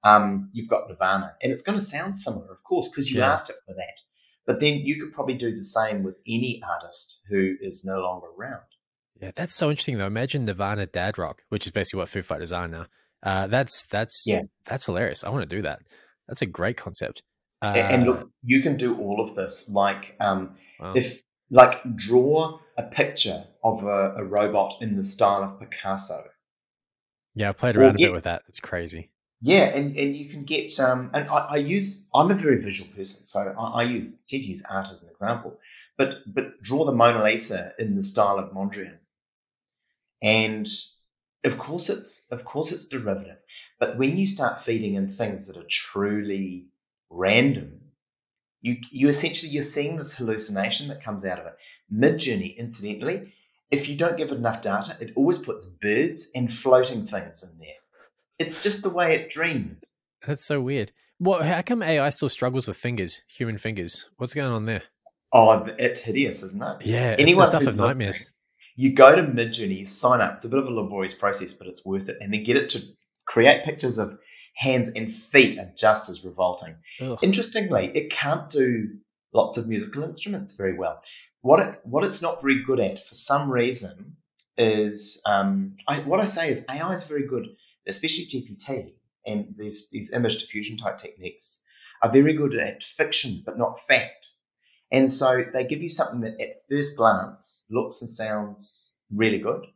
Um, 0.06 0.50
you've 0.52 0.68
got 0.68 0.88
Nirvana, 0.88 1.34
and 1.42 1.52
it's 1.52 1.62
going 1.62 1.78
to 1.78 1.84
sound 1.84 2.16
similar, 2.16 2.52
of 2.52 2.62
course, 2.62 2.88
because 2.88 3.10
you 3.10 3.18
yeah. 3.18 3.32
asked 3.32 3.50
it 3.50 3.56
for 3.66 3.74
that. 3.74 3.96
But 4.46 4.60
then 4.60 4.78
you 4.84 5.00
could 5.00 5.12
probably 5.12 5.34
do 5.34 5.54
the 5.54 5.64
same 5.64 6.04
with 6.04 6.14
any 6.26 6.62
artist 6.64 7.20
who 7.28 7.54
is 7.60 7.84
no 7.84 7.98
longer 7.98 8.28
around. 8.38 8.62
Yeah, 9.20 9.32
that's 9.34 9.56
so 9.56 9.70
interesting 9.70 9.98
though. 9.98 10.06
Imagine 10.06 10.44
Nirvana 10.44 10.86
dad 10.86 11.18
rock, 11.18 11.42
which 11.48 11.66
is 11.66 11.72
basically 11.72 11.98
what 11.98 12.08
Foo 12.08 12.22
Fighters 12.22 12.52
are 12.52 12.68
now. 12.68 12.86
Uh, 13.22 13.46
that's 13.48 13.82
that's 13.84 14.22
yeah. 14.26 14.42
that's 14.64 14.86
hilarious. 14.86 15.24
I 15.24 15.30
want 15.30 15.48
to 15.48 15.56
do 15.56 15.62
that. 15.62 15.80
That's 16.28 16.42
a 16.42 16.46
great 16.46 16.76
concept. 16.76 17.22
Uh, 17.62 17.74
and 17.76 18.04
look, 18.04 18.30
you 18.44 18.62
can 18.62 18.76
do 18.76 18.96
all 18.98 19.20
of 19.20 19.34
this. 19.34 19.68
Like, 19.68 20.14
um, 20.20 20.56
wow. 20.78 20.92
if 20.94 21.20
like 21.50 21.96
draw 21.96 22.60
a 22.76 22.84
picture 22.84 23.44
of 23.64 23.84
a, 23.84 24.16
a, 24.16 24.24
robot 24.24 24.74
in 24.82 24.96
the 24.96 25.02
style 25.04 25.42
of 25.42 25.58
Picasso. 25.58 26.24
Yeah, 27.34 27.48
I 27.48 27.52
played 27.52 27.76
around 27.76 27.96
get, 27.96 28.04
a 28.04 28.08
bit 28.08 28.12
with 28.12 28.24
that. 28.24 28.42
It's 28.48 28.60
crazy. 28.60 29.10
Yeah, 29.40 29.64
and, 29.66 29.96
and 29.96 30.16
you 30.16 30.30
can 30.30 30.44
get 30.44 30.78
um, 30.80 31.10
and 31.12 31.28
I, 31.28 31.36
I 31.36 31.56
use 31.56 32.08
I'm 32.14 32.30
a 32.30 32.34
very 32.34 32.62
visual 32.62 32.90
person, 32.96 33.26
so 33.26 33.54
I, 33.58 33.82
I 33.82 33.84
use 33.84 34.14
to 34.28 34.36
use 34.36 34.62
art 34.68 34.88
as 34.92 35.02
an 35.02 35.10
example. 35.10 35.58
But 35.98 36.22
but 36.26 36.62
draw 36.62 36.84
the 36.84 36.92
Mona 36.92 37.22
Lisa 37.22 37.72
in 37.78 37.96
the 37.96 38.02
style 38.02 38.38
of 38.38 38.52
Mondrian, 38.52 38.96
and 40.22 40.66
of 41.44 41.58
course 41.58 41.90
it's 41.90 42.22
of 42.30 42.44
course 42.44 42.72
it's 42.72 42.86
derivative. 42.86 43.36
But 43.78 43.98
when 43.98 44.16
you 44.16 44.26
start 44.26 44.64
feeding 44.64 44.94
in 44.94 45.16
things 45.16 45.46
that 45.46 45.58
are 45.58 45.66
truly 45.70 46.66
random, 47.10 47.80
you 48.62 48.78
you 48.90 49.08
essentially 49.08 49.52
you're 49.52 49.62
seeing 49.62 49.96
this 49.96 50.14
hallucination 50.14 50.88
that 50.88 51.04
comes 51.04 51.26
out 51.26 51.38
of 51.38 51.46
it. 51.46 51.56
Midjourney, 51.92 52.56
incidentally, 52.56 53.34
if 53.70 53.86
you 53.88 53.96
don't 53.96 54.16
give 54.16 54.30
it 54.30 54.36
enough 54.36 54.62
data, 54.62 54.96
it 55.00 55.12
always 55.14 55.38
puts 55.38 55.66
birds 55.66 56.28
and 56.34 56.52
floating 56.52 57.06
things 57.06 57.42
in 57.42 57.58
there. 57.58 57.68
It's 58.38 58.62
just 58.62 58.82
the 58.82 58.90
way 58.90 59.14
it 59.14 59.30
dreams. 59.30 59.84
That's 60.26 60.44
so 60.44 60.60
weird. 60.60 60.92
Well, 61.18 61.42
how 61.42 61.62
come 61.62 61.82
AI 61.82 62.10
still 62.10 62.28
struggles 62.28 62.68
with 62.68 62.76
fingers, 62.76 63.22
human 63.28 63.58
fingers? 63.58 64.08
What's 64.18 64.34
going 64.34 64.52
on 64.52 64.66
there? 64.66 64.82
Oh, 65.32 65.66
it's 65.78 66.00
hideous, 66.00 66.42
isn't 66.42 66.62
it? 66.62 66.86
Yeah, 66.86 67.16
Anyone 67.18 67.46
stuff 67.46 67.66
of 67.66 67.76
nightmares 67.76 68.26
you 68.76 68.92
go 68.92 69.16
to 69.16 69.22
Midjourney, 69.22 69.80
you 69.80 69.86
sign 69.86 70.20
up. 70.20 70.36
It's 70.36 70.44
a 70.44 70.48
bit 70.48 70.58
of 70.58 70.66
a 70.66 70.70
laborious 70.70 71.14
process, 71.14 71.52
but 71.52 71.66
it's 71.66 71.84
worth 71.84 72.08
it. 72.08 72.18
And 72.20 72.32
then 72.32 72.44
get 72.44 72.56
it 72.56 72.70
to 72.70 72.82
create 73.26 73.64
pictures 73.64 73.98
of 73.98 74.18
hands 74.54 74.90
and 74.94 75.14
feet 75.32 75.58
are 75.58 75.72
just 75.76 76.10
as 76.10 76.24
revolting. 76.24 76.76
Ugh. 77.00 77.18
Interestingly, 77.22 77.90
it 77.94 78.10
can't 78.10 78.48
do 78.50 78.90
lots 79.32 79.56
of 79.56 79.66
musical 79.66 80.04
instruments 80.04 80.52
very 80.52 80.74
well. 80.74 81.02
What 81.40 81.60
it 81.60 81.80
what 81.84 82.04
it's 82.04 82.22
not 82.22 82.42
very 82.42 82.62
good 82.64 82.80
at 82.80 83.06
for 83.06 83.14
some 83.14 83.50
reason 83.50 84.16
is 84.58 85.20
um, 85.26 85.76
I, 85.88 86.00
what 86.00 86.20
I 86.20 86.26
say 86.26 86.50
is 86.50 86.64
AI 86.68 86.94
is 86.94 87.04
very 87.04 87.26
good, 87.26 87.46
especially 87.86 88.26
GPT 88.26 88.92
and 89.26 89.54
these 89.56 89.88
these 89.90 90.10
image 90.12 90.38
diffusion 90.40 90.76
type 90.76 90.98
techniques 90.98 91.60
are 92.02 92.10
very 92.10 92.34
good 92.34 92.54
at 92.54 92.82
fiction 92.96 93.42
but 93.44 93.58
not 93.58 93.80
fact. 93.88 94.26
And 94.92 95.10
so 95.10 95.44
they 95.52 95.64
give 95.64 95.82
you 95.82 95.88
something 95.88 96.20
that 96.20 96.40
at 96.40 96.62
first 96.70 96.96
glance 96.96 97.64
looks 97.70 98.00
and 98.00 98.10
sounds 98.10 98.92
really 99.12 99.38
good. 99.38 99.66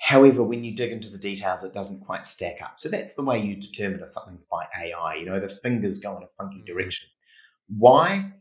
However, 0.00 0.44
when 0.44 0.62
you 0.62 0.76
dig 0.76 0.92
into 0.92 1.10
the 1.10 1.18
details, 1.18 1.64
it 1.64 1.74
doesn't 1.74 2.06
quite 2.06 2.26
stack 2.26 2.62
up. 2.62 2.78
So 2.78 2.88
that's 2.88 3.14
the 3.14 3.22
way 3.22 3.40
you 3.42 3.56
determine 3.56 4.00
if 4.00 4.10
something's 4.10 4.44
by 4.44 4.66
AI. 4.80 5.16
You 5.16 5.26
know, 5.26 5.40
the 5.40 5.48
fingers 5.48 5.98
go 5.98 6.16
in 6.16 6.22
a 6.22 6.28
funky 6.38 6.58
mm-hmm. 6.58 6.66
direction. 6.66 7.08
Why? 7.66 8.32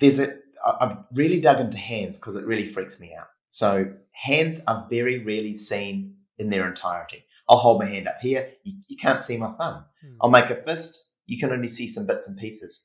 There's 0.00 0.20
a, 0.20 0.36
I've 0.64 0.98
really 1.12 1.40
dug 1.40 1.60
into 1.60 1.78
hands 1.78 2.18
because 2.18 2.36
it 2.36 2.46
really 2.46 2.72
freaks 2.72 3.00
me 3.00 3.14
out. 3.18 3.26
So 3.48 3.92
hands 4.12 4.62
are 4.66 4.86
very 4.88 5.24
rarely 5.24 5.58
seen 5.58 6.16
in 6.38 6.48
their 6.50 6.66
entirety. 6.68 7.23
I'll 7.48 7.58
hold 7.58 7.80
my 7.80 7.88
hand 7.88 8.08
up 8.08 8.18
here. 8.20 8.52
You, 8.62 8.78
you 8.88 8.96
can't 8.96 9.22
see 9.22 9.36
my 9.36 9.52
thumb. 9.52 9.84
Hmm. 10.02 10.16
I'll 10.20 10.30
make 10.30 10.50
a 10.50 10.62
fist. 10.62 11.04
You 11.26 11.38
can 11.38 11.52
only 11.52 11.68
see 11.68 11.88
some 11.88 12.06
bits 12.06 12.26
and 12.26 12.36
pieces. 12.36 12.84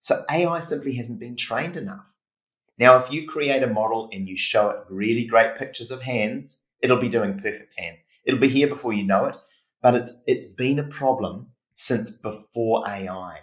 So 0.00 0.24
AI 0.30 0.60
simply 0.60 0.96
hasn't 0.96 1.20
been 1.20 1.36
trained 1.36 1.76
enough. 1.76 2.04
Now, 2.78 3.04
if 3.04 3.12
you 3.12 3.28
create 3.28 3.62
a 3.62 3.66
model 3.66 4.08
and 4.12 4.26
you 4.26 4.36
show 4.38 4.70
it 4.70 4.78
really 4.88 5.26
great 5.26 5.58
pictures 5.58 5.90
of 5.90 6.00
hands, 6.00 6.62
it'll 6.82 7.00
be 7.00 7.10
doing 7.10 7.34
perfect 7.34 7.78
hands. 7.78 8.02
It'll 8.24 8.40
be 8.40 8.48
here 8.48 8.68
before 8.68 8.92
you 8.92 9.04
know 9.04 9.26
it, 9.26 9.36
but 9.82 9.94
it's 9.94 10.12
it's 10.26 10.46
been 10.46 10.78
a 10.78 10.84
problem 10.84 11.48
since 11.76 12.10
before 12.10 12.88
AI. 12.88 13.40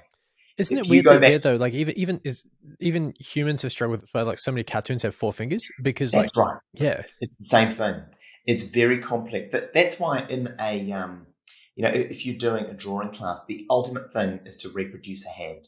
Isn't 0.58 0.78
it 0.78 0.90
weird, 0.90 1.06
that, 1.06 1.22
weird 1.22 1.44
though? 1.44 1.56
Like 1.56 1.74
even 1.74 1.98
even 1.98 2.22
is 2.24 2.46
even 2.80 3.14
humans 3.20 3.62
have 3.62 3.72
struggled 3.72 4.02
with 4.02 4.26
like 4.26 4.40
so 4.40 4.52
many 4.52 4.64
cartoons 4.64 5.04
have 5.04 5.14
four 5.14 5.32
fingers 5.32 5.70
because 5.84 6.12
that's 6.12 6.36
like 6.36 6.46
right. 6.46 6.58
Yeah, 6.74 7.04
it's 7.22 7.36
the 7.38 7.46
same 7.46 7.76
thing. 7.76 8.02
It's 8.48 8.64
very 8.64 9.02
complex. 9.04 9.52
That 9.52 9.74
that's 9.74 10.00
why 10.00 10.26
in 10.28 10.56
a 10.60 10.92
um, 10.94 11.28
you 11.76 11.84
know, 11.84 11.90
if 11.90 12.26
you're 12.26 12.38
doing 12.38 12.66
a 12.66 12.74
drawing 12.74 13.14
class, 13.14 13.46
the 13.46 13.68
ultimate 13.70 14.12
thing 14.12 14.40
is 14.46 14.58
to 14.58 14.70
reproduce 14.70 15.28
a 15.28 15.30
hand. 15.30 15.68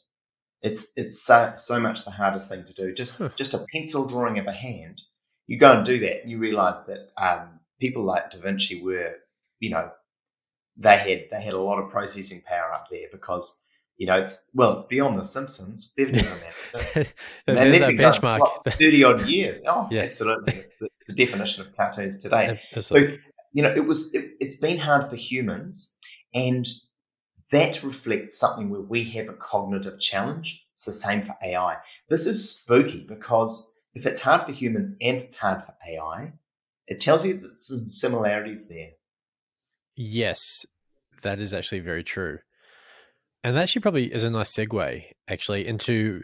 It's 0.64 0.84
it's 0.96 1.22
so, 1.22 1.54
so 1.58 1.80
much 1.80 2.04
the 2.04 2.12
hardest 2.12 2.50
thing 2.50 2.66
to 2.66 2.74
do. 2.74 2.94
Just 2.96 3.18
huh. 3.18 3.30
just 3.38 3.54
a 3.54 3.66
pencil 3.72 4.08
drawing 4.08 4.40
of 4.40 4.48
a 4.48 4.52
hand. 4.52 5.00
You 5.46 5.60
go 5.60 5.72
and 5.72 5.86
do 5.86 6.00
that, 6.00 6.22
and 6.22 6.32
you 6.32 6.40
realise 6.40 6.80
that 6.88 7.10
um, 7.16 7.60
people 7.80 8.04
like 8.04 8.32
Da 8.32 8.40
Vinci 8.40 8.82
were, 8.82 9.14
you 9.60 9.70
know, 9.70 9.92
they 10.78 10.98
had 10.98 11.26
they 11.32 11.42
had 11.42 11.54
a 11.54 11.62
lot 11.62 11.80
of 11.80 11.92
processing 11.92 12.42
power 12.42 12.74
up 12.74 12.88
there 12.90 13.08
because 13.12 13.60
you 14.00 14.08
know 14.08 14.16
it's 14.16 14.48
well 14.54 14.74
it's 14.74 14.84
beyond 14.84 15.20
the 15.20 15.24
Simpsons. 15.24 15.92
They've 15.96 16.12
never 16.12 16.30
managed 16.74 17.14
There's 17.46 17.82
a 17.82 17.92
benchmark. 17.92 18.40
What, 18.40 18.74
Thirty 18.74 19.04
odd 19.04 19.28
years. 19.28 19.62
Oh, 19.68 19.88
yeah. 19.92 20.02
absolutely. 20.02 20.56
It's 20.56 20.78
the, 20.78 20.88
the, 21.08 21.14
definition 21.14 21.68
of 21.68 21.76
cartoons 21.76 22.18
today. 22.22 22.60
Absolutely. 22.74 23.18
So 23.18 23.18
you 23.52 23.62
know 23.62 23.72
it 23.76 23.86
was 23.86 24.14
it, 24.16 24.32
it's 24.40 24.56
been 24.56 24.78
hard 24.78 25.10
for 25.10 25.18
humans, 25.18 25.96
and 26.34 26.66
that 27.52 27.84
reflects 27.84 28.40
something 28.40 28.70
where 28.70 28.82
we 28.82 29.04
have 29.12 29.28
a 29.28 29.34
cognitive 29.34 30.00
challenge. 30.00 30.64
It's 30.76 30.86
the 30.86 30.94
same 30.94 31.26
for 31.26 31.36
AI. 31.44 31.76
This 32.10 32.26
is 32.26 32.58
spooky 32.58 33.06
because 33.08 33.70
if 33.94 34.06
it's 34.06 34.22
hard 34.22 34.46
for 34.46 34.54
humans 34.54 34.96
and 35.02 35.18
it's 35.18 35.36
hard 35.36 35.64
for 35.66 35.74
AI, 35.86 36.32
it 36.88 37.02
tells 37.02 37.26
you 37.26 37.38
that 37.40 37.62
some 37.62 37.90
similarities 37.90 38.70
there. 38.70 38.92
Yes, 39.98 40.66
that 41.22 41.42
is 41.42 41.54
actually 41.54 41.82
very 41.82 42.04
true. 42.04 42.40
And 43.44 43.56
that 43.56 43.64
actually 43.64 43.82
probably 43.82 44.14
is 44.14 44.24
a 44.24 44.30
nice 44.30 44.52
segue 44.52 45.04
actually 45.28 45.66
into 45.66 46.24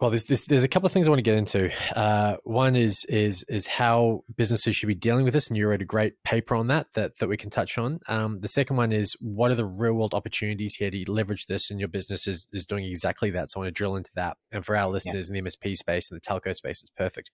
well, 0.00 0.10
there's, 0.10 0.24
there's, 0.24 0.42
there's 0.42 0.64
a 0.64 0.68
couple 0.68 0.86
of 0.86 0.92
things 0.92 1.06
I 1.06 1.10
want 1.10 1.20
to 1.20 1.22
get 1.22 1.38
into. 1.38 1.70
Uh, 1.96 2.36
one 2.42 2.74
is 2.74 3.04
is 3.04 3.44
is 3.48 3.66
how 3.66 4.24
businesses 4.36 4.74
should 4.74 4.88
be 4.88 4.94
dealing 4.94 5.24
with 5.24 5.32
this, 5.32 5.46
and 5.46 5.56
you 5.56 5.68
wrote 5.68 5.82
a 5.82 5.86
great 5.86 6.22
paper 6.24 6.56
on 6.56 6.66
that 6.66 6.92
that 6.94 7.18
that 7.20 7.28
we 7.28 7.36
can 7.36 7.48
touch 7.48 7.78
on. 7.78 8.00
Um, 8.08 8.40
the 8.40 8.48
second 8.48 8.76
one 8.76 8.92
is 8.92 9.16
what 9.20 9.52
are 9.52 9.54
the 9.54 9.64
real 9.64 9.94
world 9.94 10.12
opportunities 10.12 10.74
here 10.74 10.90
to 10.90 11.10
leverage 11.10 11.46
this, 11.46 11.70
and 11.70 11.78
your 11.78 11.88
business 11.88 12.26
is 12.26 12.46
is 12.52 12.66
doing 12.66 12.84
exactly 12.84 13.30
that. 13.30 13.50
So 13.50 13.60
I 13.60 13.64
want 13.64 13.74
to 13.74 13.78
drill 13.78 13.94
into 13.94 14.10
that. 14.16 14.36
And 14.50 14.66
for 14.66 14.76
our 14.76 14.90
listeners 14.90 15.30
yeah. 15.30 15.38
in 15.38 15.44
the 15.44 15.50
MSP 15.50 15.76
space 15.76 16.10
and 16.10 16.20
the 16.20 16.28
telco 16.28 16.54
space, 16.54 16.82
it's 16.82 16.90
perfect. 16.90 17.30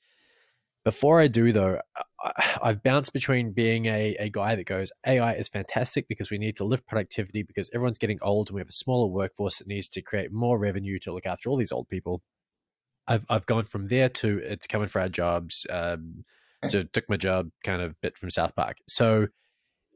Before 0.84 1.20
I 1.20 1.26
do, 1.26 1.52
though, 1.52 1.80
I've 2.62 2.82
bounced 2.82 3.12
between 3.12 3.52
being 3.52 3.86
a, 3.86 4.16
a 4.18 4.30
guy 4.30 4.54
that 4.54 4.64
goes, 4.64 4.92
AI 5.06 5.34
is 5.34 5.48
fantastic 5.48 6.08
because 6.08 6.30
we 6.30 6.38
need 6.38 6.56
to 6.56 6.64
lift 6.64 6.86
productivity 6.86 7.42
because 7.42 7.70
everyone's 7.74 7.98
getting 7.98 8.18
old 8.22 8.48
and 8.48 8.54
we 8.54 8.60
have 8.60 8.68
a 8.68 8.72
smaller 8.72 9.06
workforce 9.06 9.58
that 9.58 9.66
needs 9.66 9.88
to 9.88 10.02
create 10.02 10.32
more 10.32 10.58
revenue 10.58 10.98
to 11.00 11.12
look 11.12 11.26
after 11.26 11.50
all 11.50 11.56
these 11.56 11.72
old 11.72 11.88
people. 11.88 12.22
I've, 13.06 13.26
I've 13.28 13.46
gone 13.46 13.64
from 13.64 13.88
there 13.88 14.08
to 14.08 14.38
it's 14.38 14.66
coming 14.66 14.88
for 14.88 15.00
our 15.00 15.08
jobs. 15.08 15.66
Um, 15.68 16.24
so 16.66 16.82
took 16.82 17.08
my 17.08 17.16
job 17.16 17.50
kind 17.64 17.82
of 17.82 18.00
bit 18.00 18.18
from 18.18 18.30
South 18.30 18.54
Park. 18.54 18.78
So, 18.86 19.28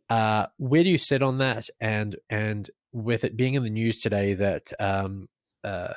uh, 0.08 0.46
where 0.56 0.82
do 0.82 0.88
you 0.90 0.98
sit 0.98 1.22
on 1.22 1.38
that? 1.38 1.68
And 1.80 2.16
and 2.30 2.70
with 2.92 3.24
it 3.24 3.36
being 3.36 3.54
in 3.54 3.62
the 3.62 3.70
news 3.70 3.98
today 3.98 4.34
that 4.34 4.72
um, 4.80 5.28
uh, 5.62 5.94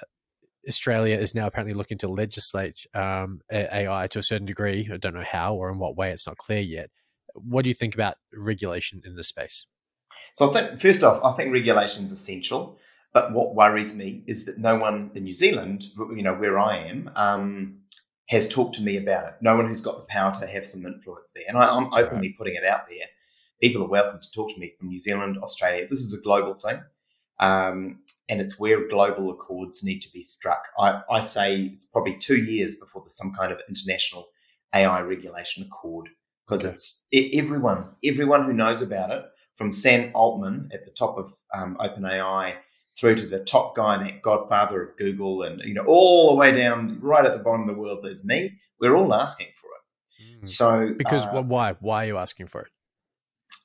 Australia 0.67 1.17
is 1.17 1.33
now 1.33 1.47
apparently 1.47 1.73
looking 1.73 1.97
to 1.99 2.07
legislate 2.07 2.85
um, 2.93 3.41
AI 3.51 4.07
to 4.07 4.19
a 4.19 4.23
certain 4.23 4.45
degree. 4.45 4.89
I 4.91 4.97
don't 4.97 5.13
know 5.13 5.23
how 5.23 5.55
or 5.55 5.69
in 5.69 5.79
what 5.79 5.95
way; 5.95 6.11
it's 6.11 6.27
not 6.27 6.37
clear 6.37 6.61
yet. 6.61 6.89
What 7.33 7.63
do 7.63 7.69
you 7.69 7.75
think 7.75 7.93
about 7.93 8.15
regulation 8.33 9.01
in 9.05 9.15
this 9.15 9.29
space? 9.29 9.65
So, 10.35 10.51
I 10.51 10.53
think 10.53 10.81
first 10.81 11.03
off, 11.03 11.23
I 11.23 11.35
think 11.37 11.53
regulation 11.53 12.05
is 12.05 12.11
essential. 12.11 12.77
But 13.13 13.33
what 13.33 13.55
worries 13.55 13.93
me 13.93 14.23
is 14.27 14.45
that 14.45 14.59
no 14.59 14.75
one 14.75 15.11
in 15.15 15.23
New 15.23 15.33
Zealand, 15.33 15.83
you 15.97 16.21
know, 16.21 16.35
where 16.35 16.59
I 16.59 16.77
am, 16.89 17.09
um, 17.15 17.79
has 18.29 18.47
talked 18.47 18.75
to 18.75 18.81
me 18.81 18.97
about 18.97 19.27
it. 19.27 19.33
No 19.41 19.55
one 19.55 19.67
who's 19.67 19.81
got 19.81 19.97
the 19.97 20.03
power 20.03 20.39
to 20.39 20.45
have 20.45 20.67
some 20.67 20.85
influence 20.85 21.29
there. 21.33 21.45
And 21.47 21.57
I, 21.57 21.75
am 21.75 21.91
openly 21.93 22.27
right. 22.27 22.37
putting 22.37 22.55
it 22.55 22.65
out 22.65 22.81
there. 22.87 23.07
People 23.61 23.83
are 23.83 23.89
welcome 23.89 24.19
to 24.21 24.31
talk 24.31 24.53
to 24.53 24.59
me 24.59 24.73
from 24.77 24.89
New 24.89 24.99
Zealand, 24.99 25.37
Australia. 25.41 25.87
This 25.89 26.01
is 26.01 26.13
a 26.13 26.21
global 26.21 26.55
thing. 26.55 26.79
Um, 27.39 27.99
and 28.29 28.41
it's 28.41 28.59
where 28.59 28.87
global 28.87 29.31
accords 29.31 29.83
need 29.83 30.01
to 30.01 30.11
be 30.11 30.23
struck. 30.23 30.63
I, 30.77 31.01
I 31.09 31.21
say 31.21 31.73
it's 31.75 31.85
probably 31.85 32.17
two 32.17 32.37
years 32.37 32.75
before 32.75 33.03
there's 33.03 33.15
some 33.15 33.33
kind 33.33 33.51
of 33.51 33.59
international 33.69 34.27
AI 34.73 35.01
regulation 35.01 35.63
accord 35.63 36.09
because 36.45 36.65
okay. 36.65 36.73
it's 36.73 37.03
everyone, 37.13 37.95
everyone 38.03 38.45
who 38.45 38.53
knows 38.53 38.81
about 38.81 39.11
it, 39.11 39.23
from 39.57 39.71
Sam 39.71 40.11
Altman 40.13 40.69
at 40.73 40.85
the 40.85 40.91
top 40.91 41.17
of 41.17 41.33
um, 41.53 41.77
OpenAI 41.79 42.55
through 42.99 43.15
to 43.15 43.27
the 43.27 43.39
top 43.39 43.75
guy, 43.75 44.03
that 44.03 44.21
godfather 44.21 44.81
of 44.83 44.97
Google, 44.97 45.43
and 45.43 45.61
you 45.63 45.73
know 45.73 45.85
all 45.85 46.31
the 46.31 46.35
way 46.35 46.55
down 46.55 46.99
right 47.01 47.25
at 47.25 47.33
the 47.33 47.43
bottom 47.43 47.61
of 47.61 47.67
the 47.67 47.79
world. 47.79 47.99
There's 48.03 48.23
me. 48.23 48.59
We're 48.79 48.95
all 48.95 49.13
asking 49.13 49.47
for 49.59 49.67
it. 49.67 50.45
Mm. 50.45 50.49
So 50.49 50.93
because 50.97 51.25
uh, 51.25 51.41
why? 51.43 51.75
Why 51.79 52.05
are 52.05 52.07
you 52.07 52.17
asking 52.17 52.47
for 52.47 52.61
it? 52.61 52.67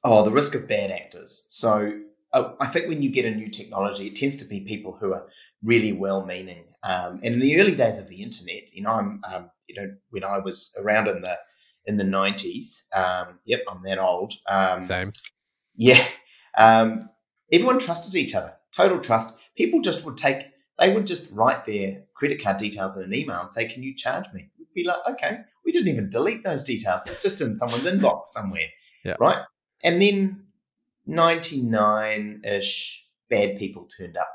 Oh, 0.05 0.25
the 0.25 0.31
risk 0.31 0.55
of 0.55 0.67
bad 0.67 0.91
actors. 0.91 1.45
So 1.49 1.93
I 2.33 2.67
think 2.69 2.89
when 2.89 3.03
you 3.03 3.11
get 3.11 3.27
a 3.27 3.31
new 3.31 3.51
technology, 3.51 4.07
it 4.07 4.17
tends 4.17 4.37
to 4.39 4.45
be 4.45 4.61
people 4.61 4.97
who 4.99 5.13
are 5.13 5.27
really 5.63 5.93
well-meaning. 5.93 6.65
Um, 6.83 7.21
and 7.23 7.35
in 7.35 7.41
the 7.41 7.61
early 7.61 7.75
days 7.75 7.99
of 7.99 8.09
the 8.09 8.23
internet, 8.23 8.73
you 8.73 8.83
know, 8.83 8.91
I'm, 8.91 9.21
um, 9.31 9.51
you 9.69 9.75
know, 9.75 9.95
when 10.11 10.25
I 10.25 10.39
was 10.39 10.75
around 10.79 11.09
in 11.09 11.21
the 11.21 11.37
in 11.85 11.97
the 11.97 12.05
90s, 12.05 12.83
um, 12.95 13.39
yep, 13.45 13.61
I'm 13.69 13.83
that 13.83 13.99
old. 13.99 14.33
Um, 14.49 14.83
Same. 14.83 15.13
Yeah. 15.75 16.07
Um, 16.57 17.11
everyone 17.53 17.81
trusted 17.81 18.15
each 18.15 18.35
other. 18.35 18.55
Total 18.77 19.01
trust. 19.01 19.37
People 19.57 19.81
just 19.83 20.05
would 20.05 20.17
take. 20.17 20.39
They 20.79 20.95
would 20.95 21.07
just 21.07 21.31
write 21.33 21.67
their 21.67 22.03
credit 22.15 22.43
card 22.43 22.59
details 22.59 22.97
in 22.97 23.03
an 23.03 23.15
email 23.15 23.41
and 23.41 23.53
say, 23.53 23.69
"Can 23.69 23.83
you 23.83 23.95
charge 23.97 24.25
me?" 24.33 24.49
We'd 24.59 24.73
be 24.75 24.85
like, 24.85 24.99
"Okay." 25.09 25.39
We 25.65 25.73
didn't 25.73 25.89
even 25.89 26.11
delete 26.11 26.45
those 26.45 26.65
details. 26.65 27.03
It's 27.07 27.23
just 27.23 27.41
in 27.41 27.59
someone's 27.59 27.85
inbox 27.85 28.29
somewhere, 28.29 28.69
yeah. 29.05 29.17
right? 29.21 29.45
And 29.85 30.01
then 30.01 30.42
99 31.07 32.43
ish 32.45 33.05
bad 33.29 33.59
people 33.59 33.89
turned 33.97 34.17
up 34.17 34.33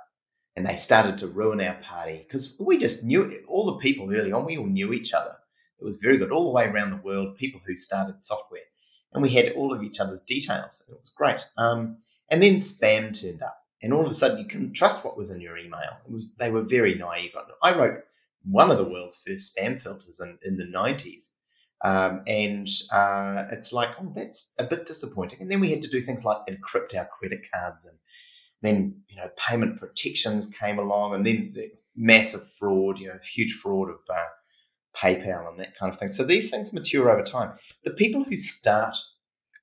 and 0.56 0.66
they 0.66 0.78
started 0.78 1.20
to 1.20 1.28
ruin 1.28 1.62
our 1.62 1.76
party 1.84 2.26
because 2.26 2.56
we 2.60 2.78
just 2.78 3.04
knew 3.04 3.44
all 3.48 3.66
the 3.66 3.78
people 3.78 4.14
early 4.14 4.32
on, 4.32 4.46
we 4.46 4.58
all 4.58 4.66
knew 4.66 4.92
each 4.92 5.14
other. 5.14 5.36
It 5.80 5.86
was 5.86 5.98
very 5.98 6.18
good 6.18 6.32
all 6.32 6.46
the 6.46 6.52
way 6.52 6.66
around 6.66 6.90
the 6.90 7.04
world, 7.04 7.38
people 7.38 7.62
who 7.66 7.76
started 7.76 8.24
software. 8.26 8.62
And 9.14 9.22
we 9.22 9.34
had 9.34 9.54
all 9.54 9.74
of 9.74 9.84
each 9.84 10.00
other's 10.00 10.22
details. 10.22 10.84
It 10.90 10.98
was 11.00 11.14
great. 11.16 11.40
Um, 11.58 11.98
and 12.30 12.42
then 12.42 12.56
spam 12.56 13.20
turned 13.20 13.44
up. 13.44 13.58
And 13.82 13.94
all 13.94 14.06
of 14.06 14.12
a 14.12 14.16
sudden, 14.16 14.40
you 14.40 14.46
couldn't 14.46 14.74
trust 14.74 15.06
what 15.06 15.16
was 15.16 15.30
in 15.30 15.40
your 15.40 15.58
email. 15.58 15.98
It 16.06 16.12
was 16.12 16.34
they 16.40 16.50
were 16.50 16.64
very 16.64 16.96
naive. 16.96 17.32
I 17.62 17.78
wrote 17.78 18.04
one 18.44 18.72
of 18.72 18.80
the 18.80 18.84
world's 18.84 19.22
first 19.26 19.56
spam 19.56 19.82
filters 19.82 20.20
in, 20.20 20.40
in 20.44 20.58
the 20.58 20.64
90s. 20.64 21.30
Um, 21.84 22.24
and 22.28 22.68
uh, 22.92 23.46
it's 23.52 23.72
like, 23.72 23.90
oh, 24.02 24.12
that's 24.16 24.52
a 24.58 24.64
bit 24.64 24.88
disappointing. 24.88 25.42
And 25.42 25.52
then 25.52 25.60
we 25.60 25.70
had 25.70 25.84
to 25.84 25.90
do 25.90 26.04
things 26.04 26.26
like 26.26 26.40
encrypt 26.50 26.96
our 26.98 27.08
credit 27.20 27.42
cards, 27.54 27.86
and 27.86 27.98
then 28.62 29.02
you 29.10 29.18
know 29.18 29.30
payment 29.38 29.80
protections 29.80 30.50
came 30.60 30.80
along, 30.80 31.14
and 31.14 31.26
then 31.26 31.52
the 31.54 31.72
massive 31.96 32.48
fraud, 32.60 33.00
you 33.00 33.08
know, 33.08 33.20
huge 33.36 33.54
fraud 33.62 33.90
of 33.90 34.00
uh, 34.10 34.26
PayPal 34.96 35.50
and 35.50 35.60
that 35.60 35.78
kind 35.78 35.94
of 35.94 36.00
thing. 36.00 36.12
So 36.12 36.24
these 36.24 36.50
things 36.50 36.74
mature 36.74 37.10
over 37.12 37.24
time. 37.24 37.58
The 37.84 37.92
people 37.92 38.24
who 38.24 38.36
start, 38.36 38.96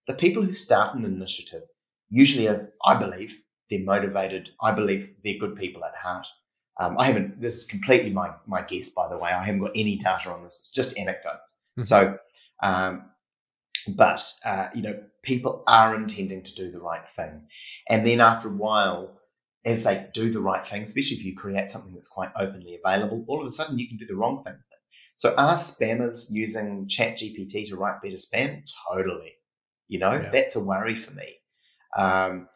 the 0.07 0.15
people 0.15 0.43
who 0.43 0.53
start 0.53 0.97
an 0.97 1.05
initiative, 1.05 1.63
usually, 2.11 2.49
are, 2.49 2.73
I 2.85 2.97
believe, 2.97 3.33
they're 3.71 3.81
motivated. 3.81 4.51
I 4.63 4.73
believe 4.73 5.11
they're 5.25 5.39
good 5.39 5.57
people 5.57 5.85
at 5.85 5.95
heart. 5.97 6.27
Um, 6.81 6.97
I 6.99 7.07
haven't. 7.07 7.41
This 7.41 7.57
is 7.57 7.67
completely 7.67 8.11
my 8.11 8.33
my 8.47 8.63
guess, 8.63 8.89
by 8.89 9.09
the 9.09 9.19
way. 9.19 9.31
I 9.31 9.45
haven't 9.45 9.61
got 9.61 9.73
any 9.77 9.97
data 9.97 10.31
on 10.31 10.45
this. 10.45 10.59
It's 10.59 10.71
just 10.71 10.97
anecdotes. 10.99 11.55
Mm-hmm. 11.79 11.83
So, 11.83 12.19
um, 12.63 13.11
but 13.89 14.25
uh, 14.45 14.69
you 14.75 14.83
know, 14.83 15.03
people 15.23 15.63
are 15.67 15.95
intending 15.95 16.45
to 16.45 16.55
do 16.55 16.71
the 16.71 16.81
right 16.81 17.07
thing, 17.17 17.43
and 17.89 18.07
then 18.07 18.21
after 18.21 18.49
a 18.49 18.53
while, 18.53 19.21
as 19.65 19.83
they 19.83 20.07
do 20.15 20.33
the 20.33 20.41
right 20.41 20.67
thing, 20.67 20.83
especially 20.83 21.17
if 21.17 21.25
you 21.25 21.37
create 21.37 21.71
something 21.71 21.95
that's 21.95 22.09
quite 22.09 22.31
openly 22.37 22.79
available, 22.83 23.25
all 23.29 23.41
of 23.41 23.47
a 23.47 23.51
sudden 23.51 23.79
you 23.79 23.89
can 23.89 23.97
do 23.97 24.07
the 24.07 24.17
wrong 24.17 24.43
thing. 24.45 24.57
So, 25.17 25.35
are 25.37 25.55
spammers 25.55 26.27
using 26.31 26.89
ChatGPT 26.89 27.69
to 27.69 27.77
write 27.77 28.03
better 28.03 28.17
spam? 28.17 28.63
Totally. 28.89 29.33
You 29.89 29.99
know, 30.01 30.13
yeah. 30.13 30.31
that's 30.31 30.57
a 30.57 30.61
worry 30.61 31.01
for 31.01 31.13
me. 31.13 31.37
Um, 31.97 32.49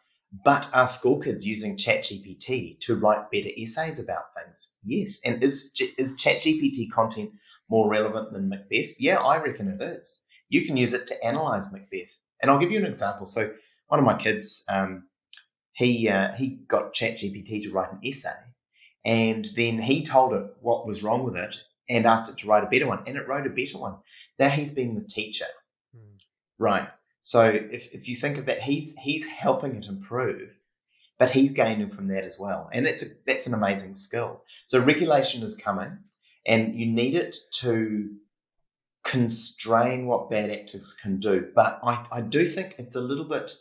but 0.43 0.69
are 0.73 0.87
school 0.87 1.19
kids 1.19 1.45
using 1.45 1.77
ChatGPT 1.77 2.79
to 2.81 2.95
write 2.95 3.31
better 3.31 3.49
essays 3.57 3.99
about 3.99 4.25
things? 4.35 4.71
Yes. 4.83 5.19
And 5.25 5.41
is 5.41 5.71
is 5.97 6.17
ChatGPT 6.21 6.91
content 6.91 7.31
more 7.69 7.89
relevant 7.89 8.33
than 8.33 8.49
Macbeth? 8.49 8.95
Yeah, 8.99 9.17
I 9.17 9.41
reckon 9.41 9.67
it 9.69 9.81
is. 9.81 10.23
You 10.49 10.65
can 10.65 10.77
use 10.77 10.93
it 10.93 11.07
to 11.07 11.23
analyze 11.23 11.71
Macbeth. 11.71 12.09
And 12.41 12.49
I'll 12.49 12.59
give 12.59 12.71
you 12.71 12.79
an 12.79 12.85
example. 12.85 13.25
So 13.25 13.53
one 13.87 13.99
of 13.99 14.05
my 14.05 14.17
kids, 14.17 14.63
um, 14.69 15.07
he 15.73 16.09
uh, 16.09 16.33
he 16.33 16.47
got 16.67 16.93
ChatGPT 16.93 17.63
to 17.63 17.71
write 17.71 17.91
an 17.91 17.99
essay, 18.03 18.29
and 19.05 19.47
then 19.55 19.81
he 19.81 20.05
told 20.05 20.33
it 20.33 20.45
what 20.61 20.87
was 20.87 21.03
wrong 21.03 21.23
with 21.23 21.35
it 21.35 21.55
and 21.89 22.05
asked 22.05 22.29
it 22.31 22.37
to 22.39 22.47
write 22.47 22.63
a 22.63 22.67
better 22.67 22.87
one, 22.87 23.03
and 23.07 23.17
it 23.17 23.27
wrote 23.27 23.45
a 23.45 23.49
better 23.49 23.77
one. 23.77 23.95
Now 24.37 24.49
he's 24.49 24.71
being 24.71 24.95
the 24.95 25.07
teacher, 25.07 25.45
mm. 25.95 26.17
right? 26.57 26.89
So 27.21 27.45
if, 27.45 27.89
if 27.91 28.07
you 28.07 28.15
think 28.15 28.37
of 28.37 28.45
that, 28.47 28.61
he's 28.61 28.95
he's 28.95 29.25
helping 29.25 29.75
it 29.75 29.87
improve. 29.87 30.49
but 31.19 31.31
he's 31.31 31.51
gaining 31.51 31.91
from 31.91 32.07
that 32.07 32.23
as 32.23 32.39
well, 32.39 32.69
and 32.71 32.85
that's 32.85 33.03
a, 33.03 33.07
that's 33.27 33.45
an 33.45 33.53
amazing 33.53 33.93
skill. 33.95 34.41
So 34.69 34.79
regulation 34.79 35.43
is 35.43 35.53
coming, 35.53 35.99
and 36.49 36.77
you 36.77 36.87
need 36.87 37.15
it 37.15 37.37
to 37.61 38.09
constrain 39.05 40.07
what 40.07 40.29
bad 40.29 40.49
actors 40.49 40.95
can 41.01 41.19
do. 41.19 41.47
But 41.55 41.79
I, 41.83 42.05
I 42.11 42.21
do 42.21 42.49
think 42.49 42.75
it's 42.77 42.95
a 42.95 43.01
little 43.01 43.29
bit 43.29 43.51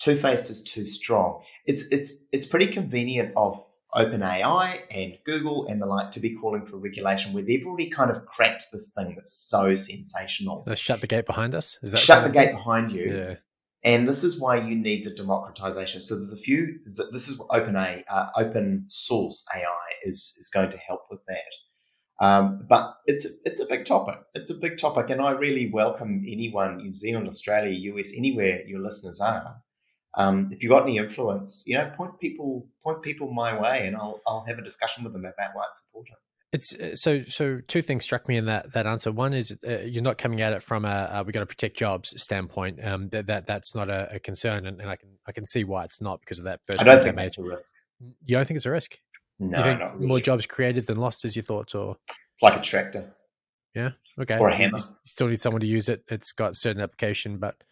two 0.00 0.20
faced 0.20 0.50
is 0.50 0.62
too 0.62 0.86
strong. 0.86 1.42
It's 1.66 1.82
it's 1.90 2.10
it's 2.32 2.46
pretty 2.46 2.72
convenient 2.72 3.34
of 3.36 3.62
OpenAI 3.94 4.80
and 4.90 5.18
Google 5.24 5.66
and 5.66 5.80
the 5.80 5.86
like 5.86 6.12
to 6.12 6.20
be 6.20 6.36
calling 6.36 6.66
for 6.66 6.76
regulation 6.76 7.32
where 7.32 7.42
they've 7.42 7.66
already 7.66 7.90
kind 7.90 8.10
of 8.10 8.26
cracked 8.26 8.66
this 8.72 8.92
thing 8.96 9.14
that's 9.16 9.32
so 9.32 9.76
sensational. 9.76 10.64
Let's 10.66 10.80
shut 10.80 11.00
the 11.00 11.06
gate 11.06 11.26
behind 11.26 11.54
us. 11.54 11.78
Is 11.82 11.92
that 11.92 12.00
shut 12.00 12.24
the 12.24 12.30
gate 12.30 12.52
behind 12.52 12.92
you? 12.92 13.12
Yeah. 13.12 13.34
And 13.84 14.08
this 14.08 14.24
is 14.24 14.38
why 14.40 14.56
you 14.56 14.74
need 14.74 15.06
the 15.06 15.14
democratization. 15.14 16.02
So 16.02 16.16
there's 16.16 16.32
a 16.32 16.36
few. 16.36 16.80
This 16.84 17.28
is 17.28 17.40
open 17.50 17.76
a 17.76 18.02
uh, 18.10 18.26
open 18.36 18.86
source 18.88 19.46
AI 19.54 19.88
is 20.02 20.34
is 20.38 20.50
going 20.52 20.70
to 20.70 20.78
help 20.78 21.02
with 21.10 21.20
that. 21.28 21.67
Um, 22.20 22.66
but 22.68 22.96
it's 23.06 23.26
it's 23.44 23.60
a 23.60 23.66
big 23.66 23.84
topic. 23.84 24.16
It's 24.34 24.50
a 24.50 24.54
big 24.54 24.78
topic, 24.78 25.10
and 25.10 25.20
I 25.20 25.32
really 25.32 25.70
welcome 25.70 26.24
anyone, 26.26 26.78
New 26.78 26.94
Zealand, 26.94 27.28
Australia, 27.28 27.70
US, 27.94 28.12
anywhere 28.16 28.66
your 28.66 28.80
listeners 28.80 29.20
are, 29.20 29.62
um, 30.18 30.48
if 30.50 30.62
you've 30.62 30.70
got 30.70 30.82
any 30.82 30.96
influence, 30.96 31.62
you 31.66 31.76
know, 31.76 31.92
point 31.96 32.18
people 32.18 32.66
point 32.82 33.02
people 33.02 33.32
my 33.32 33.58
way, 33.58 33.86
and 33.86 33.96
I'll 33.96 34.20
I'll 34.26 34.44
have 34.46 34.58
a 34.58 34.62
discussion 34.62 35.04
with 35.04 35.12
them 35.12 35.24
about 35.24 35.50
why 35.54 35.64
it's 35.70 35.80
important. 35.86 36.18
It's 36.50 36.74
uh, 36.74 36.96
so 36.96 37.22
so. 37.22 37.60
Two 37.68 37.82
things 37.82 38.04
struck 38.04 38.26
me 38.26 38.36
in 38.36 38.46
that 38.46 38.72
that 38.72 38.86
answer. 38.86 39.12
One 39.12 39.32
is 39.32 39.56
uh, 39.66 39.80
you're 39.84 40.02
not 40.02 40.18
coming 40.18 40.40
at 40.40 40.52
it 40.52 40.62
from 40.62 40.84
a 40.84 40.88
uh, 40.88 41.24
we 41.24 41.32
got 41.32 41.40
to 41.40 41.46
protect 41.46 41.76
jobs 41.76 42.14
standpoint. 42.20 42.84
Um, 42.84 43.10
that, 43.10 43.26
that 43.26 43.46
that's 43.46 43.74
not 43.74 43.90
a, 43.90 44.16
a 44.16 44.18
concern, 44.18 44.66
and, 44.66 44.80
and, 44.80 44.90
I 44.90 44.96
can 44.96 45.10
I 45.26 45.32
can 45.32 45.46
see 45.46 45.62
why 45.62 45.84
it's 45.84 46.00
not 46.00 46.20
because 46.20 46.38
of 46.38 46.46
that 46.46 46.60
first. 46.66 46.80
I 46.80 46.84
don't 46.84 47.02
think 47.02 47.16
it's 47.18 47.38
a 47.38 47.42
risk. 47.44 47.72
You 48.24 48.36
don't 48.36 48.46
think 48.46 48.56
it's 48.56 48.66
a 48.66 48.70
risk? 48.70 48.98
No, 49.38 49.58
you 49.58 49.64
think 49.64 49.80
not 49.80 49.94
really. 49.94 50.06
More 50.06 50.20
jobs 50.20 50.46
created 50.46 50.86
than 50.86 50.96
lost, 50.96 51.24
as 51.24 51.36
you 51.36 51.42
thought, 51.42 51.74
or 51.74 51.96
it's 52.08 52.42
like 52.42 52.58
a 52.58 52.62
tractor. 52.62 53.14
Yeah. 53.74 53.90
Okay. 54.20 54.38
Or 54.38 54.48
a 54.48 54.56
hammer. 54.56 54.78
You 54.78 54.84
still 55.04 55.28
need 55.28 55.40
someone 55.40 55.60
to 55.60 55.66
use 55.66 55.88
it. 55.88 56.04
It's 56.08 56.32
got 56.32 56.56
certain 56.56 56.82
application, 56.82 57.38
but 57.38 57.62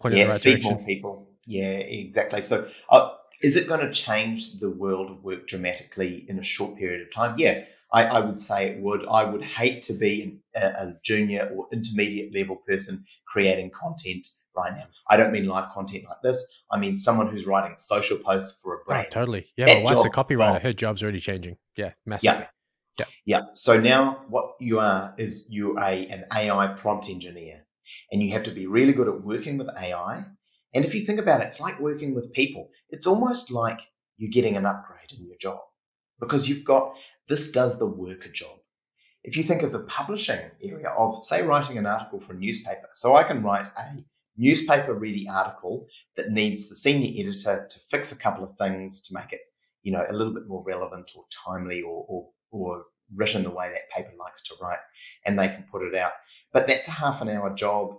point 0.00 0.14
yeah, 0.14 0.22
in 0.22 0.26
the 0.28 0.32
right 0.32 0.42
feed 0.42 0.50
direction. 0.50 0.74
more 0.74 0.84
people. 0.84 1.28
Yeah, 1.46 1.64
exactly. 1.64 2.42
So, 2.42 2.68
uh, 2.90 3.10
is 3.42 3.56
it 3.56 3.68
going 3.68 3.80
to 3.80 3.92
change 3.92 4.58
the 4.58 4.70
world 4.70 5.10
of 5.10 5.22
work 5.22 5.46
dramatically 5.46 6.24
in 6.28 6.38
a 6.38 6.44
short 6.44 6.76
period 6.76 7.02
of 7.02 7.14
time? 7.14 7.38
Yeah, 7.38 7.64
I, 7.92 8.04
I 8.04 8.20
would 8.20 8.38
say 8.38 8.70
it 8.70 8.80
would. 8.80 9.06
I 9.06 9.24
would 9.24 9.42
hate 9.42 9.82
to 9.84 9.92
be 9.92 10.40
a, 10.54 10.66
a, 10.66 10.96
junior 11.02 11.50
or 11.54 11.68
intermediate 11.72 12.34
level 12.34 12.56
person 12.56 13.04
creating 13.26 13.70
content 13.70 14.26
right 14.56 14.72
now. 14.72 14.84
I 15.08 15.16
don't 15.16 15.32
mean 15.32 15.46
live 15.46 15.72
content 15.72 16.04
like 16.08 16.22
this. 16.22 16.46
I 16.70 16.78
mean 16.78 16.98
someone 16.98 17.28
who's 17.28 17.46
writing 17.46 17.76
social 17.76 18.18
posts 18.18 18.58
for 18.62 18.74
a 18.74 18.78
Oh, 18.78 18.84
brand. 18.86 19.10
totally. 19.10 19.46
Yeah, 19.56 19.66
That 19.66 19.82
wife's 19.82 20.04
a 20.04 20.10
copywriter. 20.10 20.60
Her 20.60 20.72
job's 20.72 21.02
already 21.02 21.20
changing. 21.20 21.56
Yeah, 21.76 21.92
massively. 22.06 22.46
Yeah. 22.98 23.06
Yeah. 23.24 23.40
So 23.54 23.80
now 23.80 24.22
what 24.28 24.52
you 24.60 24.78
are 24.80 25.14
is 25.18 25.46
you're 25.50 25.78
a, 25.78 26.06
an 26.06 26.24
AI 26.32 26.68
prompt 26.78 27.08
engineer 27.08 27.64
and 28.12 28.22
you 28.22 28.32
have 28.32 28.44
to 28.44 28.52
be 28.52 28.66
really 28.66 28.92
good 28.92 29.08
at 29.08 29.22
working 29.22 29.58
with 29.58 29.68
AI. 29.68 30.24
And 30.74 30.84
if 30.84 30.94
you 30.94 31.04
think 31.04 31.20
about 31.20 31.40
it, 31.40 31.48
it's 31.48 31.60
like 31.60 31.80
working 31.80 32.14
with 32.14 32.32
people. 32.32 32.70
It's 32.90 33.06
almost 33.06 33.50
like 33.50 33.78
you're 34.16 34.30
getting 34.30 34.56
an 34.56 34.66
upgrade 34.66 35.12
in 35.18 35.26
your 35.26 35.36
job 35.40 35.60
because 36.20 36.48
you've 36.48 36.64
got 36.64 36.94
this 37.28 37.50
does 37.50 37.78
the 37.78 37.86
worker 37.86 38.28
job. 38.28 38.58
If 39.24 39.36
you 39.36 39.42
think 39.42 39.62
of 39.62 39.72
the 39.72 39.78
publishing 39.80 40.40
area 40.62 40.88
of, 40.88 41.24
say, 41.24 41.42
writing 41.42 41.78
an 41.78 41.86
article 41.86 42.20
for 42.20 42.34
a 42.34 42.36
newspaper, 42.36 42.88
so 42.92 43.16
I 43.16 43.24
can 43.24 43.42
write 43.42 43.66
a 43.66 44.04
newspaper 44.36 44.94
ready 44.94 45.26
article 45.30 45.86
that 46.16 46.30
needs 46.30 46.68
the 46.68 46.76
senior 46.76 47.10
editor 47.20 47.68
to 47.70 47.78
fix 47.90 48.12
a 48.12 48.16
couple 48.16 48.44
of 48.44 48.56
things 48.58 49.02
to 49.02 49.14
make 49.14 49.32
it, 49.32 49.40
you 49.82 49.92
know, 49.92 50.04
a 50.08 50.12
little 50.12 50.34
bit 50.34 50.48
more 50.48 50.62
relevant 50.64 51.10
or 51.16 51.24
timely 51.46 51.82
or, 51.82 52.04
or, 52.08 52.28
or 52.50 52.84
written 53.14 53.44
the 53.44 53.50
way 53.50 53.70
that 53.70 53.90
paper 53.94 54.14
likes 54.18 54.42
to 54.44 54.54
write, 54.60 54.78
and 55.24 55.38
they 55.38 55.48
can 55.48 55.64
put 55.70 55.82
it 55.82 55.94
out. 55.94 56.12
But 56.52 56.66
that's 56.66 56.88
a 56.88 56.92
half 56.92 57.20
an 57.20 57.28
hour 57.28 57.54
job 57.54 57.98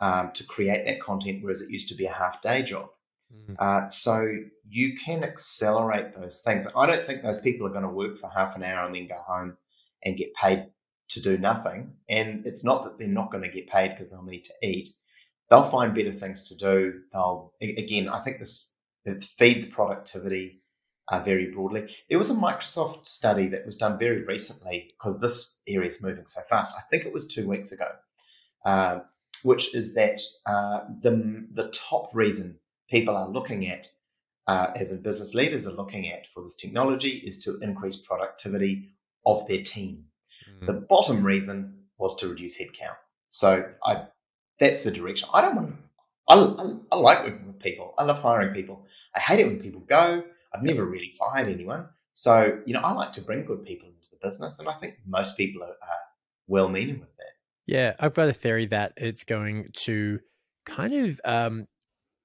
um, 0.00 0.32
to 0.34 0.44
create 0.44 0.84
that 0.86 1.02
content, 1.02 1.42
whereas 1.42 1.60
it 1.60 1.70
used 1.70 1.88
to 1.88 1.94
be 1.94 2.06
a 2.06 2.12
half 2.12 2.42
day 2.42 2.62
job. 2.62 2.88
Mhm. 3.34 3.56
Uh, 3.58 3.88
so 3.88 4.28
you 4.68 4.96
can 5.04 5.24
accelerate 5.24 6.14
those 6.14 6.40
things. 6.42 6.66
I 6.76 6.86
don't 6.86 7.06
think 7.06 7.22
those 7.22 7.40
people 7.40 7.66
are 7.66 7.70
going 7.70 7.82
to 7.82 7.88
work 7.90 8.18
for 8.20 8.30
half 8.30 8.54
an 8.56 8.62
hour 8.62 8.86
and 8.86 8.94
then 8.94 9.08
go 9.08 9.20
home 9.26 9.56
and 10.04 10.16
get 10.16 10.32
paid 10.34 10.70
to 11.08 11.20
do 11.20 11.36
nothing. 11.36 11.96
And 12.08 12.46
it's 12.46 12.64
not 12.64 12.84
that 12.84 12.98
they're 12.98 13.08
not 13.08 13.30
going 13.32 13.42
to 13.42 13.50
get 13.50 13.68
paid 13.68 13.90
because 13.90 14.10
they'll 14.10 14.22
need 14.22 14.44
to 14.44 14.54
eat. 14.66 14.94
They'll 15.50 15.70
find 15.70 15.94
better 15.94 16.12
things 16.12 16.48
to 16.48 16.56
do. 16.56 17.00
They'll 17.12 17.52
again, 17.60 18.08
I 18.08 18.22
think 18.24 18.38
this 18.40 18.72
it 19.04 19.24
feeds 19.38 19.66
productivity 19.66 20.62
uh, 21.08 21.20
very 21.22 21.52
broadly. 21.52 21.94
There 22.08 22.18
was 22.18 22.30
a 22.30 22.34
Microsoft 22.34 23.06
study 23.06 23.48
that 23.48 23.64
was 23.64 23.76
done 23.76 23.98
very 23.98 24.24
recently 24.24 24.90
because 24.90 25.20
this 25.20 25.56
area 25.68 25.88
is 25.88 26.02
moving 26.02 26.26
so 26.26 26.40
fast. 26.50 26.74
I 26.76 26.82
think 26.90 27.04
it 27.04 27.12
was 27.12 27.28
two 27.28 27.48
weeks 27.48 27.70
ago, 27.70 27.88
uh, 28.64 29.00
which 29.42 29.74
is 29.74 29.94
that 29.94 30.20
uh, 30.46 30.80
the 31.02 31.46
the 31.52 31.68
top 31.70 32.10
reason 32.14 32.58
people 32.90 33.16
are 33.16 33.28
looking 33.28 33.68
at, 33.68 33.86
uh, 34.48 34.72
as 34.74 34.90
in 34.92 35.02
business 35.02 35.34
leaders 35.34 35.66
are 35.66 35.72
looking 35.72 36.10
at 36.10 36.26
for 36.34 36.42
this 36.42 36.56
technology, 36.56 37.10
is 37.24 37.44
to 37.44 37.58
increase 37.60 37.98
productivity 37.98 38.90
of 39.24 39.46
their 39.46 39.62
team. 39.62 40.06
Mhm. 40.48 40.66
The 40.66 40.72
bottom 40.72 41.24
reason 41.24 41.84
was 41.98 42.18
to 42.20 42.28
reduce 42.28 42.58
headcount. 42.58 42.96
So 43.30 43.72
I, 43.84 44.06
that's 44.60 44.82
the 44.82 44.90
direction. 44.90 45.28
I 45.32 45.40
don't 45.42 45.56
want 45.56 45.68
to. 45.68 45.76
I, 46.28 46.34
I, 46.34 46.74
I 46.92 46.96
like 46.96 47.24
working 47.24 47.46
with 47.46 47.60
people. 47.60 47.94
I 47.98 48.04
love 48.04 48.18
hiring 48.18 48.54
people. 48.54 48.84
I 49.14 49.20
hate 49.20 49.40
it 49.40 49.46
when 49.46 49.60
people 49.60 49.80
go. 49.80 50.22
I've 50.54 50.62
never 50.62 50.84
really 50.84 51.12
fired 51.18 51.48
anyone. 51.48 51.86
So 52.14 52.60
you 52.66 52.74
know, 52.74 52.80
I 52.80 52.92
like 52.92 53.12
to 53.14 53.20
bring 53.20 53.44
good 53.44 53.64
people 53.64 53.88
into 53.88 54.08
the 54.10 54.18
business, 54.22 54.58
and 54.58 54.68
I 54.68 54.74
think 54.80 54.94
most 55.06 55.36
people 55.36 55.62
are, 55.62 55.68
are 55.68 56.02
well-meaning 56.48 57.00
with 57.00 57.16
that. 57.18 57.24
Yeah, 57.66 57.94
I've 57.98 58.14
got 58.14 58.28
a 58.28 58.32
theory 58.32 58.66
that 58.66 58.92
it's 58.96 59.24
going 59.24 59.68
to 59.84 60.20
kind 60.64 60.94
of 60.94 61.20
um, 61.24 61.66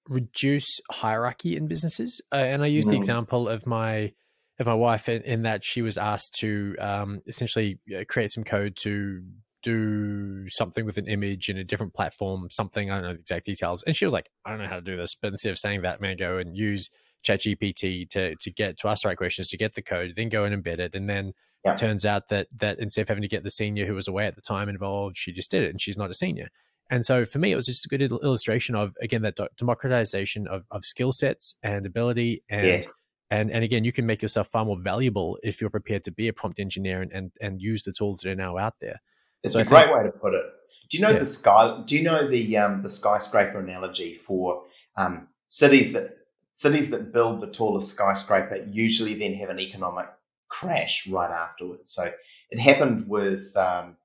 reduce 0.07 0.79
hierarchy 0.91 1.55
in 1.55 1.67
businesses. 1.67 2.21
Uh, 2.31 2.35
and 2.35 2.63
I 2.63 2.67
use 2.67 2.85
the 2.85 2.93
Mm. 2.93 2.97
example 2.97 3.49
of 3.49 3.65
my 3.65 4.13
of 4.59 4.67
my 4.67 4.75
wife 4.75 5.09
in, 5.09 5.23
in 5.23 5.41
that 5.41 5.65
she 5.65 5.81
was 5.81 5.97
asked 5.97 6.35
to 6.35 6.75
um, 6.77 7.21
essentially 7.25 7.79
uh, 7.97 8.03
create 8.07 8.31
some 8.31 8.43
code 8.43 8.75
to 8.75 9.23
do 9.63 10.49
something 10.49 10.85
with 10.85 10.97
an 10.97 11.07
image 11.07 11.49
in 11.49 11.57
a 11.57 11.63
different 11.63 11.93
platform, 11.93 12.49
something 12.49 12.89
I 12.91 12.95
don't 12.95 13.03
know 13.03 13.13
the 13.13 13.19
exact 13.19 13.45
details. 13.45 13.83
And 13.83 13.95
she 13.95 14.05
was 14.05 14.13
like, 14.13 14.29
I 14.45 14.49
don't 14.49 14.59
know 14.59 14.67
how 14.67 14.75
to 14.75 14.81
do 14.81 14.95
this, 14.97 15.15
but 15.15 15.29
instead 15.29 15.51
of 15.51 15.59
saying 15.59 15.81
that, 15.81 15.95
I'm 15.95 16.01
going 16.01 16.17
to 16.17 16.21
go 16.23 16.37
and 16.37 16.55
use 16.57 16.89
ChatGPT 17.23 18.09
to 18.09 18.35
to 18.35 18.51
get 18.51 18.77
to 18.79 18.87
ask 18.87 19.03
the 19.03 19.09
right 19.09 19.17
questions, 19.17 19.49
to 19.49 19.57
get 19.57 19.75
the 19.75 19.81
code, 19.81 20.13
then 20.15 20.29
go 20.29 20.43
and 20.43 20.63
embed 20.63 20.79
it, 20.79 20.95
and 20.95 21.09
then 21.09 21.33
Yeah. 21.63 21.73
it 21.73 21.77
turns 21.77 22.05
out 22.05 22.29
that 22.29 22.47
that 22.57 22.79
instead 22.79 23.03
of 23.03 23.07
having 23.07 23.21
to 23.21 23.27
get 23.27 23.43
the 23.43 23.51
senior 23.51 23.85
who 23.85 23.93
was 23.93 24.07
away 24.07 24.25
at 24.25 24.35
the 24.35 24.41
time 24.41 24.69
involved, 24.69 25.17
she 25.17 25.31
just 25.31 25.51
did 25.51 25.63
it, 25.63 25.69
and 25.69 25.79
she's 25.81 25.97
not 25.97 26.09
a 26.09 26.15
senior. 26.15 26.49
And 26.89 27.05
so 27.05 27.23
for 27.25 27.39
me, 27.39 27.51
it 27.51 27.55
was 27.55 27.67
just 27.67 27.85
a 27.85 27.89
good 27.89 28.01
illustration 28.01 28.75
of 28.75 28.95
again 29.01 29.21
that 29.21 29.37
democratization 29.57 30.47
of, 30.47 30.63
of 30.71 30.83
skill 30.83 31.11
sets 31.13 31.55
and 31.63 31.85
ability, 31.85 32.43
and 32.49 32.85
Yeah. 32.85 32.91
and 33.29 33.51
and 33.51 33.63
again, 33.63 33.83
you 33.85 33.91
can 33.91 34.05
make 34.05 34.21
yourself 34.21 34.47
far 34.47 34.65
more 34.65 34.79
valuable 34.79 35.37
if 35.43 35.61
you're 35.61 35.69
prepared 35.69 36.03
to 36.05 36.11
be 36.11 36.27
a 36.27 36.33
prompt 36.33 36.59
engineer 36.59 37.01
and 37.01 37.11
and, 37.11 37.31
and 37.39 37.61
use 37.61 37.83
the 37.83 37.93
tools 37.93 38.19
that 38.19 38.31
are 38.31 38.35
now 38.35 38.57
out 38.57 38.79
there. 38.81 38.99
It's 39.43 39.53
So 39.53 39.59
a 39.59 39.61
I 39.61 39.65
great 39.65 39.85
think- 39.85 39.97
way 39.97 40.03
to 40.03 40.11
put 40.11 40.33
it. 40.33 40.45
Do 40.89 40.97
you 40.97 41.03
know 41.03 41.11
Yeah. 41.11 41.19
the 41.19 41.25
sky? 41.25 41.83
Do 41.85 41.95
you 41.95 42.03
know 42.03 42.27
the 42.27 42.57
um, 42.57 42.81
the 42.83 42.89
skyscraper 42.89 43.59
analogy 43.59 44.17
for 44.27 44.65
um, 44.97 45.29
cities 45.47 45.93
that 45.93 46.17
cities 46.53 46.89
that 46.91 47.13
build 47.13 47.41
the 47.41 47.47
tallest 47.47 47.91
skyscraper 47.91 48.57
usually 48.69 49.15
then 49.17 49.33
have 49.35 49.49
an 49.49 49.59
economic 49.59 50.07
crash 50.49 51.07
right 51.07 51.31
afterwards. 51.31 51.91
So 51.91 52.11
it 52.49 52.59
happened 52.59 53.07
with 53.07 53.55
um, 53.55 53.95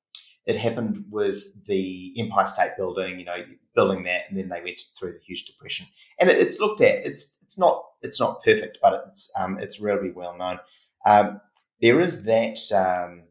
it 0.47 0.57
happened 0.57 1.07
with 1.11 1.43
the 1.67 2.15
Empire 2.21 2.47
State 2.47 2.77
Building. 2.77 3.19
You 3.19 3.25
know, 3.25 3.45
building 3.75 4.05
that, 4.05 4.23
and 4.29 4.39
then 4.39 4.49
they 4.49 4.63
went 4.63 4.81
through 4.97 5.15
the 5.15 5.21
huge 5.27 5.45
depression. 5.47 5.87
And 6.21 6.31
it, 6.31 6.39
it's 6.39 6.61
looked 6.61 6.81
at. 6.83 7.05
It's 7.05 7.35
it's 7.43 7.59
not 7.59 7.85
it's 8.01 8.21
not 8.21 8.45
perfect, 8.45 8.79
but 8.81 9.07
it's 9.09 9.29
um, 9.37 9.59
it's 9.59 9.81
really 9.81 10.13
well 10.13 10.39
known. 10.39 10.61
Um, 11.05 11.41
there 11.83 12.01
is 12.01 12.23
that. 12.25 12.61
Um, 12.73 13.25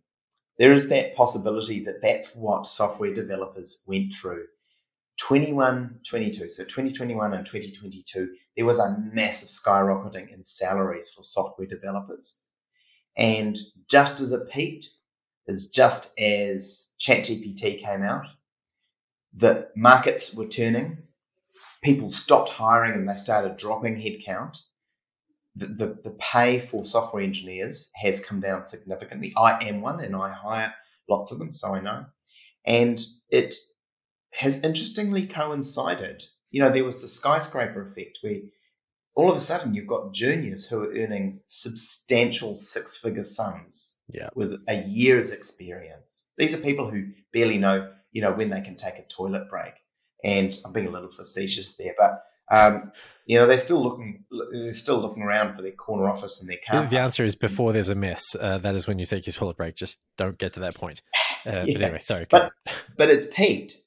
there 0.57 0.73
is 0.73 0.89
that 0.89 1.15
possibility 1.15 1.83
that 1.85 2.01
that's 2.01 2.35
what 2.35 2.67
software 2.67 3.13
developers 3.13 3.83
went 3.87 4.13
through. 4.21 4.45
21, 5.19 5.99
22, 6.09 6.49
so 6.49 6.63
2021 6.63 7.33
and 7.33 7.45
2022, 7.45 8.35
there 8.55 8.65
was 8.65 8.79
a 8.79 8.97
massive 9.13 9.49
skyrocketing 9.49 10.33
in 10.33 10.43
salaries 10.43 11.11
for 11.15 11.23
software 11.23 11.67
developers. 11.67 12.41
And 13.17 13.57
just 13.89 14.19
as 14.19 14.33
it 14.33 14.49
peaked, 14.51 14.87
is 15.47 15.69
just 15.69 16.17
as 16.19 16.89
ChatGPT 17.05 17.81
came 17.83 18.03
out, 18.03 18.25
the 19.37 19.69
markets 19.75 20.33
were 20.33 20.47
turning, 20.47 20.97
people 21.83 22.09
stopped 22.09 22.49
hiring 22.49 22.93
and 22.93 23.07
they 23.07 23.15
started 23.15 23.57
dropping 23.57 23.95
headcount. 23.95 24.57
The, 25.55 25.67
the, 25.67 25.97
the 26.03 26.17
pay 26.19 26.67
for 26.67 26.85
software 26.85 27.23
engineers 27.23 27.89
has 27.95 28.19
come 28.19 28.41
down 28.41 28.67
significantly. 28.67 29.33
I 29.37 29.65
am 29.65 29.81
one 29.81 30.03
and 30.03 30.15
I 30.15 30.31
hire 30.31 30.73
lots 31.07 31.31
of 31.31 31.39
them, 31.39 31.53
so 31.53 31.73
I 31.73 31.81
know. 31.81 32.05
And 32.65 32.99
it 33.29 33.55
has 34.33 34.63
interestingly 34.63 35.27
coincided. 35.27 36.23
You 36.51 36.63
know, 36.63 36.71
there 36.71 36.83
was 36.83 37.01
the 37.01 37.07
skyscraper 37.07 37.89
effect 37.89 38.17
where 38.21 38.41
all 39.15 39.31
of 39.31 39.37
a 39.37 39.41
sudden 39.41 39.73
you've 39.73 39.87
got 39.87 40.13
juniors 40.13 40.65
who 40.67 40.83
are 40.83 40.93
earning 40.93 41.39
substantial 41.47 42.55
six 42.55 42.97
figure 42.97 43.23
sums 43.23 43.95
yeah. 44.09 44.29
with 44.35 44.53
a 44.67 44.83
year's 44.83 45.31
experience. 45.31 46.25
These 46.37 46.53
are 46.53 46.57
people 46.57 46.89
who 46.89 47.07
barely 47.31 47.57
know, 47.57 47.93
you 48.11 48.21
know, 48.21 48.33
when 48.33 48.49
they 48.49 48.61
can 48.61 48.75
take 48.75 48.95
a 48.95 49.05
toilet 49.07 49.49
break. 49.49 49.73
And 50.23 50.57
I'm 50.65 50.73
being 50.73 50.87
a 50.87 50.91
little 50.91 51.11
facetious 51.11 51.75
there, 51.77 51.93
but 51.97 52.23
um, 52.51 52.91
you 53.25 53.39
know, 53.39 53.47
they're 53.47 53.59
still 53.59 53.81
looking, 53.81 54.23
they're 54.51 54.73
still 54.73 54.99
looking 54.99 55.23
around 55.23 55.55
for 55.55 55.61
their 55.61 55.71
corner 55.71 56.07
office 56.07 56.39
and 56.39 56.49
their 56.49 56.59
car. 56.67 56.85
The 56.87 56.99
answer 56.99 57.23
is 57.25 57.35
before 57.35 57.73
there's 57.73 57.89
a 57.89 57.95
mess. 57.95 58.35
Uh, 58.39 58.59
that 58.59 58.75
is 58.75 58.87
when 58.87 58.99
you 58.99 59.05
take 59.05 59.25
your 59.25 59.33
toilet 59.33 59.57
break. 59.57 59.75
Just 59.75 60.05
don't 60.17 60.37
get 60.37 60.53
to 60.53 60.61
that 60.61 60.75
point. 60.75 61.01
Uh, 61.47 61.63
yeah. 61.67 61.73
But 61.77 61.81
anyway, 61.83 61.99
sorry. 61.99 62.25
But, 62.27 62.53
but 62.97 63.11
it's 63.11 63.27
peaked. 63.31 63.77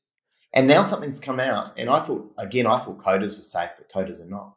And 0.54 0.68
now 0.68 0.82
something's 0.82 1.18
come 1.18 1.40
out, 1.40 1.76
and 1.76 1.90
I 1.90 2.06
thought, 2.06 2.32
again, 2.38 2.68
I 2.68 2.84
thought 2.84 3.02
coders 3.04 3.36
were 3.36 3.42
safe, 3.42 3.70
but 3.76 3.90
coders 3.92 4.24
are 4.24 4.30
not. 4.30 4.54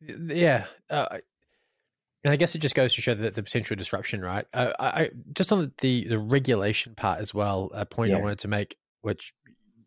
Yeah. 0.00 0.66
Uh, 0.90 1.18
and 2.24 2.32
I 2.32 2.36
guess 2.36 2.54
it 2.54 2.58
just 2.58 2.74
goes 2.74 2.94
to 2.94 3.00
show 3.00 3.14
that 3.14 3.34
the 3.34 3.42
potential 3.42 3.74
disruption, 3.74 4.20
right? 4.20 4.44
Uh, 4.52 4.72
I 4.78 5.10
just 5.32 5.52
on 5.52 5.72
the 5.80 6.06
the 6.06 6.18
regulation 6.18 6.94
part 6.94 7.20
as 7.20 7.32
well. 7.32 7.70
A 7.72 7.86
point 7.86 8.10
yeah. 8.10 8.18
I 8.18 8.20
wanted 8.20 8.40
to 8.40 8.48
make, 8.48 8.76
which 9.02 9.32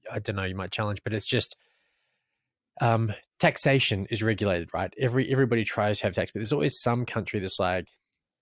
I 0.09 0.19
don't 0.19 0.37
know, 0.37 0.43
you 0.43 0.55
might 0.55 0.71
challenge, 0.71 1.03
but 1.03 1.13
it's 1.13 1.27
just 1.27 1.55
um, 2.79 3.13
taxation 3.39 4.07
is 4.09 4.23
regulated, 4.23 4.69
right? 4.73 4.93
Every 4.99 5.29
everybody 5.31 5.63
tries 5.63 5.99
to 5.99 6.05
have 6.05 6.15
tax, 6.15 6.31
but 6.31 6.39
there's 6.39 6.53
always 6.53 6.79
some 6.79 7.05
country 7.05 7.39
that's 7.39 7.59
like, 7.59 7.87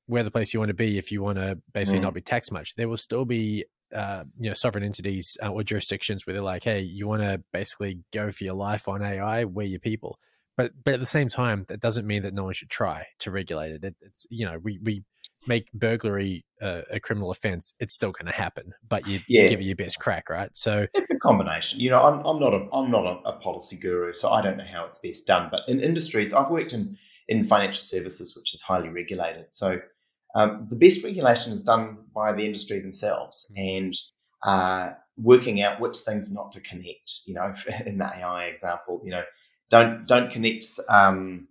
where 0.10 0.24
the 0.24 0.32
place 0.32 0.54
you 0.54 0.60
want 0.60 0.70
to 0.70 0.76
be 0.76 0.98
if 0.98 1.12
you 1.12 1.22
want 1.22 1.38
to 1.38 1.60
basically 1.72 2.00
mm. 2.00 2.04
not 2.04 2.14
be 2.16 2.22
taxed 2.22 2.52
much. 2.52 2.76
There 2.76 2.90
will 2.90 2.98
still 2.98 3.26
be 3.26 3.66
uh, 3.94 4.24
you 4.40 4.50
know 4.50 4.54
sovereign 4.54 4.84
entities 4.84 5.38
uh, 5.42 5.50
or 5.50 5.64
jurisdictions 5.64 6.26
where 6.26 6.34
they're 6.34 6.42
like, 6.42 6.64
hey, 6.64 6.82
you 6.82 7.08
want 7.08 7.22
to 7.22 7.44
basically 7.54 8.00
go 8.12 8.32
for 8.32 8.44
your 8.44 8.56
life 8.56 8.88
on 8.88 9.04
AI, 9.04 9.46
we're 9.46 9.68
your 9.68 9.80
people. 9.80 10.20
But 10.58 10.72
but 10.84 10.94
at 10.94 11.00
the 11.00 11.06
same 11.06 11.30
time, 11.30 11.66
that 11.70 11.80
doesn't 11.80 12.08
mean 12.08 12.24
that 12.24 12.34
no 12.34 12.44
one 12.44 12.54
should 12.54 12.70
try 12.70 13.06
to 13.20 13.32
regulate 13.32 13.72
it. 13.72 13.84
it 13.84 13.96
it's 14.02 14.26
you 14.30 14.46
know 14.46 14.58
we 14.62 14.80
we 14.84 15.04
make 15.50 15.70
burglary 15.74 16.45
uh, 16.62 16.84
a 16.89 17.00
criminal 17.02 17.32
offense, 17.32 17.74
it's 17.80 17.93
still 17.93 18.12
going 18.12 18.28
to 18.28 18.32
happen. 18.32 18.74
But 18.88 19.06
you, 19.08 19.20
yeah. 19.28 19.41
you, 19.41 19.50
give 19.50 19.60
it 19.60 19.64
your 19.64 19.76
best 19.76 20.00
crack, 20.00 20.30
right? 20.30 20.56
So 20.56 20.88
it's 20.93 21.12
a 21.12 21.18
combination. 21.18 21.80
You 21.82 21.89
know, 21.89 22.02
I'm, 22.02 22.26
I'm 22.26 22.39
not 22.39 22.54
a 22.54 22.68
I'm 22.72 22.91
not 22.91 23.06
a, 23.06 23.30
a, 23.30 23.39
policy 23.39 23.76
guru, 23.76 24.14
so 24.14 24.30
I 24.30 24.41
don't 24.41 24.56
know 24.56 24.64
how 24.72 24.86
it's 24.86 25.00
best 25.00 25.28
done. 25.28 25.50
But 25.52 25.62
in 25.68 25.82
industries, 25.82 26.32
I've 26.32 26.50
worked 26.50 26.72
in 26.72 26.97
in 27.28 27.47
financial 27.47 27.82
services, 27.82 28.38
which 28.38 28.54
is 28.54 28.62
highly 28.62 28.89
regulated. 28.89 29.47
So 29.50 29.80
um, 30.36 30.68
the 30.70 30.76
best 30.76 31.04
regulation 31.04 31.52
is 31.52 31.64
done 31.64 31.97
by 32.16 32.32
the 32.34 32.45
industry 32.45 32.80
themselves 32.80 33.52
and 33.58 33.93
uh, 34.43 34.91
working 35.18 35.62
out 35.62 35.82
which 35.82 35.97
things 35.97 36.32
not 36.32 36.54
to 36.54 36.62
connect. 36.62 37.12
You 37.26 37.34
know, 37.34 37.54
in 37.86 37.97
the 37.97 38.06
AI 38.06 38.45
example, 38.45 39.02
you 39.04 39.12
know, 39.12 39.24
don't 39.70 40.08
don't 40.08 40.32
connect 40.32 40.68
um, 40.88 41.49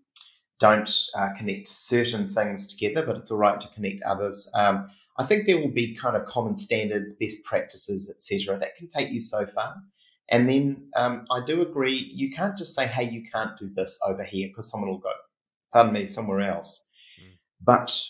don't 0.59 0.91
uh, 1.15 1.29
connect 1.37 1.69
certain 1.69 2.35
things 2.35 2.69
together, 2.69 3.07
but 3.07 3.17
it's 3.17 3.31
all 3.31 3.39
right 3.39 3.61
to 3.61 3.69
connect 3.75 4.03
others. 4.03 4.51
Um, 4.55 4.91
I 5.17 5.27
think 5.27 5.47
there 5.47 5.59
will 5.59 5.73
be 5.73 5.97
kind 5.97 6.17
of 6.17 6.27
common 6.27 6.57
standards, 6.57 7.15
best 7.15 7.43
practices, 7.45 8.11
etc. 8.11 8.59
That 8.59 8.77
can 8.77 8.89
take 8.89 9.11
you 9.11 9.21
so 9.21 9.47
far. 9.47 9.77
And 10.31 10.49
then 10.49 10.91
um, 10.95 11.27
I 11.31 11.45
do 11.45 11.63
agree, 11.63 11.97
you 12.15 12.31
can't 12.33 12.57
just 12.57 12.75
say, 12.75 12.87
"Hey, 12.87 13.11
you 13.11 13.25
can't 13.33 13.59
do 13.59 13.71
this 13.75 13.99
over 14.07 14.23
here," 14.23 14.49
because 14.49 14.71
someone 14.71 14.91
will 14.91 14.99
go, 14.99 15.13
"Pardon 15.73 15.93
me," 15.93 16.09
somewhere 16.09 16.41
else. 16.41 16.85
Mm. 17.21 17.39
But 17.63 18.01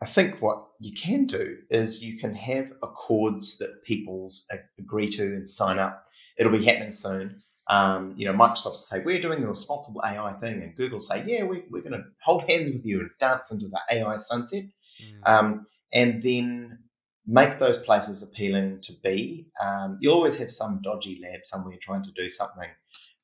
I 0.00 0.06
think 0.06 0.40
what 0.40 0.66
you 0.80 0.94
can 0.94 1.26
do 1.26 1.58
is 1.70 2.02
you 2.02 2.18
can 2.18 2.34
have 2.34 2.72
accords 2.82 3.58
that 3.58 3.82
people's 3.84 4.46
agree 4.78 5.10
to 5.10 5.22
and 5.22 5.46
sign 5.46 5.78
up. 5.78 6.06
It'll 6.38 6.52
be 6.52 6.64
happening 6.64 6.92
soon. 6.92 7.42
Um, 7.68 8.14
you 8.16 8.24
know, 8.24 8.32
Microsoft 8.32 8.64
will 8.64 8.78
say, 8.78 9.02
we're 9.04 9.20
doing 9.20 9.40
the 9.40 9.48
responsible 9.48 10.02
AI 10.04 10.32
thing, 10.40 10.62
and 10.62 10.74
Google 10.74 11.00
say, 11.00 11.22
yeah, 11.26 11.44
we, 11.44 11.64
we're 11.70 11.82
going 11.82 11.92
to 11.92 12.04
hold 12.22 12.48
hands 12.48 12.70
with 12.70 12.84
you 12.84 13.00
and 13.00 13.10
dance 13.20 13.50
into 13.50 13.68
the 13.68 13.80
AI 13.90 14.16
sunset. 14.16 14.64
Mm. 15.02 15.28
Um, 15.30 15.66
and 15.92 16.22
then 16.22 16.78
make 17.26 17.58
those 17.58 17.78
places 17.78 18.22
appealing 18.22 18.80
to 18.82 18.92
be. 19.04 19.46
Um, 19.62 19.98
you 20.00 20.10
always 20.10 20.36
have 20.36 20.52
some 20.52 20.80
dodgy 20.82 21.20
lab 21.22 21.40
somewhere 21.44 21.76
trying 21.80 22.04
to 22.04 22.12
do 22.12 22.30
something. 22.30 22.68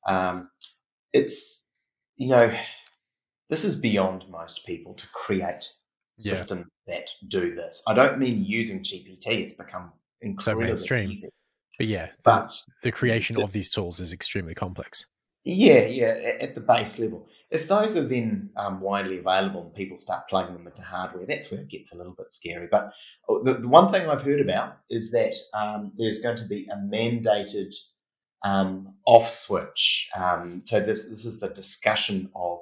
Um, 0.07 0.51
it's, 1.11 1.65
you 2.15 2.29
know, 2.29 2.55
this 3.49 3.65
is 3.65 3.75
beyond 3.75 4.25
most 4.29 4.65
people 4.65 4.93
to 4.93 5.05
create 5.11 5.67
yeah. 6.17 6.35
systems 6.35 6.67
that 6.87 7.09
do 7.27 7.55
this. 7.55 7.81
I 7.87 7.95
don't 7.95 8.19
mean 8.19 8.45
using 8.45 8.83
GPT, 8.83 9.27
it's 9.27 9.53
become 9.53 9.91
incredibly 10.21 10.65
so 10.65 10.69
mainstream. 10.69 11.11
Easy. 11.11 11.29
But 11.77 11.87
yeah, 11.87 12.07
the, 12.07 12.21
but 12.23 12.61
the 12.83 12.91
creation 12.91 13.35
the, 13.37 13.43
of 13.43 13.51
these 13.51 13.69
tools 13.69 13.99
is 13.99 14.13
extremely 14.13 14.55
complex. 14.55 15.05
Yeah, 15.43 15.85
yeah, 15.85 16.07
at 16.39 16.55
the 16.55 16.61
base 16.61 16.97
level. 16.97 17.27
If 17.51 17.67
those 17.67 17.95
are 17.95 18.07
then 18.07 18.49
um, 18.57 18.81
widely 18.81 19.19
available 19.19 19.61
and 19.61 19.75
people 19.75 19.99
start 19.99 20.27
plugging 20.27 20.55
them 20.55 20.65
into 20.65 20.81
hardware, 20.81 21.27
that's 21.27 21.51
where 21.51 21.61
it 21.61 21.69
gets 21.69 21.93
a 21.93 21.97
little 21.97 22.13
bit 22.13 22.31
scary. 22.31 22.67
But 22.69 22.91
oh, 23.29 23.43
the, 23.43 23.53
the 23.53 23.67
one 23.67 23.91
thing 23.91 24.09
I've 24.09 24.23
heard 24.23 24.41
about 24.41 24.77
is 24.89 25.11
that 25.11 25.35
um, 25.53 25.91
there's 25.97 26.19
going 26.19 26.37
to 26.37 26.47
be 26.47 26.67
a 26.71 26.75
mandated 26.75 27.73
um, 28.43 28.95
off 29.05 29.29
switch. 29.29 30.09
Um, 30.15 30.63
so 30.65 30.79
this 30.79 31.07
this 31.09 31.25
is 31.25 31.39
the 31.39 31.49
discussion 31.49 32.31
of 32.35 32.59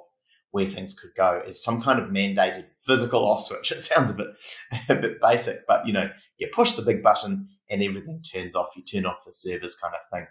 where 0.50 0.70
things 0.70 0.94
could 0.94 1.14
go 1.16 1.42
is 1.46 1.62
some 1.62 1.82
kind 1.82 1.98
of 1.98 2.10
mandated 2.10 2.66
physical 2.86 3.24
off 3.24 3.42
switch. 3.42 3.72
It 3.76 3.82
sounds 3.82 4.10
a 4.10 4.14
bit 4.14 4.26
a 4.90 4.94
bit 4.94 5.20
basic, 5.22 5.66
but 5.66 5.86
you 5.86 5.94
know, 5.94 6.10
you 6.36 6.48
push 6.54 6.74
the 6.74 6.82
big 6.82 7.02
button 7.02 7.48
and 7.70 7.82
everything 7.82 8.22
turns 8.22 8.54
off. 8.54 8.68
You 8.76 8.82
turn 8.82 9.06
off 9.06 9.24
the 9.24 9.32
servers, 9.32 9.76
kind 9.76 9.94
of 9.94 10.00
thing. 10.12 10.26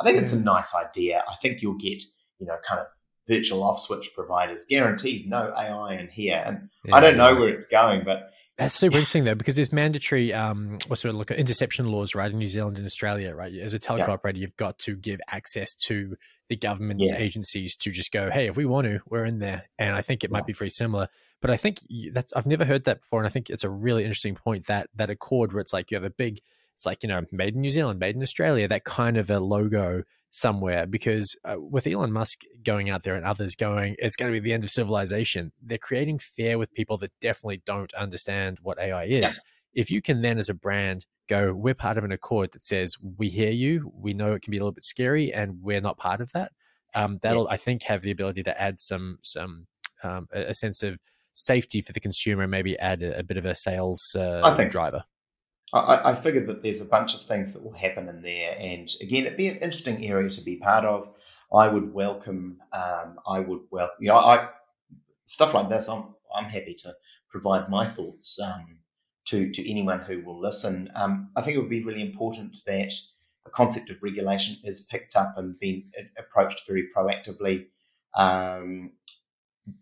I 0.00 0.04
think 0.04 0.22
it's 0.22 0.32
a 0.32 0.38
nice 0.38 0.74
idea. 0.74 1.22
I 1.28 1.34
think 1.42 1.62
you'll 1.62 1.78
get 1.78 2.02
you 2.38 2.46
know 2.46 2.56
kind 2.66 2.80
of 2.80 2.86
virtual 3.28 3.62
off 3.62 3.80
switch 3.80 4.10
providers 4.14 4.64
guaranteed 4.68 5.28
no 5.28 5.52
AI 5.56 5.96
in 5.98 6.08
here, 6.08 6.42
and 6.44 6.68
yeah, 6.84 6.96
I 6.96 7.00
don't 7.00 7.16
know 7.16 7.34
where 7.34 7.48
it's 7.48 7.66
going, 7.66 8.04
but 8.04 8.30
that's 8.56 8.74
super 8.74 8.94
yeah. 8.94 8.98
interesting 9.00 9.24
though, 9.24 9.36
because 9.36 9.54
there's 9.54 9.72
mandatory 9.72 10.32
um 10.32 10.78
what's 10.88 11.02
sort 11.02 11.10
of 11.10 11.16
look 11.16 11.30
at 11.30 11.38
interception 11.38 11.90
laws, 11.92 12.14
right, 12.14 12.30
in 12.30 12.38
New 12.38 12.46
Zealand 12.46 12.76
and 12.76 12.86
Australia, 12.86 13.34
right? 13.34 13.54
As 13.54 13.74
a 13.74 13.78
telecom 13.78 14.08
yeah. 14.08 14.12
operator, 14.12 14.38
you've 14.38 14.56
got 14.56 14.78
to 14.80 14.96
give 14.96 15.20
access 15.30 15.74
to 15.86 16.16
the 16.48 16.56
government's 16.56 17.12
agencies 17.12 17.76
to 17.76 17.90
just 17.90 18.10
go, 18.10 18.30
hey, 18.30 18.46
if 18.48 18.56
we 18.56 18.64
want 18.64 18.86
to, 18.86 19.00
we're 19.06 19.26
in 19.26 19.38
there. 19.38 19.64
And 19.78 19.94
I 19.94 20.02
think 20.02 20.24
it 20.24 20.30
might 20.30 20.46
be 20.46 20.54
very 20.54 20.70
similar. 20.70 21.08
But 21.40 21.50
I 21.50 21.56
think 21.56 21.80
that's 22.12 22.32
I've 22.32 22.46
never 22.46 22.64
heard 22.64 22.84
that 22.84 23.00
before, 23.00 23.20
and 23.20 23.28
I 23.28 23.30
think 23.30 23.48
it's 23.48 23.64
a 23.64 23.70
really 23.70 24.02
interesting 24.02 24.34
point 24.34 24.66
that 24.66 24.88
that 24.96 25.10
accord 25.10 25.52
where 25.52 25.60
it's 25.60 25.72
like 25.72 25.90
you 25.90 25.96
have 25.96 26.04
a 26.04 26.10
big, 26.10 26.40
it's 26.78 26.86
like 26.86 27.02
you 27.02 27.08
know, 27.08 27.22
made 27.32 27.56
in 27.56 27.60
New 27.60 27.70
Zealand, 27.70 27.98
made 27.98 28.14
in 28.14 28.22
Australia, 28.22 28.68
that 28.68 28.84
kind 28.84 29.16
of 29.16 29.28
a 29.30 29.40
logo 29.40 30.04
somewhere 30.30 30.86
because 30.86 31.36
uh, 31.44 31.56
with 31.58 31.88
Elon 31.88 32.12
Musk 32.12 32.42
going 32.62 32.88
out 32.88 33.02
there 33.02 33.16
and 33.16 33.26
others 33.26 33.56
going, 33.56 33.96
it's 33.98 34.14
going 34.14 34.32
to 34.32 34.40
be 34.40 34.44
the 34.44 34.52
end 34.52 34.62
of 34.62 34.70
civilization. 34.70 35.50
They're 35.60 35.76
creating 35.76 36.20
fear 36.20 36.56
with 36.56 36.72
people 36.72 36.96
that 36.98 37.10
definitely 37.20 37.62
don't 37.66 37.92
understand 37.94 38.58
what 38.62 38.78
AI 38.78 39.06
is. 39.06 39.22
Yeah. 39.22 39.32
If 39.74 39.90
you 39.90 40.00
can 40.00 40.22
then, 40.22 40.38
as 40.38 40.48
a 40.48 40.54
brand, 40.54 41.04
go, 41.28 41.52
we're 41.52 41.74
part 41.74 41.98
of 41.98 42.04
an 42.04 42.12
accord 42.12 42.52
that 42.52 42.62
says 42.62 42.94
we 43.16 43.28
hear 43.28 43.50
you, 43.50 43.92
we 43.92 44.14
know 44.14 44.34
it 44.34 44.42
can 44.42 44.52
be 44.52 44.58
a 44.58 44.60
little 44.60 44.70
bit 44.70 44.84
scary, 44.84 45.32
and 45.34 45.60
we're 45.60 45.80
not 45.80 45.98
part 45.98 46.20
of 46.20 46.30
that. 46.30 46.52
Um, 46.94 47.18
that'll, 47.22 47.46
yeah. 47.46 47.54
I 47.54 47.56
think, 47.56 47.82
have 47.82 48.02
the 48.02 48.12
ability 48.12 48.44
to 48.44 48.60
add 48.60 48.78
some 48.78 49.18
some 49.22 49.66
um, 50.04 50.28
a, 50.32 50.50
a, 50.50 50.54
sense 50.54 50.84
of 50.84 51.00
safety 51.34 51.80
for 51.80 51.92
the 51.92 51.98
consumer, 51.98 52.42
and 52.42 52.52
maybe 52.52 52.78
add 52.78 53.02
a, 53.02 53.18
a 53.18 53.24
bit 53.24 53.36
of 53.36 53.44
a 53.44 53.56
sales 53.56 54.14
uh, 54.16 54.64
driver. 54.70 55.02
I, 55.72 56.12
I 56.12 56.22
figured 56.22 56.46
that 56.48 56.62
there's 56.62 56.80
a 56.80 56.86
bunch 56.86 57.14
of 57.14 57.22
things 57.22 57.52
that 57.52 57.62
will 57.62 57.72
happen 57.72 58.08
in 58.08 58.22
there, 58.22 58.56
and 58.58 58.90
again, 59.00 59.26
it'd 59.26 59.36
be 59.36 59.48
an 59.48 59.56
interesting 59.58 60.04
area 60.06 60.30
to 60.30 60.40
be 60.40 60.56
part 60.56 60.84
of. 60.84 61.14
I 61.52 61.68
would 61.68 61.92
welcome. 61.92 62.58
Um, 62.72 63.18
I 63.26 63.40
would 63.40 63.60
well, 63.70 63.90
you 64.00 64.08
know, 64.08 64.16
I 64.16 64.48
stuff 65.26 65.54
like 65.54 65.68
this. 65.68 65.88
I'm 65.88 66.14
I'm 66.34 66.44
happy 66.44 66.74
to 66.80 66.94
provide 67.30 67.68
my 67.68 67.92
thoughts 67.94 68.38
um, 68.40 68.78
to 69.28 69.50
to 69.52 69.70
anyone 69.70 70.00
who 70.00 70.22
will 70.24 70.40
listen. 70.40 70.90
Um, 70.94 71.30
I 71.36 71.42
think 71.42 71.56
it 71.56 71.60
would 71.60 71.70
be 71.70 71.84
really 71.84 72.02
important 72.02 72.56
that 72.66 72.92
the 73.44 73.50
concept 73.50 73.90
of 73.90 74.02
regulation 74.02 74.56
is 74.64 74.86
picked 74.90 75.16
up 75.16 75.34
and 75.36 75.58
being 75.58 75.90
approached 76.18 76.62
very 76.66 76.88
proactively. 76.96 77.66
Um, 78.16 78.92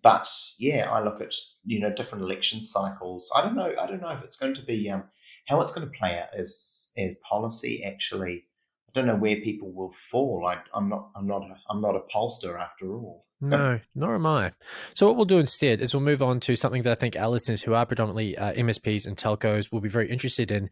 but 0.03 0.28
yeah, 0.59 0.91
I 0.91 1.03
look 1.05 1.20
at 1.20 1.34
you 1.64 1.80
know 1.80 1.93
different 1.93 2.24
election 2.24 2.64
cycles. 2.64 3.30
I 3.34 3.43
don't 3.43 3.57
know. 3.57 3.72
I 3.80 3.87
don't 3.87 4.03
know 4.03 4.11
if 4.11 4.24
it's 4.24 4.37
going 4.37 4.55
to 4.55 4.62
be 4.62 4.91
um, 4.91 5.05
how 5.47 5.61
it's 5.61 5.72
going 5.72 5.86
to 5.86 5.99
play 5.99 6.18
out 6.18 6.28
as 6.36 6.88
as 6.99 7.14
policy 7.28 7.84
actually 7.84 8.44
I 8.88 9.01
don't 9.01 9.07
know 9.07 9.16
where 9.16 9.36
people 9.36 9.72
will 9.72 9.94
fall. 10.11 10.47
I, 10.47 10.59
am 10.74 10.88
not. 10.88 11.11
I'm 11.14 11.26
not. 11.26 11.42
A, 11.42 11.57
I'm 11.68 11.82
not 11.82 11.97
a 11.97 12.01
pollster 12.14 12.59
after 12.59 12.94
all. 12.94 13.26
No, 13.42 13.78
nor 13.94 14.14
am 14.14 14.24
I. 14.24 14.53
So 14.94 15.07
what 15.07 15.16
we'll 15.16 15.26
do 15.26 15.38
instead 15.38 15.82
is 15.82 15.92
we'll 15.92 16.03
move 16.03 16.22
on 16.22 16.40
to 16.40 16.57
something 16.57 16.82
that 16.84 16.92
I 16.92 16.94
think 16.94 17.16
our 17.16 17.28
listeners, 17.28 17.61
who 17.61 17.74
are 17.74 17.84
predominantly 17.84 18.38
uh, 18.38 18.55
MSPs 18.55 19.07
and 19.07 19.14
telcos, 19.14 19.70
will 19.70 19.82
be 19.82 19.90
very 19.90 20.11
interested 20.11 20.51
in. 20.51 20.70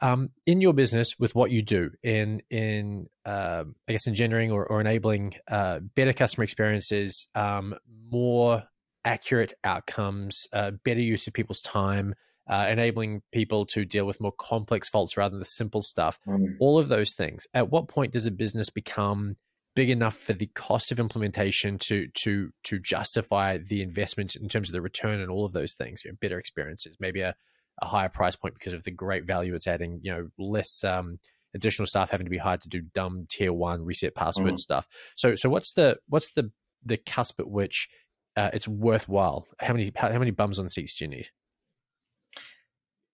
Um, 0.00 0.30
in 0.46 0.60
your 0.60 0.74
business, 0.74 1.18
with 1.18 1.34
what 1.34 1.50
you 1.50 1.60
do 1.60 1.90
in 2.04 2.42
in 2.50 3.08
uh, 3.24 3.64
I 3.88 3.92
guess 3.92 4.06
engineering 4.06 4.52
or, 4.52 4.64
or 4.64 4.80
enabling 4.80 5.34
uh, 5.50 5.80
better 5.80 6.12
customer 6.12 6.44
experiences, 6.44 7.26
um, 7.34 7.74
more 8.08 8.64
accurate 9.04 9.54
outcomes, 9.64 10.46
uh, 10.52 10.72
better 10.84 11.00
use 11.00 11.26
of 11.26 11.32
people's 11.32 11.60
time, 11.60 12.14
uh, 12.48 12.66
enabling 12.70 13.22
people 13.32 13.66
to 13.66 13.84
deal 13.84 14.06
with 14.06 14.20
more 14.20 14.32
complex 14.38 14.88
faults 14.88 15.16
rather 15.16 15.32
than 15.32 15.40
the 15.40 15.44
simple 15.44 15.82
stuff. 15.82 16.18
Mm. 16.26 16.56
All 16.60 16.78
of 16.78 16.88
those 16.88 17.12
things. 17.12 17.46
At 17.52 17.70
what 17.70 17.88
point 17.88 18.12
does 18.12 18.26
a 18.26 18.30
business 18.30 18.70
become 18.70 19.36
big 19.78 19.90
enough 19.90 20.16
for 20.16 20.32
the 20.32 20.48
cost 20.54 20.90
of 20.90 20.98
implementation 20.98 21.78
to 21.78 22.08
to 22.12 22.50
to 22.64 22.80
justify 22.80 23.58
the 23.58 23.80
investment 23.80 24.34
in 24.34 24.48
terms 24.48 24.68
of 24.68 24.72
the 24.72 24.82
return 24.82 25.20
and 25.20 25.30
all 25.30 25.44
of 25.44 25.52
those 25.52 25.74
things. 25.74 26.02
You 26.04 26.10
know, 26.10 26.16
better 26.20 26.38
experiences, 26.38 26.96
maybe 26.98 27.20
a, 27.20 27.36
a 27.80 27.86
higher 27.86 28.08
price 28.08 28.34
point 28.34 28.54
because 28.54 28.72
of 28.72 28.84
the 28.84 28.90
great 28.90 29.24
value 29.24 29.54
it's 29.54 29.66
adding. 29.66 30.00
You 30.02 30.10
know, 30.10 30.28
less 30.38 30.82
um, 30.82 31.18
additional 31.54 31.86
staff 31.86 32.10
having 32.10 32.26
to 32.26 32.30
be 32.30 32.38
hired 32.38 32.62
to 32.62 32.68
do 32.68 32.80
dumb 32.80 33.26
tier 33.30 33.52
one 33.52 33.84
reset 33.84 34.14
password 34.14 34.54
mm. 34.54 34.58
stuff. 34.58 34.88
So 35.16 35.34
so 35.34 35.48
what's 35.48 35.72
the 35.72 35.98
what's 36.08 36.32
the 36.32 36.50
the 36.84 36.96
cusp 36.96 37.38
at 37.38 37.48
which 37.48 37.88
uh, 38.36 38.50
it's 38.52 38.66
worthwhile? 38.66 39.46
How 39.60 39.74
many 39.74 39.92
how, 39.94 40.10
how 40.10 40.18
many 40.18 40.30
bums 40.30 40.58
on 40.58 40.68
seats 40.70 40.98
do 40.98 41.04
you 41.04 41.10
need? 41.10 41.28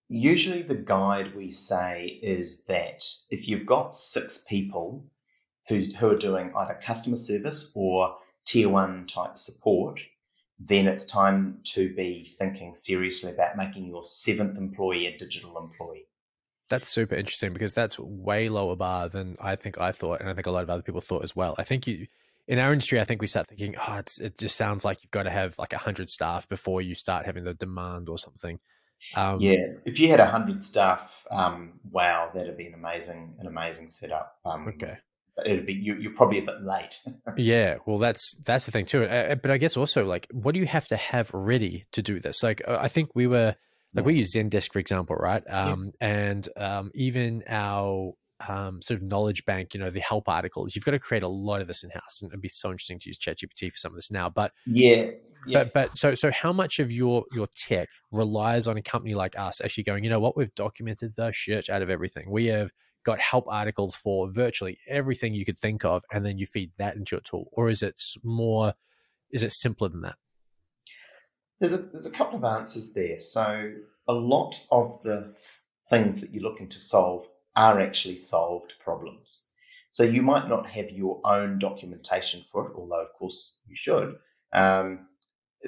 Usually, 0.09 0.63
the 0.63 0.75
guide 0.75 1.35
we 1.35 1.51
say 1.51 2.21
is 2.23 2.65
that 2.65 3.05
if 3.31 3.49
you've 3.49 3.67
got 3.67 3.95
six 3.95 4.43
people 4.49 5.07
who's, 5.69 5.95
who 5.95 6.09
are 6.11 6.19
doing 6.19 6.53
either 6.55 6.79
customer 6.85 7.17
service 7.17 7.73
or 7.75 8.17
tier 8.47 8.69
one 8.69 9.07
type 9.07 9.39
support, 9.39 10.01
then 10.59 10.87
it's 10.87 11.05
time 11.05 11.61
to 11.75 11.95
be 11.95 12.35
thinking 12.39 12.75
seriously 12.77 13.33
about 13.33 13.57
making 13.57 13.87
your 13.87 14.03
seventh 14.03 14.57
employee 14.57 15.07
a 15.07 15.19
digital 15.19 15.59
employee. 15.59 16.07
That's 16.69 16.89
super 16.89 17.15
interesting 17.15 17.53
because 17.53 17.75
that's 17.75 17.99
way 17.99 18.49
lower 18.49 18.77
bar 18.77 19.09
than 19.09 19.37
I 19.41 19.57
think 19.57 19.79
I 19.79 19.93
thought, 19.93 20.21
and 20.21 20.29
I 20.29 20.35
think 20.35 20.47
a 20.47 20.51
lot 20.51 20.63
of 20.63 20.71
other 20.71 20.83
people 20.83 21.01
thought 21.01 21.23
as 21.23 21.35
well. 21.35 21.55
I 21.59 21.65
think 21.65 21.87
you, 21.87 22.07
in 22.47 22.59
our 22.59 22.73
industry, 22.73 23.01
I 23.01 23.05
think 23.05 23.21
we 23.21 23.27
start 23.27 23.49
thinking, 23.49 23.75
oh, 23.77 24.03
it 24.21 24.39
just 24.39 24.57
sounds 24.57 24.85
like 24.85 25.03
you've 25.03 25.11
got 25.11 25.25
to 25.25 25.31
have 25.31 25.59
like 25.59 25.73
hundred 25.73 26.11
staff 26.11 26.49
before 26.49 26.81
you 26.81 26.95
start 26.95 27.27
having 27.27 27.45
the 27.45 27.55
demand 27.55 28.09
or 28.09 28.19
something. 28.19 28.61
Um, 29.15 29.41
yeah, 29.41 29.67
if 29.85 29.99
you 29.99 30.09
had 30.09 30.21
a 30.21 30.27
hundred 30.27 30.63
staff, 30.63 31.11
um, 31.31 31.81
wow, 31.91 32.31
that'd 32.35 32.57
be 32.57 32.67
an 32.67 32.75
amazing, 32.75 33.35
an 33.39 33.47
amazing 33.47 33.89
setup. 33.89 34.37
Um, 34.45 34.69
okay, 34.69 34.99
it'd 35.45 35.67
be 35.67 35.75
you, 35.75 36.11
are 36.11 36.15
probably 36.15 36.39
a 36.39 36.43
bit 36.43 36.61
late. 36.63 36.99
yeah, 37.37 37.77
well, 37.87 37.99
that's 37.99 38.37
that's 38.45 38.67
the 38.67 38.73
thing 38.73 38.87
too. 38.87 39.05
Uh, 39.05 39.35
but 39.37 39.51
I 39.51 39.59
guess 39.59 39.77
also 39.77 40.05
like, 40.05 40.27
what 40.33 40.55
do 40.55 40.61
you 40.61 40.67
have 40.67 40.89
to 40.89 40.97
have 40.97 41.33
ready 41.33 41.87
to 41.93 42.03
do 42.03 42.21
this? 42.21 42.43
Like, 42.43 42.63
uh, 42.67 42.79
I 42.81 42.89
think 42.89 43.11
we 43.15 43.27
were 43.27 43.57
like 43.95 44.05
we 44.05 44.15
use 44.15 44.35
Zendesk 44.35 44.73
for 44.73 44.79
example, 44.79 45.17
right? 45.17 45.43
Um, 45.49 45.93
yeah. 46.01 46.09
and 46.09 46.49
um, 46.57 46.91
even 46.95 47.45
our 47.49 48.15
um, 48.49 48.83
sort 48.83 49.01
of 49.01 49.07
knowledge 49.07 49.45
bank, 49.45 49.75
you 49.75 49.81
know, 49.81 49.91
the 49.91 50.01
help 50.01 50.29
articles. 50.29 50.75
You've 50.75 50.85
got 50.85 50.93
to 50.93 50.99
create 50.99 51.23
a 51.23 51.29
lot 51.29 51.61
of 51.61 51.69
this 51.69 51.83
in 51.83 51.91
house, 51.91 52.21
and 52.21 52.31
it'd 52.31 52.41
be 52.41 52.49
so 52.49 52.71
interesting 52.71 52.99
to 53.01 53.09
use 53.09 53.19
ChatGPT 53.19 53.71
for 53.71 53.77
some 53.77 53.93
of 53.93 53.97
this 53.97 54.11
now. 54.11 54.29
But 54.29 54.53
yeah, 54.67 55.11
yeah. 55.47 55.65
But 55.65 55.73
but 55.73 55.99
so 55.99 56.15
so 56.15 56.31
how 56.31 56.53
much 56.53 56.79
of 56.79 56.91
your 56.91 57.25
your 57.33 57.47
tech 57.55 57.89
relies 58.11 58.67
on 58.67 58.77
a 58.77 58.83
company 58.83 59.15
like 59.15 59.39
us 59.39 59.61
actually 59.61 59.85
going, 59.85 60.05
you 60.05 60.11
know 60.11 60.21
what, 60.21 60.37
we've 60.37 60.55
documented 60.55 61.15
the 61.17 61.33
shit 61.33 61.69
out 61.69 61.83
of 61.83 61.91
everything. 61.91 62.31
We 62.31 62.47
have 62.47 62.71
got 63.05 63.21
help 63.21 63.45
articles 63.49 63.95
for 63.95 64.31
virtually 64.31 64.79
everything 64.89 65.35
you 65.35 65.45
could 65.45 65.59
think 65.59 65.85
of, 65.85 66.03
and 66.13 66.25
then 66.25 66.39
you 66.39 66.47
feed 66.47 66.73
that 66.79 66.97
into 66.97 67.17
your 67.17 67.21
tool, 67.21 67.49
or 67.53 67.69
is 67.69 67.83
it 67.83 68.01
more? 68.23 68.75
Is 69.31 69.43
it 69.43 69.53
simpler 69.53 69.89
than 69.89 70.03
that? 70.03 70.17
There's 71.61 71.73
a 71.73 71.79
there's 71.79 72.07
a 72.07 72.11
couple 72.11 72.39
of 72.39 72.45
answers 72.45 72.93
there. 72.93 73.21
So 73.21 73.73
a 74.09 74.13
lot 74.13 74.55
of 74.71 75.01
the 75.05 75.35
things 75.91 76.21
that 76.21 76.33
you're 76.33 76.43
looking 76.43 76.69
to 76.71 76.79
solve 76.79 77.27
are 77.57 77.81
actually 77.81 78.19
solved 78.19 78.73
problems. 78.83 79.47
So 79.93 80.03
you 80.03 80.23
might 80.23 80.49
not 80.49 80.69
have 80.71 80.91
your 80.91 81.21
own 81.25 81.59
documentation 81.61 82.45
for 82.51 82.67
it, 82.67 82.73
although 82.77 83.03
of 83.03 83.13
course 83.17 83.59
you 83.69 83.77
should. 83.77 84.17
Um, 84.53 85.07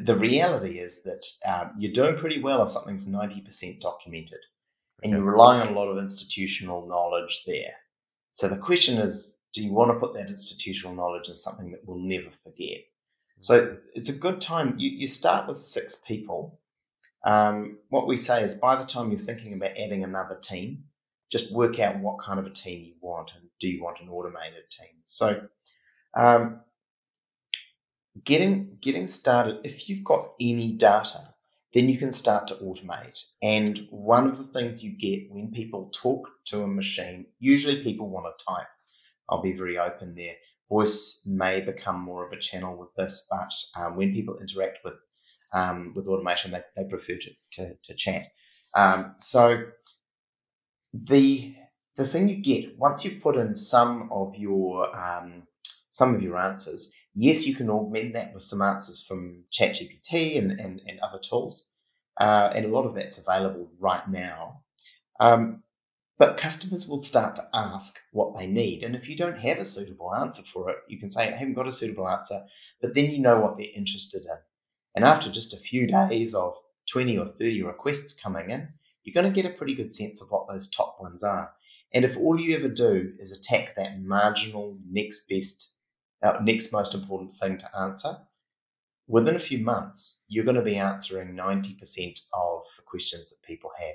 the 0.04 0.16
reality 0.16 0.78
is 0.78 1.02
that 1.04 1.24
um, 1.46 1.72
you're 1.78 1.92
doing 1.92 2.18
pretty 2.18 2.42
well 2.42 2.62
if 2.64 2.72
something's 2.72 3.06
90% 3.06 3.80
documented 3.80 4.40
and 5.02 5.12
you're 5.12 5.22
relying 5.22 5.62
on 5.62 5.74
a 5.74 5.78
lot 5.78 5.88
of 5.88 5.98
institutional 5.98 6.86
knowledge 6.86 7.44
there. 7.46 7.74
So 8.32 8.48
the 8.48 8.56
question 8.56 8.98
is, 8.98 9.34
do 9.54 9.62
you 9.62 9.72
want 9.72 9.90
to 9.92 9.98
put 10.00 10.14
that 10.14 10.28
institutional 10.28 10.94
knowledge 10.94 11.28
in 11.28 11.36
something 11.36 11.70
that 11.70 11.80
we'll 11.86 11.98
never 11.98 12.28
forget? 12.44 12.80
So 13.40 13.78
it's 13.94 14.10
a 14.10 14.14
good 14.14 14.40
time. 14.40 14.74
You, 14.78 14.90
you 14.90 15.08
start 15.08 15.48
with 15.48 15.60
six 15.60 15.96
people. 16.06 16.60
Um, 17.24 17.78
what 17.88 18.06
we 18.06 18.16
say 18.16 18.42
is 18.42 18.54
by 18.54 18.76
the 18.76 18.86
time 18.86 19.10
you're 19.10 19.20
thinking 19.20 19.54
about 19.54 19.78
adding 19.78 20.04
another 20.04 20.38
team, 20.42 20.84
just 21.32 21.52
work 21.52 21.78
out 21.80 21.98
what 21.98 22.22
kind 22.22 22.38
of 22.38 22.46
a 22.46 22.50
team 22.50 22.84
you 22.84 22.94
want 23.00 23.32
and 23.34 23.48
do 23.60 23.68
you 23.68 23.82
want 23.82 24.00
an 24.00 24.08
automated 24.08 24.64
team. 24.70 24.90
So 25.06 25.40
um, 26.14 26.60
getting 28.24 28.78
getting 28.82 29.08
started, 29.08 29.60
if 29.64 29.88
you've 29.88 30.04
got 30.04 30.32
any 30.40 30.72
data, 30.72 31.34
then 31.74 31.88
you 31.88 31.98
can 31.98 32.12
start 32.12 32.48
to 32.48 32.54
automate. 32.56 33.18
And 33.42 33.86
one 33.90 34.30
of 34.30 34.38
the 34.38 34.52
things 34.52 34.82
you 34.82 34.92
get 34.98 35.30
when 35.30 35.52
people 35.52 35.92
talk 36.02 36.28
to 36.46 36.62
a 36.62 36.66
machine, 36.66 37.26
usually 37.38 37.82
people 37.82 38.08
want 38.10 38.26
to 38.38 38.44
type. 38.44 38.66
I'll 39.28 39.42
be 39.42 39.56
very 39.56 39.78
open 39.78 40.14
there. 40.16 40.34
Voice 40.70 41.22
may 41.26 41.60
become 41.60 42.00
more 42.00 42.26
of 42.26 42.32
a 42.32 42.40
channel 42.40 42.76
with 42.76 42.90
this, 42.96 43.28
but 43.30 43.50
um, 43.80 43.96
when 43.96 44.12
people 44.12 44.38
interact 44.40 44.78
with 44.84 44.94
um, 45.52 45.92
with 45.96 46.06
automation, 46.08 46.52
they, 46.52 46.62
they 46.76 46.88
prefer 46.88 47.14
to, 47.18 47.30
to, 47.54 47.74
to 47.86 47.94
chat. 47.96 48.24
Um, 48.74 49.14
so 49.18 49.64
the 50.94 51.54
the 51.96 52.08
thing 52.08 52.28
you 52.28 52.42
get 52.42 52.78
once 52.78 53.04
you've 53.04 53.22
put 53.22 53.36
in 53.36 53.56
some 53.56 54.10
of 54.12 54.34
your 54.36 54.94
um, 54.96 55.44
some 55.90 56.14
of 56.14 56.22
your 56.22 56.38
answers, 56.38 56.92
yes, 57.16 57.46
you 57.46 57.54
can 57.56 57.70
augment 57.70 58.12
that 58.12 58.34
with 58.34 58.44
some 58.44 58.62
answers 58.62 59.04
from 59.08 59.44
ChatGPT 59.52 60.38
and, 60.38 60.52
and, 60.60 60.80
and 60.86 61.00
other 61.00 61.18
tools, 61.18 61.68
uh, 62.20 62.52
and 62.54 62.64
a 62.64 62.68
lot 62.68 62.86
of 62.86 62.94
that's 62.94 63.18
available 63.18 63.70
right 63.80 64.08
now. 64.08 64.62
Um, 65.18 65.62
but 66.18 66.38
customers 66.38 66.86
will 66.86 67.02
start 67.02 67.36
to 67.36 67.48
ask 67.52 67.98
what 68.12 68.36
they 68.38 68.46
need, 68.46 68.82
and 68.82 68.94
if 68.94 69.08
you 69.08 69.16
don't 69.16 69.38
have 69.38 69.58
a 69.58 69.64
suitable 69.64 70.14
answer 70.14 70.42
for 70.52 70.70
it, 70.70 70.76
you 70.88 70.98
can 70.98 71.10
say, 71.10 71.28
"I 71.28 71.36
haven't 71.36 71.54
got 71.54 71.68
a 71.68 71.72
suitable 71.72 72.08
answer," 72.08 72.46
but 72.80 72.94
then 72.94 73.10
you 73.10 73.18
know 73.18 73.40
what 73.40 73.56
they're 73.56 73.66
interested 73.74 74.24
in. 74.24 74.38
And 74.94 75.04
after 75.04 75.30
just 75.30 75.52
a 75.52 75.58
few 75.58 75.86
days 75.86 76.34
of 76.34 76.54
20 76.90 77.18
or 77.18 77.26
30 77.26 77.62
requests 77.62 78.14
coming 78.14 78.50
in, 78.50 78.68
you're 79.02 79.14
going 79.14 79.32
to 79.32 79.42
get 79.42 79.50
a 79.50 79.56
pretty 79.56 79.74
good 79.74 79.94
sense 79.94 80.20
of 80.20 80.30
what 80.30 80.48
those 80.48 80.70
top 80.70 80.98
ones 81.00 81.22
are. 81.22 81.52
And 81.92 82.04
if 82.04 82.16
all 82.16 82.38
you 82.38 82.56
ever 82.56 82.68
do 82.68 83.14
is 83.18 83.32
attack 83.32 83.76
that 83.76 84.00
marginal 84.00 84.78
next 84.90 85.28
best, 85.28 85.68
uh, 86.22 86.38
next 86.42 86.72
most 86.72 86.94
important 86.94 87.34
thing 87.36 87.58
to 87.58 87.78
answer, 87.78 88.16
within 89.08 89.36
a 89.36 89.40
few 89.40 89.58
months, 89.58 90.20
you're 90.28 90.44
going 90.44 90.56
to 90.56 90.62
be 90.62 90.76
answering 90.76 91.34
90% 91.34 92.18
of 92.32 92.62
the 92.76 92.82
questions 92.84 93.30
that 93.30 93.42
people 93.46 93.70
have. 93.78 93.94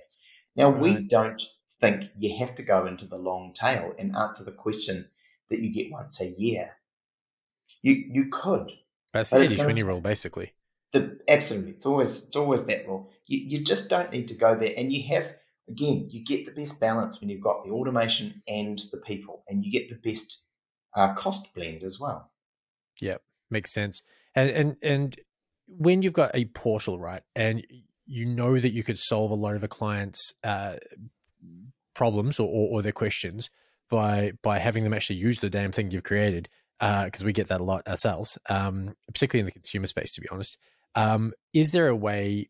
Now, 0.55 0.71
right. 0.71 0.81
we 0.81 1.07
don't 1.07 1.41
think 1.79 2.09
you 2.17 2.37
have 2.37 2.55
to 2.55 2.63
go 2.63 2.85
into 2.85 3.05
the 3.05 3.17
long 3.17 3.53
tail 3.59 3.93
and 3.97 4.15
answer 4.15 4.43
the 4.43 4.51
question 4.51 5.09
that 5.49 5.59
you 5.59 5.73
get 5.73 5.91
once 5.91 6.21
a 6.21 6.27
year. 6.27 6.71
You 7.81 7.93
you 7.93 8.29
could. 8.31 8.71
That's 9.11 9.31
the 9.31 9.41
80 9.41 9.55
20 9.57 9.83
rule, 9.83 10.01
basically. 10.01 10.53
The, 10.93 11.19
absolutely, 11.27 11.71
it's 11.71 11.85
always 11.85 12.23
it's 12.23 12.35
always 12.35 12.63
that 12.65 12.87
rule. 12.87 13.09
You, 13.25 13.39
you 13.39 13.65
just 13.65 13.89
don't 13.89 14.11
need 14.11 14.27
to 14.27 14.35
go 14.35 14.55
there, 14.55 14.73
and 14.77 14.93
you 14.93 15.07
have 15.15 15.25
again 15.67 16.07
you 16.11 16.23
get 16.23 16.45
the 16.45 16.51
best 16.51 16.79
balance 16.79 17.19
when 17.19 17.29
you've 17.29 17.41
got 17.41 17.65
the 17.65 17.71
automation 17.71 18.43
and 18.47 18.79
the 18.91 18.97
people, 18.97 19.43
and 19.47 19.65
you 19.65 19.71
get 19.71 19.89
the 19.89 20.11
best 20.11 20.37
uh, 20.95 21.13
cost 21.13 21.53
blend 21.53 21.83
as 21.83 21.99
well. 21.99 22.31
Yeah, 22.99 23.17
makes 23.49 23.73
sense. 23.73 24.01
And 24.35 24.49
and 24.49 24.75
and 24.81 25.19
when 25.67 26.01
you've 26.01 26.13
got 26.13 26.31
a 26.33 26.45
portal 26.45 26.99
right, 26.99 27.23
and 27.35 27.65
you 28.05 28.25
know 28.25 28.59
that 28.59 28.73
you 28.73 28.83
could 28.83 28.97
solve 28.97 29.31
a 29.31 29.35
lot 29.35 29.55
of 29.55 29.63
a 29.63 29.67
client's 29.67 30.33
uh, 30.43 30.75
problems 31.93 32.39
or, 32.39 32.47
or, 32.47 32.69
or 32.69 32.81
their 32.81 32.91
questions 32.91 33.49
by 33.89 34.33
by 34.41 34.59
having 34.59 34.83
them 34.83 34.93
actually 34.93 35.17
use 35.17 35.39
the 35.39 35.49
damn 35.49 35.71
thing 35.71 35.91
you've 35.91 36.03
created 36.03 36.49
because 36.79 37.21
uh, 37.21 37.25
we 37.25 37.33
get 37.33 37.47
that 37.49 37.61
a 37.61 37.63
lot 37.63 37.87
ourselves, 37.87 38.39
um, 38.49 38.95
particularly 39.13 39.41
in 39.41 39.45
the 39.45 39.51
consumer 39.51 39.85
space, 39.85 40.11
to 40.11 40.21
be 40.21 40.27
honest. 40.29 40.57
Um, 40.95 41.31
is 41.53 41.71
there 41.71 41.87
a 41.87 41.95
way 41.95 42.49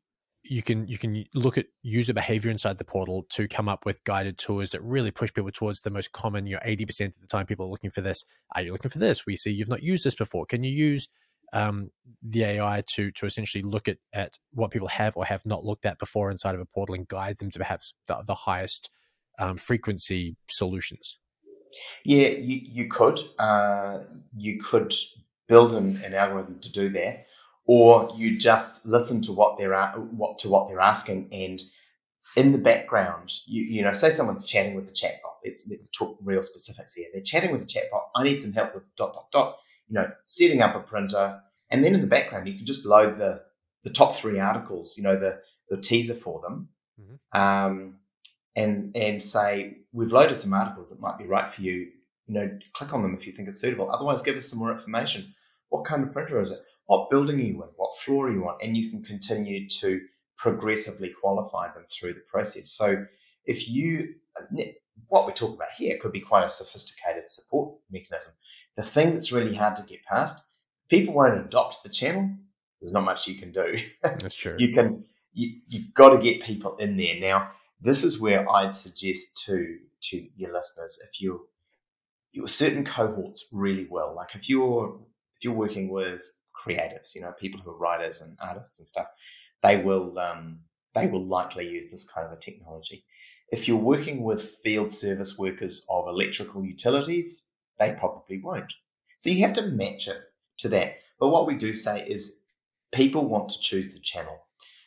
you 0.52 0.62
can 0.62 0.86
you 0.86 0.98
can 0.98 1.24
look 1.34 1.58
at 1.58 1.68
user 1.82 2.14
behavior 2.14 2.52
inside 2.52 2.78
the 2.78 2.84
portal 2.84 3.26
to 3.30 3.48
come 3.48 3.70
up 3.70 3.86
with 3.86 4.04
guided 4.04 4.38
tours 4.38 4.72
that 4.72 4.84
really 4.84 5.10
push 5.10 5.32
people 5.32 5.50
towards 5.50 5.80
the 5.80 5.90
most 5.90 6.12
common 6.12 6.46
you 6.46 6.56
know 6.56 6.62
80% 6.66 7.06
of 7.06 7.22
the 7.22 7.28
time 7.28 7.46
people 7.46 7.68
are 7.68 7.70
looking 7.70 7.90
for 7.90 8.02
this. 8.02 8.26
Are 8.54 8.62
you 8.62 8.74
looking 8.74 8.92
for 8.92 9.00
this? 9.00 9.26
We 9.26 9.38
see 9.38 9.52
you've 9.52 9.70
not 9.70 9.82
used 9.82 10.04
this 10.04 10.14
before. 10.14 10.46
Can 10.46 10.66
you 10.66 10.72
use 10.72 11.08
um, 11.54 11.92
the 12.22 12.44
ai 12.44 12.84
to 12.96 13.12
to 13.12 13.26
essentially 13.26 13.64
look 13.64 13.88
at 13.88 14.00
at 14.12 14.40
what 14.52 14.72
people 14.72 14.90
have 14.90 15.16
or 15.16 15.24
have 15.24 15.46
not 15.46 15.64
looked 15.64 15.86
at 15.86 16.00
before 16.00 16.30
inside 16.30 16.56
of 16.56 16.60
a 16.60 16.66
portal 16.66 16.96
and 16.96 17.08
guide 17.08 17.38
them 17.38 17.50
to 17.52 17.60
perhaps 17.60 17.94
the, 18.08 18.22
the 18.28 18.36
highest 18.36 18.90
um, 19.40 19.56
frequency 19.56 20.36
solutions? 20.50 21.18
Yeah 22.04 22.28
you, 22.28 22.60
you 22.62 22.90
could 22.90 23.20
uh, 23.40 24.00
you 24.36 24.62
could 24.62 24.94
build 25.48 25.76
an, 25.76 26.02
an 26.04 26.14
algorithm 26.14 26.60
to 26.60 26.72
do 26.74 26.90
that 26.90 27.26
or 27.74 28.12
you 28.18 28.38
just 28.38 28.86
listen 28.86 29.22
to 29.22 29.32
what 29.32 29.58
they're 29.58 29.76
what 30.22 30.40
to 30.40 30.50
what 30.50 30.68
they're 30.68 30.82
asking 30.82 31.30
and 31.32 31.62
in 32.36 32.52
the 32.52 32.58
background, 32.58 33.32
you, 33.46 33.64
you 33.64 33.82
know, 33.82 33.94
say 33.94 34.12
someone's 34.12 34.46
chatting 34.46 34.76
with 34.76 34.88
the 34.88 34.92
chatbot. 34.92 35.36
Let's 35.46 35.66
let's 35.70 35.90
talk 35.90 36.18
real 36.22 36.44
specifics 36.44 36.94
here. 36.94 37.08
They're 37.14 37.24
chatting 37.24 37.52
with 37.52 37.62
the 37.62 37.74
chatbot. 37.74 38.02
I 38.16 38.24
need 38.24 38.42
some 38.42 38.54
help 38.54 38.76
with 38.76 38.84
dot 38.98 39.14
dot 39.14 39.28
dot. 39.32 39.58
You 39.88 39.96
know, 39.96 40.12
setting 40.26 40.62
up 40.62 40.76
a 40.76 40.80
printer, 40.80 41.42
and 41.70 41.84
then 41.84 41.96
in 41.96 42.02
the 42.02 42.08
background, 42.16 42.48
you 42.48 42.58
can 42.58 42.66
just 42.66 42.86
load 42.86 43.18
the 43.18 43.42
the 43.86 43.90
top 43.90 44.18
three 44.18 44.40
articles. 44.40 44.96
You 44.98 45.04
know, 45.04 45.18
the 45.18 45.40
the 45.70 45.82
teaser 45.82 46.16
for 46.16 46.42
them, 46.42 46.70
mm-hmm. 47.00 47.40
um, 47.42 48.00
and 48.56 48.96
and 48.96 49.24
say 49.24 49.78
we've 49.94 50.12
loaded 50.12 50.42
some 50.42 50.54
articles 50.54 50.90
that 50.90 51.00
might 51.00 51.18
be 51.18 51.26
right 51.26 51.54
for 51.54 51.62
you. 51.62 51.92
you 52.28 52.34
know, 52.36 52.60
click 52.76 52.94
on 52.94 53.02
them 53.02 53.18
if 53.20 53.26
you 53.28 53.34
think 53.34 53.50
it's 53.50 53.62
suitable. 53.62 53.90
Otherwise, 53.92 54.22
give 54.22 54.36
us 54.36 54.48
some 54.50 54.60
more 54.60 54.72
information. 54.72 55.34
What 55.70 55.86
kind 55.86 56.04
of 56.04 56.14
printer 56.14 56.42
is 56.42 56.52
it? 56.52 56.60
What 56.86 57.10
building 57.10 57.38
are 57.38 57.44
you 57.44 57.64
in? 57.64 57.70
What 57.76 57.98
floor 58.04 58.28
are 58.28 58.32
you 58.32 58.48
on? 58.48 58.58
And 58.62 58.76
you 58.76 58.90
can 58.90 59.04
continue 59.04 59.70
to 59.82 60.02
progressively 60.38 61.14
qualify 61.22 61.72
them 61.74 61.86
through 61.92 62.14
the 62.16 62.24
process. 62.32 62.72
So 62.72 63.06
if 63.46 63.68
you, 63.68 64.16
what 65.08 65.28
we 65.28 65.34
talk 65.34 65.56
about 65.56 65.70
here 65.78 65.98
could 66.02 66.12
be 66.12 66.20
quite 66.20 66.46
a 66.46 66.50
sophisticated 66.50 67.30
support 67.30 67.78
mechanism. 67.92 68.34
The 68.76 68.84
thing 68.84 69.14
that's 69.14 69.32
really 69.32 69.56
hard 69.56 69.76
to 69.78 69.84
get 69.84 70.04
past, 70.06 70.42
people 70.90 71.14
won't 71.14 71.46
adopt 71.46 71.84
the 71.84 71.90
channel. 71.90 72.30
There's 72.82 72.94
not 72.94 73.04
much 73.04 73.28
you 73.28 73.36
can 73.36 73.52
do. 73.52 73.78
That's 74.02 74.34
true. 74.34 74.56
you 74.58 74.74
can, 74.74 75.06
you, 75.34 75.60
you've 75.68 75.94
got 75.94 76.10
to 76.10 76.18
get 76.18 76.42
people 76.42 76.78
in 76.78 76.98
there. 76.98 77.20
Now, 77.20 77.52
this 77.80 78.04
is 78.04 78.20
where 78.20 78.50
I'd 78.50 78.76
suggest 78.76 79.44
to, 79.46 79.78
to 80.10 80.28
your 80.36 80.54
listeners, 80.54 80.98
if 81.04 81.22
you're, 81.22 81.42
you're 82.32 82.48
certain 82.48 82.86
cohorts 82.86 83.48
really 83.52 83.88
well, 83.90 84.16
like 84.16 84.34
if 84.34 84.50
you're, 84.50 85.00
if 85.38 85.44
you're 85.44 85.54
working 85.54 85.90
with 85.90 86.22
creatives, 86.66 87.16
you 87.16 87.22
know, 87.22 87.34
people 87.40 87.60
who 87.62 87.72
are 87.72 87.78
writers 87.78 88.22
and 88.22 88.38
artists 88.42 88.80
and 88.80 88.88
stuff, 88.88 89.08
they 89.64 89.78
will 89.78 90.18
um, 90.20 90.60
they 90.96 91.08
will 91.08 91.26
likely 91.26 91.68
use 91.70 91.92
this 91.92 92.08
kind 92.08 92.28
of 92.28 92.34
a 92.34 92.42
technology. 92.42 93.06
If 93.52 93.68
you're 93.68 93.78
working 93.78 94.24
with 94.24 94.56
field 94.64 94.92
service 94.92 95.38
workers 95.38 95.86
of 95.90 96.08
electrical 96.08 96.64
utilities, 96.64 97.44
they 97.80 97.96
probably 98.00 98.42
won't. 98.42 98.72
So 99.20 99.30
you 99.30 99.46
have 99.46 99.56
to 99.56 99.68
match 99.68 100.08
it 100.08 100.22
to 100.60 100.70
that. 100.70 100.96
But 101.20 101.30
what 101.30 101.48
we 101.48 101.56
do 101.56 101.74
say 101.74 102.06
is 102.08 102.38
people 102.94 103.28
want 103.28 103.50
to 103.52 103.60
choose 103.60 103.92
the 103.94 104.00
channel. 104.00 104.40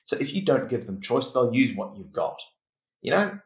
So 0.05 0.16
if 0.16 0.33
you 0.33 0.45
don't 0.45 0.68
give 0.68 0.87
them 0.87 1.01
choice, 1.01 1.31
they'll 1.31 1.55
use 1.55 1.77
what 1.77 1.97
you've 1.97 2.12
got. 2.12 2.37
You 3.01 3.11
know, 3.12 3.39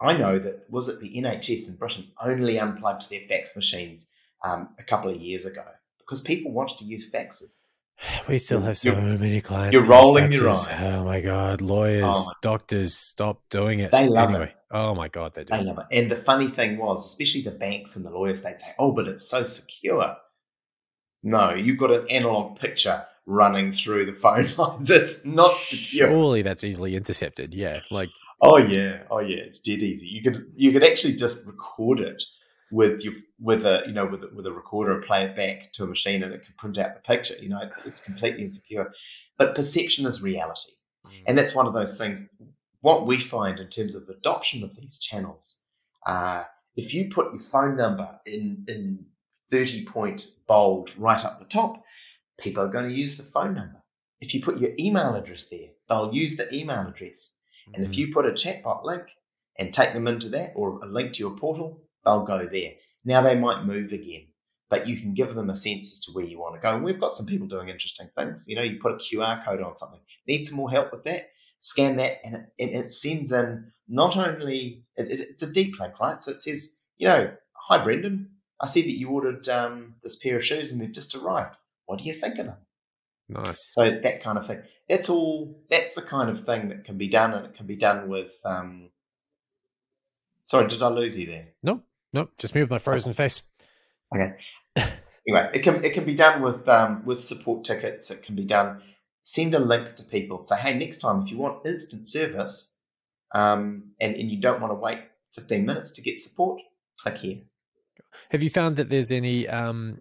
I 0.00 0.16
know 0.16 0.38
that 0.38 0.64
was 0.70 0.88
it 0.88 1.00
the 1.00 1.14
NHS 1.14 1.68
in 1.68 1.76
Britain 1.76 2.12
only 2.22 2.58
unplugged 2.58 3.10
their 3.10 3.26
fax 3.28 3.54
machines 3.56 4.06
um, 4.42 4.70
a 4.78 4.84
couple 4.84 5.10
of 5.10 5.20
years 5.20 5.46
ago 5.46 5.64
because 5.98 6.22
people 6.22 6.52
wanted 6.52 6.78
to 6.78 6.84
use 6.84 7.10
faxes. 7.12 7.52
We 8.28 8.38
still 8.38 8.60
have 8.60 8.78
so 8.78 8.90
you're, 8.90 9.18
many 9.18 9.40
clients. 9.40 9.74
You're 9.74 9.86
rolling 9.86 10.32
your 10.32 10.48
eyes. 10.48 10.68
Oh 10.68 11.04
my 11.04 11.20
god, 11.20 11.60
lawyers, 11.60 12.04
oh 12.06 12.24
my 12.26 12.32
doctors, 12.40 12.94
stop 12.94 13.42
doing 13.50 13.80
it. 13.80 13.92
They 13.92 14.08
love 14.08 14.30
anyway, 14.30 14.46
it. 14.46 14.56
Oh 14.70 14.94
my 14.94 15.08
god, 15.08 15.34
they 15.34 15.44
do. 15.44 15.56
They 15.56 15.64
love 15.64 15.78
it. 15.78 15.86
And 15.90 16.10
the 16.10 16.16
funny 16.16 16.50
thing 16.50 16.78
was, 16.78 17.06
especially 17.06 17.42
the 17.42 17.50
banks 17.50 17.96
and 17.96 18.04
the 18.04 18.10
lawyers, 18.10 18.40
they'd 18.40 18.60
say, 18.60 18.74
"Oh, 18.78 18.92
but 18.92 19.06
it's 19.06 19.28
so 19.28 19.44
secure." 19.44 20.16
No, 21.22 21.52
you've 21.52 21.78
got 21.78 21.90
an 21.90 22.08
analog 22.08 22.58
picture 22.58 23.04
running 23.26 23.72
through 23.72 24.06
the 24.06 24.18
phone 24.18 24.48
lines. 24.58 24.90
It's 24.90 25.18
not 25.24 25.56
secure. 25.58 26.08
Surely 26.08 26.42
that's 26.42 26.64
easily 26.64 26.96
intercepted. 26.96 27.54
Yeah, 27.54 27.80
like. 27.90 28.08
Oh 28.42 28.56
yeah, 28.56 29.02
oh 29.10 29.20
yeah, 29.20 29.36
it's 29.36 29.58
dead 29.58 29.82
easy. 29.82 30.06
You 30.06 30.22
could 30.22 30.52
you 30.56 30.72
could 30.72 30.82
actually 30.82 31.16
just 31.16 31.44
record 31.44 32.00
it 32.00 32.22
with 32.70 33.00
your 33.00 33.14
with 33.40 33.64
a 33.64 33.82
you 33.86 33.92
know 33.92 34.06
with 34.06 34.22
a, 34.22 34.30
with 34.34 34.46
a 34.46 34.52
recorder 34.52 34.92
and 34.92 35.04
play 35.04 35.24
it 35.24 35.36
back 35.36 35.72
to 35.72 35.84
a 35.84 35.86
machine 35.86 36.22
and 36.22 36.32
it 36.32 36.44
can 36.44 36.54
print 36.58 36.78
out 36.78 36.94
the 36.94 37.00
picture. 37.00 37.34
You 37.40 37.48
know, 37.48 37.60
it's, 37.62 37.86
it's 37.86 38.00
completely 38.00 38.44
insecure. 38.44 38.92
But 39.38 39.54
perception 39.54 40.06
is 40.06 40.22
reality, 40.22 40.72
mm. 41.06 41.22
and 41.26 41.36
that's 41.36 41.54
one 41.54 41.66
of 41.66 41.74
those 41.74 41.96
things. 41.96 42.24
What 42.82 43.06
we 43.06 43.20
find 43.20 43.58
in 43.58 43.68
terms 43.68 43.94
of 43.94 44.08
adoption 44.08 44.62
of 44.64 44.74
these 44.74 44.98
channels, 44.98 45.56
uh, 46.06 46.44
if 46.76 46.94
you 46.94 47.10
put 47.12 47.32
your 47.32 47.42
phone 47.50 47.76
number 47.76 48.08
in 48.26 48.64
in 48.68 49.06
thirty 49.50 49.84
point 49.84 50.26
bold 50.46 50.90
right 50.96 51.24
up 51.24 51.38
the 51.38 51.46
top, 51.46 51.82
people 52.38 52.62
are 52.62 52.68
going 52.68 52.88
to 52.88 52.94
use 52.94 53.16
the 53.16 53.22
phone 53.22 53.54
number. 53.54 53.82
If 54.20 54.34
you 54.34 54.42
put 54.42 54.60
your 54.60 54.70
email 54.78 55.14
address 55.14 55.46
there, 55.50 55.68
they'll 55.88 56.12
use 56.12 56.36
the 56.36 56.52
email 56.54 56.86
address. 56.86 57.32
Mm. 57.68 57.74
And 57.74 57.84
if 57.84 57.92
mm. 57.92 57.96
you 57.96 58.12
put 58.12 58.26
a 58.26 58.32
chatbot 58.32 58.84
link 58.84 59.04
and 59.58 59.72
take 59.72 59.92
them 59.92 60.06
into 60.06 60.28
that 60.30 60.52
or 60.54 60.80
a 60.82 60.86
link 60.86 61.14
to 61.14 61.20
your 61.20 61.36
portal, 61.36 61.82
they'll 62.04 62.24
go 62.24 62.48
there. 62.50 62.72
Now 63.04 63.22
they 63.22 63.38
might 63.38 63.64
move 63.64 63.92
again, 63.92 64.26
but 64.68 64.86
you 64.88 65.00
can 65.00 65.14
give 65.14 65.34
them 65.34 65.50
a 65.50 65.56
sense 65.56 65.92
as 65.92 66.00
to 66.00 66.12
where 66.12 66.24
you 66.24 66.38
want 66.38 66.54
to 66.54 66.60
go. 66.60 66.74
And 66.74 66.84
we've 66.84 67.00
got 67.00 67.14
some 67.14 67.26
people 67.26 67.48
doing 67.48 67.68
interesting 67.68 68.08
things. 68.16 68.44
You 68.46 68.56
know, 68.56 68.62
you 68.62 68.78
put 68.80 68.92
a 68.92 68.96
QR 68.96 69.44
code 69.44 69.62
on 69.62 69.74
something. 69.74 70.00
Need 70.26 70.46
some 70.46 70.56
more 70.56 70.70
help 70.70 70.92
with 70.92 71.04
that? 71.04 71.30
Scan 71.60 71.96
that, 71.96 72.20
and 72.24 72.46
it, 72.56 72.70
it 72.70 72.92
sends 72.92 73.32
in 73.32 73.72
not 73.86 74.16
only 74.16 74.84
it, 74.96 75.10
it, 75.10 75.20
it's 75.20 75.42
a 75.42 75.52
deep 75.52 75.78
link, 75.78 75.98
right? 76.00 76.22
So 76.22 76.30
it 76.30 76.40
says, 76.40 76.70
you 76.96 77.08
know, 77.08 77.32
hi 77.52 77.82
Brendan, 77.84 78.30
I 78.60 78.66
see 78.66 78.82
that 78.82 78.98
you 78.98 79.08
ordered 79.10 79.48
um, 79.48 79.96
this 80.02 80.16
pair 80.16 80.38
of 80.38 80.44
shoes 80.44 80.70
and 80.70 80.80
they've 80.80 80.92
just 80.92 81.14
arrived. 81.14 81.56
What 81.86 81.98
do 81.98 82.04
you 82.04 82.14
think 82.14 82.38
of 82.38 82.46
them? 82.46 82.56
Nice. 83.28 83.72
So 83.72 84.00
that 84.02 84.22
kind 84.22 84.38
of 84.38 84.46
thing. 84.46 84.62
That's 84.88 85.08
all. 85.08 85.62
That's 85.70 85.92
the 85.94 86.02
kind 86.02 86.30
of 86.30 86.46
thing 86.46 86.68
that 86.68 86.84
can 86.84 86.98
be 86.98 87.08
done, 87.08 87.32
and 87.32 87.46
it 87.46 87.54
can 87.54 87.66
be 87.66 87.76
done 87.76 88.08
with. 88.08 88.32
Um, 88.44 88.90
sorry, 90.46 90.68
did 90.68 90.82
I 90.82 90.88
lose 90.88 91.16
you 91.16 91.26
there? 91.26 91.48
No, 91.62 91.82
Nope, 92.12 92.32
just 92.38 92.54
me 92.54 92.60
with 92.60 92.70
my 92.70 92.78
frozen 92.78 93.12
face. 93.12 93.42
Okay. 94.14 94.32
anyway, 94.76 95.50
it 95.54 95.62
can 95.62 95.84
it 95.84 95.92
can 95.92 96.04
be 96.04 96.14
done 96.14 96.42
with 96.42 96.68
um, 96.68 97.04
with 97.04 97.24
support 97.24 97.64
tickets. 97.64 98.10
It 98.10 98.22
can 98.22 98.34
be 98.34 98.44
done. 98.44 98.82
Send 99.22 99.54
a 99.54 99.60
link 99.60 99.94
to 99.96 100.04
people. 100.04 100.40
Say, 100.42 100.56
hey, 100.56 100.78
next 100.78 100.98
time 100.98 101.22
if 101.22 101.30
you 101.30 101.38
want 101.38 101.66
instant 101.66 102.06
service, 102.06 102.74
um, 103.34 103.92
and 104.00 104.14
and 104.16 104.30
you 104.30 104.40
don't 104.40 104.60
want 104.60 104.72
to 104.72 104.76
wait 104.76 105.00
15 105.36 105.64
minutes 105.64 105.92
to 105.92 106.02
get 106.02 106.20
support, 106.20 106.60
click 107.02 107.18
here. 107.18 107.38
Have 108.30 108.42
you 108.42 108.50
found 108.50 108.76
that 108.76 108.90
there's 108.90 109.12
any 109.12 109.46
um, 109.48 110.00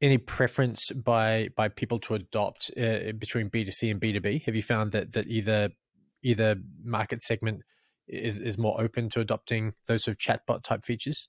any 0.00 0.18
preference 0.18 0.90
by 0.92 1.48
by 1.54 1.68
people 1.68 1.98
to 2.00 2.14
adopt 2.14 2.70
uh, 2.78 3.12
between 3.18 3.48
B 3.48 3.64
two 3.64 3.70
C 3.70 3.90
and 3.90 4.00
B 4.00 4.12
two 4.12 4.20
B? 4.20 4.42
Have 4.46 4.56
you 4.56 4.62
found 4.62 4.92
that 4.92 5.12
that 5.12 5.26
either 5.26 5.70
either 6.22 6.56
market 6.82 7.20
segment 7.20 7.62
is 8.08 8.38
is 8.38 8.58
more 8.58 8.80
open 8.80 9.08
to 9.10 9.20
adopting 9.20 9.74
those 9.86 10.04
sort 10.04 10.16
of 10.16 10.18
chatbot 10.18 10.62
type 10.62 10.84
features? 10.84 11.28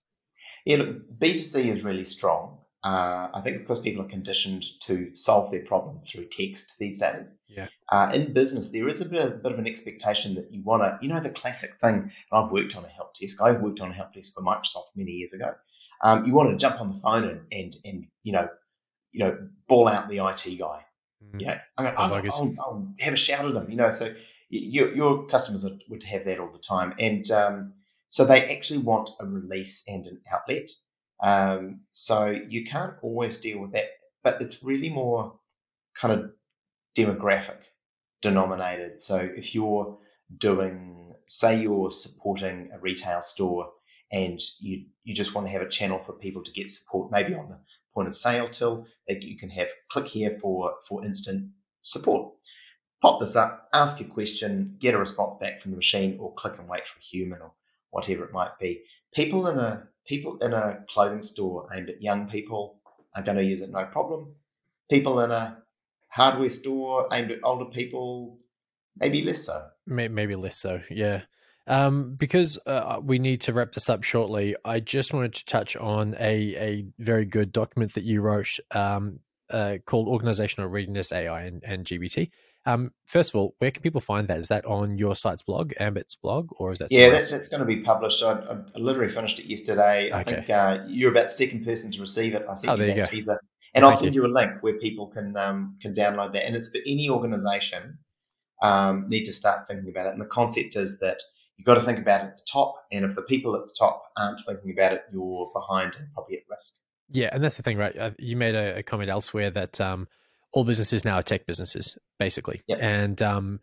Yeah, 0.66 0.78
look, 0.78 1.20
B2C 1.20 1.76
is 1.76 1.84
really 1.84 2.04
strong. 2.04 2.60
Uh, 2.84 3.30
I 3.34 3.42
think 3.44 3.60
because 3.60 3.80
people 3.80 4.04
are 4.04 4.10
conditioned 4.10 4.64
to 4.84 5.16
solve 5.16 5.52
their 5.52 5.66
problems 5.66 6.10
through 6.10 6.28
text 6.32 6.74
these 6.80 7.00
days. 7.00 7.38
Yeah. 7.48 7.68
Uh, 7.92 8.12
in 8.14 8.34
business, 8.34 8.68
there 8.68 8.88
is 8.88 9.02
a 9.02 9.06
bit, 9.06 9.20
of, 9.20 9.32
a 9.34 9.36
bit 9.36 9.52
of 9.52 9.60
an 9.60 9.68
expectation 9.68 10.36
that 10.36 10.54
you 10.54 10.62
want 10.64 10.84
to, 10.84 10.98
you 11.02 11.10
know, 11.10 11.22
the 11.22 11.32
classic 11.32 11.72
thing. 11.82 12.12
I've 12.32 12.52
worked 12.52 12.76
on 12.78 12.86
a 12.86 12.88
help 12.88 13.16
desk. 13.20 13.42
I 13.42 13.52
worked 13.52 13.80
on 13.82 13.90
a 13.90 13.94
help 13.94 14.14
desk 14.14 14.34
for 14.34 14.44
Microsoft 14.44 14.96
many 14.96 15.12
years 15.12 15.34
ago. 15.34 15.54
Um, 16.04 16.26
you 16.26 16.34
want 16.34 16.52
to 16.52 16.58
jump 16.58 16.80
on 16.80 16.94
the 16.94 17.00
phone 17.02 17.24
and, 17.24 17.42
and, 17.52 17.76
and 17.84 18.08
you 18.24 18.34
know, 18.34 18.48
you 19.12 19.20
know, 19.22 19.38
ball 19.68 19.88
out 19.88 20.08
the 20.08 20.18
IT 20.18 20.60
guy. 20.60 20.86
Mm-hmm. 21.24 21.40
You 21.40 21.48
know, 21.48 21.58
I'll, 21.78 21.88
I'll, 21.88 22.14
I'll, 22.14 22.56
I'll, 22.60 22.88
have 23.00 23.14
a 23.14 23.18
shout 23.18 23.46
at 23.46 23.56
him. 23.56 23.70
You 23.70 23.78
know, 23.78 23.90
so 23.90 24.14
your, 24.50 24.96
your 24.96 25.28
customers 25.28 25.66
would 25.90 26.04
have 26.04 26.26
that 26.26 26.40
all 26.40 26.52
the 26.52 26.60
time. 26.60 26.94
And 27.00 27.30
um, 27.32 27.74
so 28.10 28.26
they 28.26 28.56
actually 28.56 28.80
want 28.80 29.10
a 29.20 29.26
release 29.26 29.84
and 29.88 30.06
an 30.06 30.22
outlet. 30.32 30.70
Um, 31.22 31.82
so 31.92 32.28
you 32.28 32.66
can't 32.66 32.94
always 33.02 33.38
deal 33.38 33.60
with 33.60 33.72
that, 33.74 33.90
but 34.24 34.42
it's 34.42 34.64
really 34.64 34.90
more 34.90 35.40
kind 36.00 36.14
of 36.14 36.32
demographic 36.98 37.58
denominated. 38.22 39.02
So 39.02 39.18
if 39.18 39.54
you're 39.54 39.98
doing, 40.38 41.14
say, 41.26 41.62
you're 41.62 41.92
supporting 41.92 42.70
a 42.74 42.80
retail 42.80 43.22
store 43.22 43.72
and 44.12 44.40
you 44.60 44.86
you 45.04 45.14
just 45.14 45.36
want 45.36 45.48
to 45.48 45.52
have 45.52 45.62
a 45.62 45.70
channel 45.70 46.02
for 46.06 46.14
people 46.14 46.44
to 46.44 46.52
get 46.52 46.72
support, 46.72 47.12
maybe 47.12 47.34
on 47.34 47.50
the 47.50 47.60
point 47.94 48.08
of 48.08 48.16
sale 48.16 48.50
till 48.50 48.86
that 49.08 49.22
you 49.22 49.38
can 49.38 49.50
have 49.50 49.68
click 49.92 50.08
here 50.08 50.38
for 50.42 50.76
for 50.88 51.04
instant 51.04 51.52
support 51.82 52.34
pop 53.02 53.20
this 53.20 53.36
up, 53.36 53.70
ask 53.74 54.00
your 54.00 54.10
question, 54.10 54.78
get 54.80 54.94
a 54.94 54.98
response 54.98 55.36
back 55.40 55.62
from 55.62 55.72
the 55.72 55.78
machine, 55.78 56.18
or 56.20 56.34
click 56.34 56.58
and 56.58 56.68
wait 56.68 56.84
for 56.92 57.00
a 57.00 57.04
human 57.04 57.42
or 57.42 57.52
whatever 57.92 58.24
it 58.24 58.34
might 58.34 58.58
be. 58.60 58.82
People 59.14 59.48
in 59.48 59.58
a 59.58 59.84
people 60.06 60.38
in 60.40 60.54
a 60.54 60.80
clothing 60.90 61.24
store 61.24 61.68
aimed 61.74 61.90
at 61.90 62.02
young 62.02 62.30
people 62.30 62.80
are 63.16 63.24
going 63.24 63.38
to 63.38 63.44
use 63.44 63.62
it 63.62 63.70
no 63.70 63.86
problem. 63.86 64.34
People 64.90 65.20
in 65.22 65.32
a 65.32 65.58
hardware 66.08 66.50
store 66.50 67.08
aimed 67.12 67.32
at 67.32 67.40
older 67.44 67.66
people, 67.66 68.38
maybe 68.98 69.22
less 69.22 69.46
so. 69.46 69.68
Maybe 69.86 70.36
less 70.36 70.58
so, 70.58 70.82
yeah. 70.90 71.24
Um, 71.68 72.16
because 72.16 72.58
uh, 72.66 73.02
we 73.04 73.20
need 73.20 73.42
to 73.42 73.54
wrap 73.54 73.74
this 73.74 73.90
up 73.90 74.04
shortly, 74.04 74.56
I 74.64 74.80
just 74.80 75.14
wanted 75.14 75.34
to 75.36 75.46
touch 75.46 75.76
on 75.76 76.16
a, 76.18 76.56
a 76.56 76.86
very 76.98 77.26
good 77.26 77.52
document 77.52 77.94
that 77.96 78.06
you 78.06 78.22
wrote 78.22 78.58
um, 78.72 79.20
uh, 79.50 79.78
called 79.86 80.08
Organizational 80.08 80.70
Readiness 80.70 81.12
AI 81.12 81.44
and, 81.44 81.62
and 81.66 81.86
GPT. 81.86 82.30
Um, 82.68 82.92
first 83.06 83.34
of 83.34 83.40
all, 83.40 83.56
where 83.60 83.72
can 83.72 83.82
people 83.82 84.02
find 84.02 84.28
that? 84.28 84.40
Is 84.40 84.50
that 84.50 84.66
on 84.66 84.98
your 84.98 85.16
site's 85.16 85.42
blog, 85.42 85.72
Ambit's 85.80 86.16
blog, 86.16 86.50
or 86.58 86.74
is 86.74 86.80
that? 86.80 86.92
Yeah, 86.92 87.10
that's, 87.10 87.32
that's, 87.32 87.48
going 87.48 87.62
to 87.62 87.66
be 87.66 87.78
published. 87.78 88.22
I, 88.22 88.34
I, 88.34 88.58
literally 88.78 89.14
finished 89.14 89.40
it 89.40 89.46
yesterday. 89.46 90.12
I 90.14 90.24
think 90.24 90.50
uh, 90.50 90.80
you're 90.86 91.12
about 91.12 91.30
the 91.30 91.36
second 91.36 91.64
person 91.64 91.94
to 91.94 92.02
receive 92.02 92.36
it. 92.36 92.46
I 92.48 92.56
think 92.56 92.74
oh, 92.74 92.76
there 92.76 92.90
you 92.90 92.96
go. 92.96 93.06
Teaser. 93.06 93.40
And 93.74 93.84
Thank 93.84 93.96
I'll 93.96 94.02
send 94.02 94.16
you. 94.16 94.24
you. 94.24 94.28
a 94.28 94.34
link 94.34 94.52
where 94.60 94.78
people 94.80 95.08
can 95.08 95.38
um, 95.38 95.78
can 95.82 95.96
download 95.96 96.34
that. 96.34 96.46
And 96.46 96.58
it's 96.58 96.68
for 96.68 96.80
any 96.86 97.10
organisation 97.10 98.00
um, 98.62 99.06
need 99.08 99.26
to 99.26 99.34
start 99.34 99.68
thinking 99.70 99.90
about 99.90 100.08
it. 100.08 100.12
And 100.12 100.22
the 100.22 100.26
concept 100.26 100.76
is 100.76 101.00
that 101.00 101.22
you've 101.56 101.66
got 101.66 101.76
to 101.76 101.82
think 101.82 102.00
about 102.00 102.22
it 102.22 102.28
at 102.28 102.38
the 102.38 102.46
top. 102.52 102.76
And 102.92 103.06
if 103.06 103.16
the 103.16 103.22
people 103.22 103.56
at 103.56 103.62
the 103.62 103.76
top 103.80 104.04
aren't 104.18 104.46
thinking 104.46 104.72
about 104.72 104.92
it, 104.92 105.04
you're 105.14 105.50
behind 105.54 105.96
and 105.98 106.08
probably 106.14 106.36
at 106.36 106.44
risk. 106.50 106.74
Yeah, 107.10 107.30
and 107.32 107.42
that's 107.42 107.56
the 107.56 107.64
thing, 107.64 107.78
right? 107.78 107.98
Uh, 107.98 108.12
you 108.20 108.36
made 108.36 108.56
a, 108.56 108.80
a 108.80 108.84
comment 108.84 109.10
elsewhere 109.10 109.50
that 109.52 109.80
um, 109.80 110.10
all 110.54 110.64
businesses 110.64 111.06
now 111.06 111.16
are 111.16 111.24
tech 111.24 111.46
businesses, 111.46 111.98
basically. 112.20 112.62
Yep. 112.68 112.80
And 112.82 113.22
um, 113.22 113.60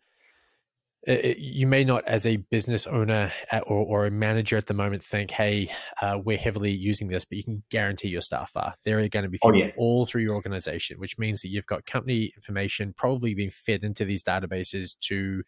it, 1.03 1.37
you 1.37 1.67
may 1.67 1.83
not, 1.83 2.03
as 2.05 2.25
a 2.25 2.37
business 2.37 2.87
owner 2.87 3.31
or, 3.67 3.85
or 3.85 4.05
a 4.05 4.11
manager 4.11 4.57
at 4.57 4.67
the 4.67 4.73
moment, 4.73 5.03
think, 5.03 5.31
"Hey, 5.31 5.71
uh, 6.01 6.19
we're 6.23 6.37
heavily 6.37 6.71
using 6.71 7.07
this," 7.07 7.25
but 7.25 7.37
you 7.37 7.43
can 7.43 7.63
guarantee 7.69 8.09
your 8.09 8.21
staff 8.21 8.51
are. 8.55 8.73
There 8.85 8.99
are 8.99 9.07
going 9.07 9.23
to 9.23 9.29
be 9.29 9.37
people 9.37 9.51
oh, 9.51 9.53
yeah. 9.53 9.71
all 9.77 10.05
through 10.05 10.23
your 10.23 10.35
organization, 10.35 10.99
which 10.99 11.17
means 11.17 11.41
that 11.41 11.49
you've 11.49 11.67
got 11.67 11.85
company 11.85 12.31
information 12.35 12.93
probably 12.95 13.35
being 13.35 13.51
fed 13.51 13.83
into 13.83 14.05
these 14.05 14.23
databases 14.23 14.97
to 15.01 15.43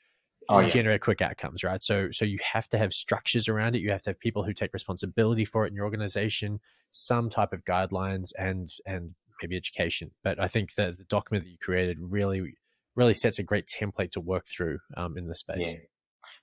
oh, 0.49 0.59
yeah. 0.59 0.67
generate 0.67 1.01
quick 1.01 1.21
outcomes, 1.21 1.63
right? 1.63 1.83
So, 1.83 2.09
so 2.11 2.25
you 2.25 2.37
have 2.53 2.67
to 2.69 2.77
have 2.77 2.93
structures 2.93 3.47
around 3.47 3.75
it. 3.75 3.81
You 3.81 3.91
have 3.91 4.01
to 4.03 4.11
have 4.11 4.19
people 4.19 4.43
who 4.43 4.53
take 4.53 4.73
responsibility 4.73 5.45
for 5.45 5.65
it 5.65 5.69
in 5.69 5.75
your 5.75 5.85
organization, 5.85 6.59
some 6.91 7.29
type 7.29 7.53
of 7.53 7.63
guidelines, 7.63 8.31
and 8.37 8.69
and 8.85 9.15
maybe 9.41 9.57
education. 9.57 10.11
But 10.23 10.39
I 10.39 10.47
think 10.47 10.75
that 10.75 10.97
the 10.97 11.03
document 11.05 11.45
that 11.45 11.51
you 11.51 11.57
created 11.59 11.97
really 11.99 12.55
really 12.95 13.13
sets 13.13 13.39
a 13.39 13.43
great 13.43 13.67
template 13.67 14.11
to 14.11 14.19
work 14.19 14.45
through 14.45 14.79
um, 14.97 15.17
in 15.17 15.27
this 15.27 15.39
space. 15.39 15.73
Yeah. 15.73 15.79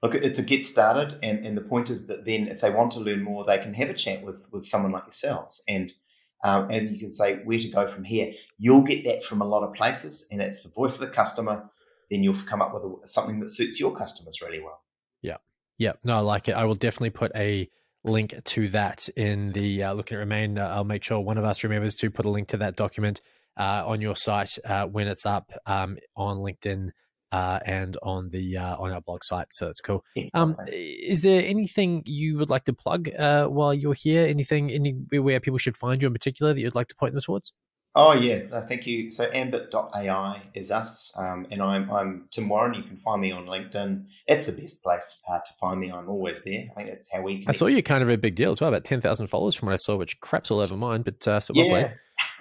Look, 0.03 0.15
it's 0.15 0.39
a 0.39 0.43
get 0.43 0.67
started, 0.67 1.19
and, 1.23 1.47
and 1.47 1.57
the 1.57 1.63
point 1.63 1.89
is 1.91 2.07
that 2.09 2.25
then 2.25 2.49
if 2.49 2.61
they 2.61 2.71
want 2.71 2.93
to 2.93 3.01
learn 3.01 3.23
more, 3.23 3.45
they 3.45 3.59
can 3.59 3.75
have 3.75 3.89
a 3.91 3.95
chat 3.95 4.23
with 4.23 4.47
with 4.53 4.67
someone 4.67 4.93
like 4.93 5.05
yourselves, 5.05 5.63
and 5.67 5.93
um, 6.43 6.71
and 6.71 6.91
you 6.91 6.99
can 6.99 7.13
say 7.13 7.37
where 7.37 7.59
to 7.59 7.69
go 7.71 7.91
from 7.91 8.05
here. 8.05 8.33
You'll 8.59 8.83
get 8.83 9.05
that 9.05 9.25
from 9.25 9.41
a 9.41 9.47
lot 9.47 9.63
of 9.63 9.75
places, 9.75 10.29
and 10.31 10.43
it's 10.43 10.63
the 10.63 10.69
voice 10.69 10.95
of 10.95 11.01
the 11.01 11.07
customer. 11.07 11.71
Then 12.11 12.23
you'll 12.23 12.43
come 12.47 12.61
up 12.61 12.75
with 12.75 12.83
a, 12.83 13.09
something 13.09 13.41
that 13.41 13.51
suits 13.51 13.81
your 13.81 13.97
customers 13.97 14.43
really 14.43 14.61
well. 14.61 14.79
Yeah, 15.23 15.39
yeah, 15.79 15.93
no, 16.05 16.17
I 16.17 16.21
like 16.21 16.49
it. 16.49 16.53
I 16.53 16.65
will 16.65 16.75
definitely 16.75 17.11
put 17.11 17.33
a 17.35 17.71
link 18.05 18.35
to 18.45 18.69
that 18.69 19.09
in 19.17 19.53
the 19.53 19.83
uh, 19.83 19.93
looking 19.95 20.17
at 20.17 20.21
remain. 20.21 20.59
Uh, 20.59 20.69
I'll 20.69 20.85
make 20.85 21.03
sure 21.03 21.21
one 21.21 21.39
of 21.39 21.45
us 21.45 21.65
remembers 21.65 21.97
to 21.97 22.11
put 22.11 22.27
a 22.27 22.31
link 22.31 22.49
to 22.49 22.59
that 22.59 22.77
document 22.77 23.21
uh, 23.57 23.85
on 23.87 24.01
your 24.01 24.17
site 24.17 24.59
uh, 24.65 24.87
when 24.87 25.09
it's 25.09 25.27
up 25.27 25.53
um, 25.67 25.99
on 26.17 26.39
LinkedIn 26.39 26.91
uh, 27.33 27.59
and 27.67 27.97
on 28.03 28.31
the 28.31 28.57
uh, 28.57 28.77
on 28.77 28.93
our 28.93 29.01
blog 29.01 29.25
site. 29.25 29.53
So 29.53 29.67
that's 29.67 29.81
cool. 29.81 30.05
Um, 30.35 30.57
is 30.69 31.23
there 31.23 31.43
anything 31.45 32.03
you 32.07 32.39
would 32.39 32.51
like 32.51 32.65
to 32.65 32.73
plug 32.73 33.09
uh, 33.19 33.47
while 33.47 33.75
you're 33.75 33.95
here? 33.95 34.27
Anything 34.27 34.71
anywhere 34.71 35.41
people 35.41 35.59
should 35.59 35.77
find 35.77 36.01
you 36.01 36.07
in 36.07 36.13
particular 36.13 36.53
that 36.53 36.61
you'd 36.61 36.77
like 36.77 36.89
to 36.89 36.95
point 36.95 37.15
them 37.15 37.23
towards? 37.23 37.53
Oh 37.97 38.13
yeah, 38.13 38.67
thank 38.67 38.89
you. 38.89 39.11
So 39.13 39.25
ambit.ai 39.33 40.43
is 40.55 40.73
us, 40.73 41.13
um, 41.17 41.47
and 41.53 41.63
I'm 41.63 41.89
I'm 41.93 42.29
Tim 42.33 42.49
Warren. 42.49 42.75
You 42.75 42.83
can 42.83 42.97
find 42.97 43.21
me 43.21 43.31
on 43.31 43.47
LinkedIn. 43.47 44.07
It's 44.27 44.47
the 44.47 44.53
best 44.53 44.83
place 44.83 45.21
uh, 45.29 45.39
to 45.39 45.51
find 45.61 45.79
me. 45.79 45.93
I'm 45.93 46.09
always 46.09 46.39
there. 46.45 46.67
I 46.73 46.75
think 46.75 46.89
that's 46.89 47.09
how 47.13 47.23
we. 47.23 47.35
Connect. 47.35 47.51
I 47.51 47.53
saw 47.53 47.67
you 47.67 47.85
kind 47.85 48.03
of 48.03 48.11
a 48.11 48.17
big 48.17 48.35
deal 48.35 48.51
as 48.51 48.61
well, 48.61 48.69
about 48.69 48.83
ten 48.85 49.01
thousand 49.01 49.29
followers 49.29 49.55
from 49.55 49.67
what 49.67 49.75
I 49.75 49.77
saw, 49.77 49.97
which 49.97 50.21
craps 50.21 50.51
all 50.51 50.59
over 50.59 50.77
mine. 50.77 51.03
But 51.03 51.27
uh, 51.29 51.39
so 51.39 51.55
yeah. 51.55 51.93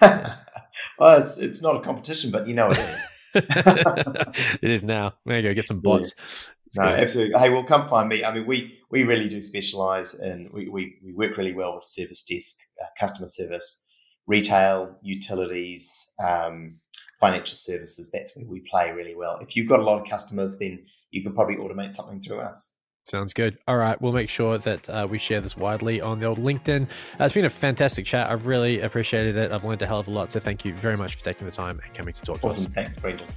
well, 0.98 1.22
it's, 1.22 1.38
it's 1.38 1.62
not 1.62 1.76
a 1.76 1.80
competition, 1.82 2.32
but 2.32 2.48
you 2.48 2.54
know 2.54 2.70
it 2.72 2.78
is. 2.78 3.10
it 3.34 4.70
is 4.70 4.82
now. 4.82 5.14
There 5.24 5.36
you 5.36 5.42
go. 5.50 5.54
Get 5.54 5.68
some 5.68 5.78
bots. 5.78 6.14
Yeah. 6.16 6.84
No, 6.84 6.88
absolutely. 6.88 7.38
Hey, 7.38 7.50
well, 7.50 7.62
come 7.62 7.88
find 7.88 8.08
me. 8.08 8.24
I 8.24 8.34
mean, 8.34 8.46
we 8.46 8.80
we 8.90 9.04
really 9.04 9.28
do 9.28 9.40
specialize 9.40 10.14
and 10.14 10.50
we 10.52 10.68
we, 10.68 10.96
we 11.04 11.12
work 11.12 11.36
really 11.36 11.54
well 11.54 11.76
with 11.76 11.84
service 11.84 12.24
desk, 12.24 12.56
uh, 12.82 12.86
customer 12.98 13.28
service, 13.28 13.83
retail, 14.26 14.96
utilities, 15.02 16.08
um, 16.22 16.76
financial 17.20 17.56
services. 17.56 18.10
That's 18.12 18.34
where 18.36 18.46
we 18.46 18.60
play 18.70 18.90
really 18.90 19.14
well. 19.14 19.38
If 19.40 19.56
you've 19.56 19.68
got 19.68 19.80
a 19.80 19.84
lot 19.84 20.00
of 20.00 20.08
customers, 20.08 20.58
then 20.58 20.86
you 21.10 21.22
can 21.22 21.34
probably 21.34 21.56
automate 21.56 21.94
something 21.94 22.22
through 22.22 22.40
us. 22.40 22.68
Sounds 23.04 23.34
good. 23.34 23.58
All 23.68 23.76
right, 23.76 24.00
we'll 24.00 24.12
make 24.12 24.30
sure 24.30 24.56
that 24.56 24.88
uh, 24.88 25.06
we 25.08 25.18
share 25.18 25.42
this 25.42 25.56
widely 25.56 26.00
on 26.00 26.20
the 26.20 26.26
old 26.26 26.38
LinkedIn. 26.38 26.84
Uh, 27.20 27.24
it's 27.24 27.34
been 27.34 27.44
a 27.44 27.50
fantastic 27.50 28.06
chat. 28.06 28.30
I've 28.30 28.46
really 28.46 28.80
appreciated 28.80 29.36
it. 29.36 29.52
I've 29.52 29.62
learned 29.62 29.82
a 29.82 29.86
hell 29.86 30.00
of 30.00 30.08
a 30.08 30.10
lot. 30.10 30.30
So 30.30 30.40
thank 30.40 30.64
you 30.64 30.74
very 30.74 30.96
much 30.96 31.16
for 31.16 31.24
taking 31.24 31.46
the 31.46 31.52
time 31.52 31.80
and 31.84 31.92
coming 31.92 32.14
to 32.14 32.22
talk 32.22 32.40
to 32.40 32.46
awesome. 32.46 32.48
us. 32.48 32.58
Awesome. 32.60 32.72
Thanks, 32.72 33.00
Brendan. 33.00 33.28